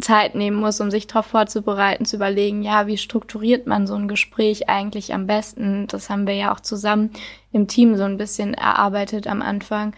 Zeit 0.00 0.34
nehmen 0.34 0.56
muss, 0.56 0.80
um 0.80 0.90
sich 0.90 1.06
darauf 1.06 1.26
vorzubereiten, 1.26 2.06
zu 2.06 2.16
überlegen, 2.16 2.62
ja, 2.62 2.88
wie 2.88 2.98
strukturiert 2.98 3.68
man 3.68 3.86
so 3.86 3.94
ein 3.94 4.08
Gespräch 4.08 4.68
eigentlich 4.68 5.14
am 5.14 5.28
besten? 5.28 5.86
Das 5.86 6.10
haben 6.10 6.26
wir 6.26 6.34
ja 6.34 6.52
auch 6.52 6.60
zusammen 6.60 7.10
im 7.52 7.68
Team 7.68 7.96
so 7.96 8.02
ein 8.02 8.16
bisschen 8.18 8.54
erarbeitet 8.54 9.28
am 9.28 9.42
Anfang, 9.42 9.94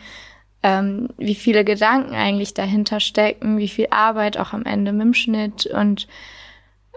ähm, 0.62 1.09
wie 1.16 1.35
viele 1.35 1.64
Gedanken 1.64 2.14
eigentlich 2.14 2.55
dahinter 2.55 3.01
stecken, 3.01 3.59
wie 3.59 3.68
viel 3.68 3.88
Arbeit 3.90 4.37
auch 4.37 4.53
am 4.53 4.64
Ende 4.64 4.92
mit 4.92 5.03
dem 5.03 5.14
Schnitt 5.14 5.66
und 5.66 6.07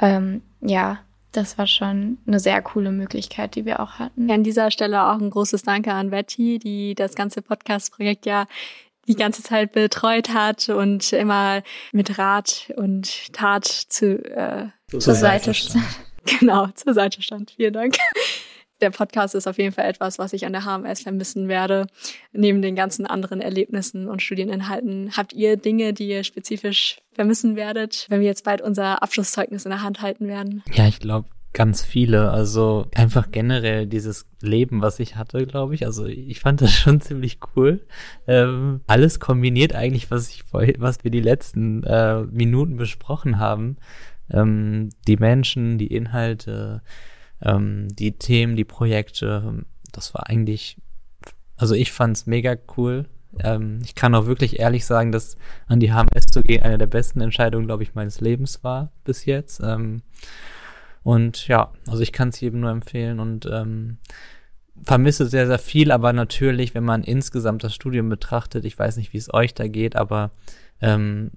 ähm, 0.02 0.42
ja, 0.62 1.00
das 1.32 1.58
war 1.58 1.68
schon 1.68 2.20
eine 2.28 2.40
sehr 2.40 2.62
coole 2.62 2.92
Möglichkeit, 2.92 3.56
die 3.56 3.66
wir 3.66 3.80
auch 3.80 3.94
hatten. 3.94 4.30
An 4.30 4.44
dieser 4.44 4.72
Stelle 4.72 5.08
auch 5.08 5.20
ein 5.20 5.30
großes 5.30 5.64
Danke 5.64 5.92
an 5.92 6.12
Betty, 6.12 6.60
die 6.60 6.94
das 6.96 7.16
ganze 7.16 7.42
Podcast-Projekt 7.42 8.26
ja 8.26 8.46
die 9.08 9.16
ganze 9.16 9.44
Zeit 9.44 9.74
betreut 9.74 10.30
hat 10.30 10.70
und 10.70 11.12
immer 11.12 11.62
mit 11.92 12.18
Rat 12.18 12.72
und 12.78 13.34
Tat 13.34 13.66
zu, 13.66 14.24
äh, 14.24 14.68
zur, 14.88 15.00
zur 15.00 15.16
Seite 15.16 15.54
stand. 15.54 15.84
Genau, 16.40 16.68
zur 16.68 16.94
Seite 16.94 17.22
stand. 17.22 17.52
Vielen 17.52 17.74
Dank 17.74 17.98
der 18.84 18.92
Podcast 18.92 19.34
ist 19.34 19.48
auf 19.48 19.58
jeden 19.58 19.74
Fall 19.74 19.86
etwas, 19.86 20.20
was 20.20 20.34
ich 20.34 20.46
an 20.46 20.54
der 20.54 20.66
HMS 20.66 21.02
vermissen 21.02 21.48
werde. 21.48 21.88
Neben 22.34 22.62
den 22.62 22.76
ganzen 22.76 23.06
anderen 23.06 23.42
Erlebnissen 23.42 24.08
und 24.08 24.22
Studieninhalten. 24.22 25.16
Habt 25.16 25.34
ihr 25.34 25.58
Dinge, 25.58 25.94
die 25.94 26.10
ihr 26.10 26.24
spezifisch 26.24 26.98
vermissen 27.14 27.56
werdet, 27.56 28.06
wenn 28.10 28.20
wir 28.20 28.28
jetzt 28.28 28.44
bald 28.44 28.62
unser 28.62 29.02
Abschlusszeugnis 29.02 29.66
in 29.66 29.72
der 29.72 29.82
Hand 29.82 30.02
halten 30.02 30.28
werden? 30.28 30.64
Ja, 30.74 30.88
ich 30.88 31.00
glaube, 31.00 31.30
ganz 31.54 31.84
viele. 31.84 32.32
Also 32.32 32.88
einfach 32.94 33.32
generell 33.32 33.88
dieses 33.88 34.26
Leben, 34.42 34.82
was 34.82 35.00
ich 35.00 35.16
hatte, 35.16 35.48
glaube 35.48 35.76
ich. 35.76 35.86
Also 35.86 36.06
ich 36.06 36.40
fand 36.42 36.62
das 36.62 36.74
schon 36.74 37.00
ziemlich 37.00 37.40
cool. 37.56 37.86
Ähm, 38.28 38.82
alles 38.86 39.20
kombiniert 39.20 39.74
eigentlich, 39.74 40.12
was 40.12 40.30
ich 40.30 40.44
was 40.52 41.04
wir 41.04 41.12
die 41.12 41.22
letzten 41.22 41.84
äh, 41.84 42.24
Minuten 42.24 42.76
besprochen 42.76 43.40
haben. 43.40 43.78
Ähm, 44.30 44.90
die 45.08 45.18
Menschen, 45.18 45.78
die 45.78 45.88
Inhalte, 45.88 46.82
ähm, 47.44 47.88
die 47.90 48.14
Themen, 48.14 48.56
die 48.56 48.66
Projekte, 48.66 49.64
das 49.92 50.14
war 50.14 50.30
eigentlich, 50.30 50.78
also 51.56 51.76
ich 51.76 51.92
fand's 51.92 52.26
mega 52.26 52.56
cool. 52.78 53.06
Ähm, 53.40 53.82
ich 53.84 53.96
kann 53.96 54.16
auch 54.16 54.26
wirklich 54.26 54.60
ehrlich 54.60 54.86
sagen, 54.86 55.12
dass 55.12 55.38
an 55.68 55.80
die 55.80 55.92
HMS 55.92 56.28
zu 56.32 56.42
gehen 56.42 56.64
eine 56.64 56.78
der 56.78 56.88
besten 56.88 57.22
Entscheidungen, 57.22 57.68
glaube 57.68 57.84
ich, 57.84 57.96
meines 57.96 58.22
Lebens 58.22 58.64
war 58.64 58.92
bis 59.04 59.26
jetzt. 59.26 59.62
Ähm, 59.64 60.02
und 61.04 61.48
ja, 61.48 61.72
also 61.88 62.02
ich 62.02 62.14
kann 62.14 62.30
es 62.30 62.40
jedem 62.40 62.62
nur 62.62 62.72
empfehlen 62.72 63.20
und 63.20 63.46
ähm, 63.46 63.98
vermisse 64.84 65.28
sehr, 65.28 65.48
sehr 65.48 65.60
viel, 65.60 65.92
aber 65.92 66.14
natürlich, 66.14 66.74
wenn 66.74 66.84
man 66.84 67.04
insgesamt 67.04 67.64
das 67.64 67.76
Studium 67.76 68.10
betrachtet, 68.10 68.66
ich 68.66 68.78
weiß 68.78 68.98
nicht, 68.98 69.14
wie 69.14 69.18
es 69.18 69.34
euch 69.34 69.54
da 69.54 69.68
geht, 69.68 69.96
aber 69.96 70.32
ähm, 70.82 71.32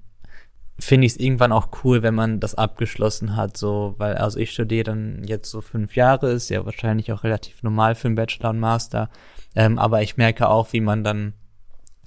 finde 0.79 1.07
ich 1.07 1.13
es 1.13 1.19
irgendwann 1.19 1.53
auch 1.53 1.69
cool, 1.85 2.03
wenn 2.03 2.15
man 2.15 2.41
das 2.41 2.55
abgeschlossen 2.55 3.37
hat, 3.37 3.57
so, 3.57 3.95
weil, 3.99 4.17
also 4.17 4.39
ich 4.39 4.51
studiere 4.51 4.85
dann 4.85 5.25
jetzt 5.25 5.51
so 5.51 5.61
fünf 5.61 5.97
Jahre, 5.97 6.31
ist 6.31 6.51
ja 6.51 6.65
wahrscheinlich 6.65 7.13
auch 7.13 7.25
relativ 7.25 7.63
normal 7.63 7.95
für 7.95 8.09
einen 8.09 8.15
Bachelor 8.15 8.51
und 8.51 8.61
Master, 8.61 9.09
ähm, 9.55 9.79
aber 9.79 10.03
ich 10.03 10.17
merke 10.17 10.49
auch, 10.49 10.73
wie 10.73 10.81
man 10.81 11.03
dann, 11.03 11.33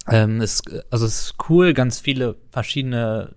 ähm, 0.08 0.40
ist, 0.40 0.70
also 0.90 1.04
es 1.04 1.24
ist 1.24 1.34
cool, 1.48 1.74
ganz 1.74 1.98
viele 1.98 2.36
verschiedene 2.50 3.34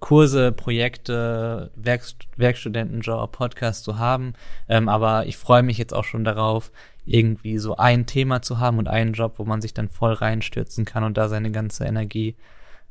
Kurse, 0.00 0.52
Projekte, 0.52 1.72
Werkst 1.76 2.28
Werkstudentenjob, 2.36 3.32
Podcast 3.32 3.84
zu 3.84 3.98
haben, 3.98 4.34
ähm, 4.68 4.88
aber 4.88 5.26
ich 5.26 5.36
freue 5.36 5.62
mich 5.62 5.78
jetzt 5.78 5.94
auch 5.94 6.04
schon 6.04 6.24
darauf, 6.24 6.72
irgendwie 7.04 7.58
so 7.58 7.76
ein 7.76 8.06
Thema 8.06 8.42
zu 8.42 8.58
haben 8.58 8.78
und 8.78 8.88
einen 8.88 9.12
Job, 9.12 9.34
wo 9.38 9.44
man 9.44 9.60
sich 9.60 9.72
dann 9.72 9.88
voll 9.88 10.12
reinstürzen 10.12 10.84
kann 10.84 11.04
und 11.04 11.16
da 11.16 11.28
seine 11.28 11.50
ganze 11.50 11.84
Energie 11.84 12.36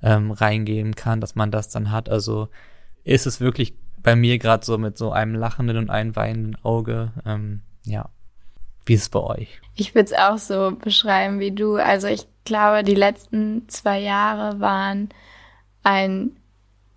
ähm, 0.01 0.31
reingehen 0.31 0.95
kann, 0.95 1.21
dass 1.21 1.35
man 1.35 1.51
das 1.51 1.69
dann 1.69 1.91
hat. 1.91 2.09
Also 2.09 2.49
ist 3.03 3.25
es 3.25 3.39
wirklich 3.39 3.75
bei 3.97 4.15
mir 4.15 4.37
gerade 4.37 4.65
so 4.65 4.77
mit 4.77 4.97
so 4.97 5.11
einem 5.11 5.35
lachenden 5.35 5.77
und 5.77 5.89
einem 5.89 6.15
weinenden 6.15 6.57
Auge. 6.63 7.11
Ähm, 7.25 7.61
ja. 7.85 8.09
Wie 8.85 8.93
ist 8.93 9.01
es 9.01 9.09
bei 9.09 9.19
euch? 9.19 9.59
Ich 9.75 9.95
würde 9.95 10.05
es 10.05 10.13
auch 10.13 10.37
so 10.37 10.71
beschreiben 10.71 11.39
wie 11.39 11.51
du. 11.51 11.75
Also 11.75 12.07
ich 12.07 12.25
glaube, 12.45 12.83
die 12.83 12.95
letzten 12.95 13.67
zwei 13.67 13.99
Jahre 13.99 14.59
waren 14.61 15.09
ein 15.83 16.37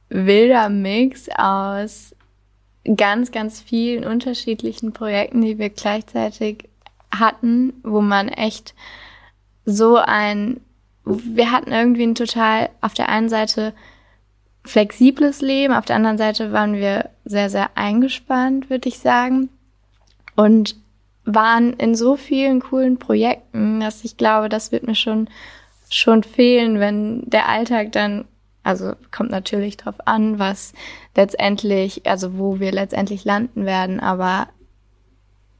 wilder 0.08 0.68
Mix 0.68 1.28
aus 1.36 2.14
ganz, 2.96 3.32
ganz 3.32 3.60
vielen 3.60 4.04
unterschiedlichen 4.04 4.92
Projekten, 4.92 5.42
die 5.42 5.58
wir 5.58 5.70
gleichzeitig 5.70 6.68
hatten, 7.10 7.74
wo 7.82 8.00
man 8.00 8.28
echt 8.28 8.74
so 9.64 9.96
ein 9.96 10.60
wir 11.04 11.50
hatten 11.50 11.72
irgendwie 11.72 12.04
ein 12.04 12.14
total 12.14 12.70
auf 12.80 12.94
der 12.94 13.08
einen 13.08 13.28
Seite 13.28 13.72
flexibles 14.64 15.40
Leben, 15.40 15.72
auf 15.72 15.86
der 15.86 15.96
anderen 15.96 16.18
Seite 16.18 16.52
waren 16.52 16.74
wir 16.74 17.10
sehr, 17.24 17.48
sehr 17.50 17.70
eingespannt, 17.76 18.70
würde 18.70 18.88
ich 18.88 18.98
sagen. 18.98 19.48
Und 20.36 20.76
waren 21.24 21.74
in 21.74 21.94
so 21.94 22.16
vielen 22.16 22.60
coolen 22.60 22.98
Projekten, 22.98 23.80
dass 23.80 24.04
ich 24.04 24.16
glaube, 24.16 24.48
das 24.48 24.72
wird 24.72 24.86
mir 24.86 24.94
schon, 24.94 25.28
schon 25.88 26.22
fehlen, 26.22 26.80
wenn 26.80 27.22
der 27.28 27.48
Alltag 27.48 27.92
dann, 27.92 28.24
also 28.62 28.92
kommt 29.10 29.30
natürlich 29.30 29.76
drauf 29.76 29.96
an, 30.06 30.38
was 30.38 30.72
letztendlich, 31.16 32.06
also 32.06 32.38
wo 32.38 32.60
wir 32.60 32.72
letztendlich 32.72 33.24
landen 33.24 33.64
werden, 33.64 34.00
aber 34.00 34.48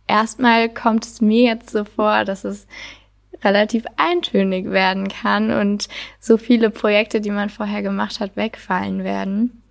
erstmal 0.07 0.69
kommt 0.69 1.05
es 1.05 1.21
mir 1.21 1.45
jetzt 1.45 1.71
so 1.71 1.85
vor, 1.85 2.25
dass 2.25 2.45
es 2.45 2.67
relativ 3.43 3.85
eintönig 3.97 4.71
werden 4.71 5.09
kann 5.09 5.51
und 5.51 5.89
so 6.19 6.37
viele 6.37 6.71
Projekte, 6.71 7.21
die 7.21 7.31
man 7.31 7.49
vorher 7.49 7.83
gemacht 7.83 8.21
hat, 8.21 8.37
wegfallen 8.37 9.05
werden. 9.05 9.63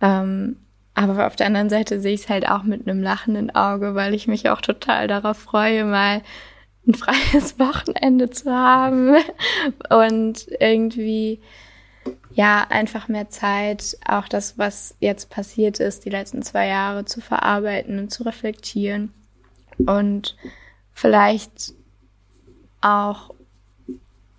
Ähm, 0.00 0.56
aber 0.94 1.26
auf 1.26 1.36
der 1.36 1.46
anderen 1.46 1.70
Seite 1.70 2.00
sehe 2.00 2.14
ich 2.14 2.22
es 2.22 2.28
halt 2.28 2.48
auch 2.48 2.62
mit 2.62 2.86
einem 2.86 3.02
lachenden 3.02 3.54
Auge, 3.54 3.94
weil 3.94 4.12
ich 4.12 4.26
mich 4.26 4.50
auch 4.50 4.60
total 4.60 5.06
darauf 5.06 5.38
freue, 5.38 5.84
mal 5.84 6.22
ein 6.86 6.94
freies 6.94 7.58
Wochenende 7.58 8.30
zu 8.30 8.52
haben 8.52 9.16
und 9.90 10.46
irgendwie 10.58 11.40
ja 12.32 12.66
einfach 12.68 13.08
mehr 13.08 13.28
Zeit, 13.28 13.96
auch 14.06 14.28
das, 14.28 14.58
was 14.58 14.96
jetzt 15.00 15.30
passiert 15.30 15.80
ist, 15.80 16.04
die 16.04 16.10
letzten 16.10 16.42
zwei 16.42 16.66
Jahre 16.68 17.04
zu 17.04 17.20
verarbeiten 17.20 17.98
und 17.98 18.10
zu 18.10 18.22
reflektieren 18.22 19.12
und 19.78 20.36
vielleicht 20.92 21.74
auch 22.80 23.34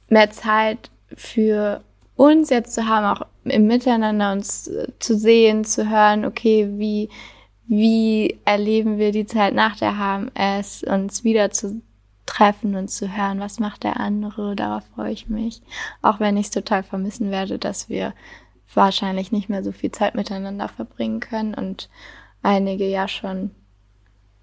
mehr 0.07 0.29
Zeit 0.31 0.89
für 1.15 1.81
uns 2.15 2.49
jetzt 2.49 2.73
zu 2.73 2.87
haben, 2.87 3.05
auch 3.05 3.25
im 3.43 3.67
Miteinander 3.67 4.31
uns 4.31 4.67
äh, 4.67 4.87
zu 4.99 5.17
sehen, 5.17 5.65
zu 5.65 5.89
hören, 5.89 6.25
okay, 6.25 6.67
wie, 6.77 7.09
wie 7.67 8.39
erleben 8.45 8.97
wir 8.97 9.11
die 9.11 9.25
Zeit 9.25 9.53
nach 9.53 9.75
der 9.75 9.97
HMS, 9.97 10.83
uns 10.83 11.23
wieder 11.23 11.51
zu 11.51 11.81
treffen 12.25 12.75
und 12.75 12.89
zu 12.89 13.15
hören, 13.15 13.39
was 13.39 13.59
macht 13.59 13.83
der 13.83 13.99
andere, 13.99 14.55
darauf 14.55 14.83
freue 14.95 15.11
ich 15.11 15.27
mich. 15.27 15.61
Auch 16.01 16.19
wenn 16.19 16.37
ich 16.37 16.45
es 16.45 16.51
total 16.51 16.83
vermissen 16.83 17.31
werde, 17.31 17.57
dass 17.57 17.89
wir 17.89 18.13
wahrscheinlich 18.73 19.31
nicht 19.31 19.49
mehr 19.49 19.63
so 19.63 19.71
viel 19.71 19.91
Zeit 19.91 20.15
miteinander 20.15 20.67
verbringen 20.67 21.19
können 21.19 21.53
und 21.53 21.89
einige 22.41 22.87
ja 22.87 23.07
schon 23.07 23.51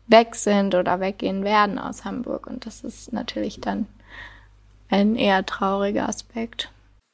weg 0.09 0.35
sind 0.35 0.75
oder 0.75 1.01
weggehen 1.01 1.45
werden 1.45 1.79
aus 1.79 2.05
Hamburg. 2.05 2.47
Und 2.47 2.67
das 2.67 2.83
ist 2.83 3.13
natürlich 3.13 3.61
dann 3.61 3.87
ein 4.89 5.17
eher 5.17 5.45
trauriger 5.45 6.09
Aspekt. 6.09 6.71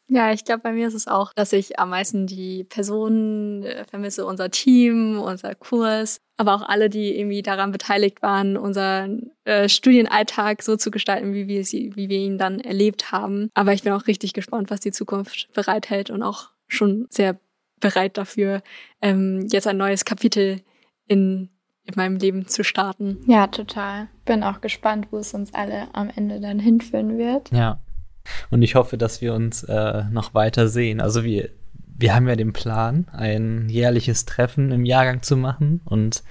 Ja, 0.08 0.32
ich 0.32 0.44
glaube, 0.44 0.62
bei 0.62 0.72
mir 0.72 0.86
ist 0.86 0.94
es 0.94 1.08
auch, 1.08 1.32
dass 1.34 1.52
ich 1.54 1.78
am 1.78 1.90
meisten 1.90 2.26
die 2.26 2.64
Personen 2.64 3.62
äh, 3.62 3.84
vermisse, 3.86 4.26
unser 4.26 4.50
Team, 4.50 5.18
unser 5.18 5.54
Kurs, 5.54 6.18
aber 6.36 6.54
auch 6.54 6.62
alle, 6.62 6.90
die 6.90 7.18
irgendwie 7.18 7.40
daran 7.40 7.72
beteiligt 7.72 8.20
waren, 8.20 8.58
unseren 8.58 9.30
äh, 9.44 9.68
Studienalltag 9.68 10.62
so 10.62 10.76
zu 10.76 10.90
gestalten, 10.90 11.32
wie 11.32 11.48
wir, 11.48 11.64
sie, 11.64 11.96
wie 11.96 12.10
wir 12.10 12.18
ihn 12.18 12.36
dann 12.36 12.60
erlebt 12.60 13.12
haben. 13.12 13.48
Aber 13.54 13.72
ich 13.72 13.82
bin 13.82 13.92
auch 13.92 14.06
richtig 14.06 14.34
gespannt, 14.34 14.70
was 14.70 14.80
die 14.80 14.92
Zukunft 14.92 15.48
bereithält 15.54 16.10
und 16.10 16.22
auch 16.22 16.50
schon 16.68 17.06
sehr 17.08 17.38
bereit 17.80 18.18
dafür, 18.18 18.62
ähm, 19.00 19.46
jetzt 19.50 19.66
ein 19.66 19.76
neues 19.76 20.04
Kapitel 20.04 20.60
in 21.06 21.50
in 21.84 21.94
meinem 21.96 22.16
Leben 22.16 22.46
zu 22.46 22.64
starten. 22.64 23.18
Ja, 23.26 23.46
total. 23.46 24.08
Bin 24.24 24.42
auch 24.42 24.60
gespannt, 24.60 25.08
wo 25.10 25.18
es 25.18 25.34
uns 25.34 25.52
alle 25.54 25.88
am 25.94 26.10
Ende 26.14 26.40
dann 26.40 26.58
hinführen 26.58 27.18
wird. 27.18 27.50
Ja. 27.52 27.78
Und 28.50 28.62
ich 28.62 28.74
hoffe, 28.74 28.96
dass 28.96 29.20
wir 29.20 29.34
uns 29.34 29.64
äh, 29.64 30.04
noch 30.10 30.32
weiter 30.34 30.68
sehen. 30.68 31.00
Also 31.00 31.24
wir, 31.24 31.50
wir 31.96 32.14
haben 32.14 32.26
ja 32.26 32.36
den 32.36 32.54
Plan, 32.54 33.06
ein 33.12 33.68
jährliches 33.68 34.24
Treffen 34.24 34.72
im 34.72 34.86
Jahrgang 34.86 35.22
zu 35.22 35.36
machen 35.36 35.82
und 35.84 36.22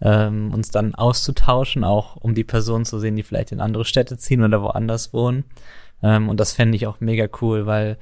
ähm, 0.00 0.54
uns 0.54 0.70
dann 0.70 0.94
auszutauschen, 0.94 1.82
auch 1.82 2.16
um 2.16 2.34
die 2.34 2.44
Personen 2.44 2.84
zu 2.84 2.98
sehen, 3.00 3.16
die 3.16 3.24
vielleicht 3.24 3.52
in 3.52 3.60
andere 3.60 3.84
Städte 3.84 4.16
ziehen 4.16 4.44
oder 4.44 4.62
woanders 4.62 5.12
wohnen. 5.12 5.44
Ähm, 6.02 6.28
und 6.28 6.38
das 6.38 6.52
fände 6.52 6.76
ich 6.76 6.86
auch 6.86 7.00
mega 7.00 7.26
cool, 7.40 7.66
weil 7.66 7.98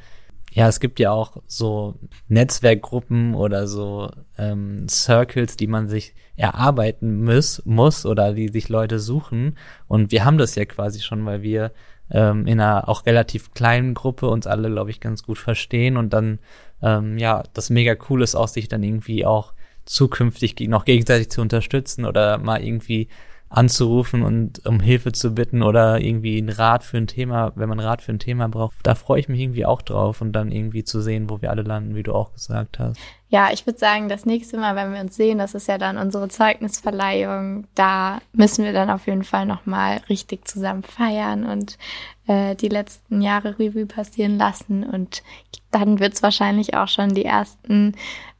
ja, 0.52 0.68
es 0.68 0.80
gibt 0.80 0.98
ja 0.98 1.10
auch 1.10 1.36
so 1.46 1.98
Netzwerkgruppen 2.28 3.34
oder 3.34 3.66
so 3.66 4.10
ähm, 4.38 4.88
Circles, 4.88 5.56
die 5.56 5.66
man 5.66 5.88
sich 5.88 6.14
erarbeiten 6.36 7.24
muss, 7.24 7.62
muss 7.64 8.06
oder 8.06 8.32
die 8.32 8.48
sich 8.48 8.68
Leute 8.68 8.98
suchen. 8.98 9.58
Und 9.86 10.10
wir 10.10 10.24
haben 10.24 10.38
das 10.38 10.54
ja 10.54 10.64
quasi 10.64 11.00
schon, 11.00 11.24
weil 11.26 11.42
wir 11.42 11.72
ähm, 12.10 12.46
in 12.46 12.60
einer 12.60 12.88
auch 12.88 13.06
relativ 13.06 13.52
kleinen 13.52 13.94
Gruppe 13.94 14.28
uns 14.28 14.46
alle, 14.46 14.70
glaube 14.70 14.90
ich, 14.90 15.00
ganz 15.00 15.22
gut 15.22 15.38
verstehen 15.38 15.96
und 15.96 16.12
dann 16.12 16.38
ähm, 16.82 17.18
ja, 17.18 17.42
das 17.54 17.70
mega 17.70 17.96
cool 18.08 18.22
ist 18.22 18.34
auch, 18.34 18.48
sich 18.48 18.68
dann 18.68 18.82
irgendwie 18.82 19.26
auch 19.26 19.52
zukünftig 19.84 20.58
noch 20.68 20.84
gegenseitig 20.84 21.30
zu 21.30 21.40
unterstützen 21.40 22.04
oder 22.04 22.38
mal 22.38 22.62
irgendwie 22.62 23.08
anzurufen 23.50 24.22
und 24.22 24.64
um 24.66 24.78
Hilfe 24.80 25.12
zu 25.12 25.34
bitten 25.34 25.62
oder 25.62 26.00
irgendwie 26.00 26.38
ein 26.38 26.50
Rat 26.50 26.84
für 26.84 26.98
ein 26.98 27.06
Thema, 27.06 27.52
wenn 27.54 27.68
man 27.68 27.80
Rat 27.80 28.02
für 28.02 28.12
ein 28.12 28.18
Thema 28.18 28.48
braucht. 28.48 28.76
Da 28.82 28.94
freue 28.94 29.20
ich 29.20 29.28
mich 29.28 29.40
irgendwie 29.40 29.64
auch 29.64 29.80
drauf 29.80 30.20
und 30.20 30.32
dann 30.32 30.52
irgendwie 30.52 30.84
zu 30.84 31.00
sehen, 31.00 31.30
wo 31.30 31.40
wir 31.40 31.50
alle 31.50 31.62
landen, 31.62 31.94
wie 31.94 32.02
du 32.02 32.12
auch 32.14 32.32
gesagt 32.34 32.78
hast. 32.78 33.00
Ja, 33.30 33.50
ich 33.52 33.66
würde 33.66 33.78
sagen, 33.78 34.08
das 34.08 34.26
nächste 34.26 34.58
Mal, 34.58 34.76
wenn 34.76 34.92
wir 34.92 35.00
uns 35.00 35.16
sehen, 35.16 35.38
das 35.38 35.54
ist 35.54 35.68
ja 35.68 35.78
dann 35.78 35.96
unsere 35.98 36.28
Zeugnisverleihung, 36.28 37.66
da 37.74 38.20
müssen 38.32 38.64
wir 38.64 38.72
dann 38.72 38.90
auf 38.90 39.06
jeden 39.06 39.24
Fall 39.24 39.46
nochmal 39.46 40.00
richtig 40.08 40.46
zusammen 40.46 40.82
feiern 40.82 41.44
und 41.44 41.78
äh, 42.26 42.54
die 42.54 42.68
letzten 42.68 43.22
Jahre 43.22 43.58
Revue 43.58 43.86
passieren 43.86 44.38
lassen 44.38 44.84
und 44.84 45.22
dann 45.70 46.00
wird 46.00 46.14
es 46.14 46.22
wahrscheinlich 46.22 46.74
auch 46.74 46.88
schon 46.88 47.10
die 47.14 47.24
ersten 47.24 47.94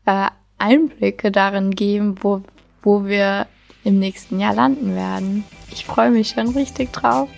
äh, 0.07 0.29
Einblicke 0.59 1.31
darin 1.31 1.71
geben, 1.71 2.17
wo, 2.23 2.43
wo 2.83 3.05
wir 3.05 3.47
im 3.89 3.99
nächsten 3.99 4.39
Jahr 4.39 4.55
landen 4.55 4.95
werden. 4.95 5.45
Ich 5.73 5.87
freue 5.87 6.11
mich 6.11 6.29
schon 6.29 6.49
richtig 6.49 6.93
drauf. 6.93 7.29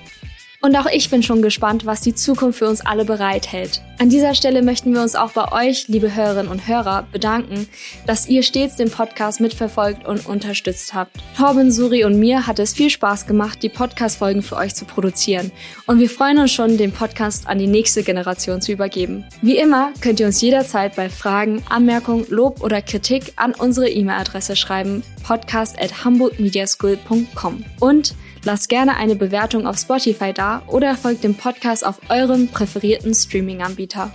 Und 0.63 0.77
auch 0.77 0.87
ich 0.87 1.09
bin 1.09 1.23
schon 1.23 1.41
gespannt, 1.41 1.87
was 1.87 2.03
die 2.03 2.15
Zukunft 2.15 2.59
für 2.59 2.69
uns 2.69 2.85
alle 2.85 3.07
bereithält. 3.07 3.81
An 3.99 4.11
dieser 4.11 4.35
Stelle 4.35 4.61
möchten 4.61 4.93
wir 4.93 5.01
uns 5.01 5.15
auch 5.15 5.33
bei 5.33 5.51
euch, 5.53 5.89
liebe 5.89 6.15
Hörerinnen 6.15 6.53
und 6.53 6.69
Hörer, 6.69 7.07
bedanken, 7.11 7.67
dass 8.07 8.29
ihr 8.29 8.43
stets 8.43 8.77
den 8.77 8.91
Podcast 8.91 9.41
mitverfolgt 9.41 10.07
und 10.07 10.27
unterstützt 10.27 10.93
habt. 10.93 11.17
Torben, 11.35 11.73
Suri 11.73 12.05
und 12.05 12.19
mir 12.19 12.47
hat 12.47 12.59
es 12.59 12.75
viel 12.75 12.91
Spaß 12.91 13.27
gemacht, 13.27 13.63
die 13.63 13.71
Podcast-Folgen 13.71 14.43
für 14.43 14.57
euch 14.57 14.75
zu 14.75 14.85
produzieren. 14.85 15.51
Und 15.87 15.99
wir 15.99 16.11
freuen 16.11 16.39
uns 16.39 16.53
schon, 16.53 16.77
den 16.77 16.93
Podcast 16.93 17.47
an 17.47 17.59
die 17.59 17.67
nächste 17.67 18.03
Generation 18.03 18.61
zu 18.61 18.73
übergeben. 18.73 19.25
Wie 19.41 19.57
immer 19.57 19.93
könnt 20.03 20.21
ihr 20.21 20.27
uns 20.27 20.43
jederzeit 20.43 20.95
bei 20.95 21.09
Fragen, 21.09 21.63
Anmerkungen, 21.71 22.27
Lob 22.29 22.63
oder 22.63 22.83
Kritik 22.83 23.33
an 23.37 23.55
unsere 23.55 23.89
E-Mail-Adresse 23.89 24.57
schreiben, 24.57 25.03
podcast 25.23 25.81
at 25.81 26.05
hamburgmediaschool.com. 26.05 27.65
Und 27.81 28.15
Lasst 28.45 28.69
gerne 28.71 28.97
eine 28.97 29.17
Bewertung 29.17 29.67
auf 29.67 29.79
Spotify 29.79 30.33
da 30.33 30.63
oder 30.67 30.97
folgt 30.97 31.25
dem 31.25 31.35
Podcast 31.35 31.85
auf 31.85 32.01
eurem 32.09 32.49
präferierten 32.49 33.15
Streaming-Anbieter. 33.15 34.11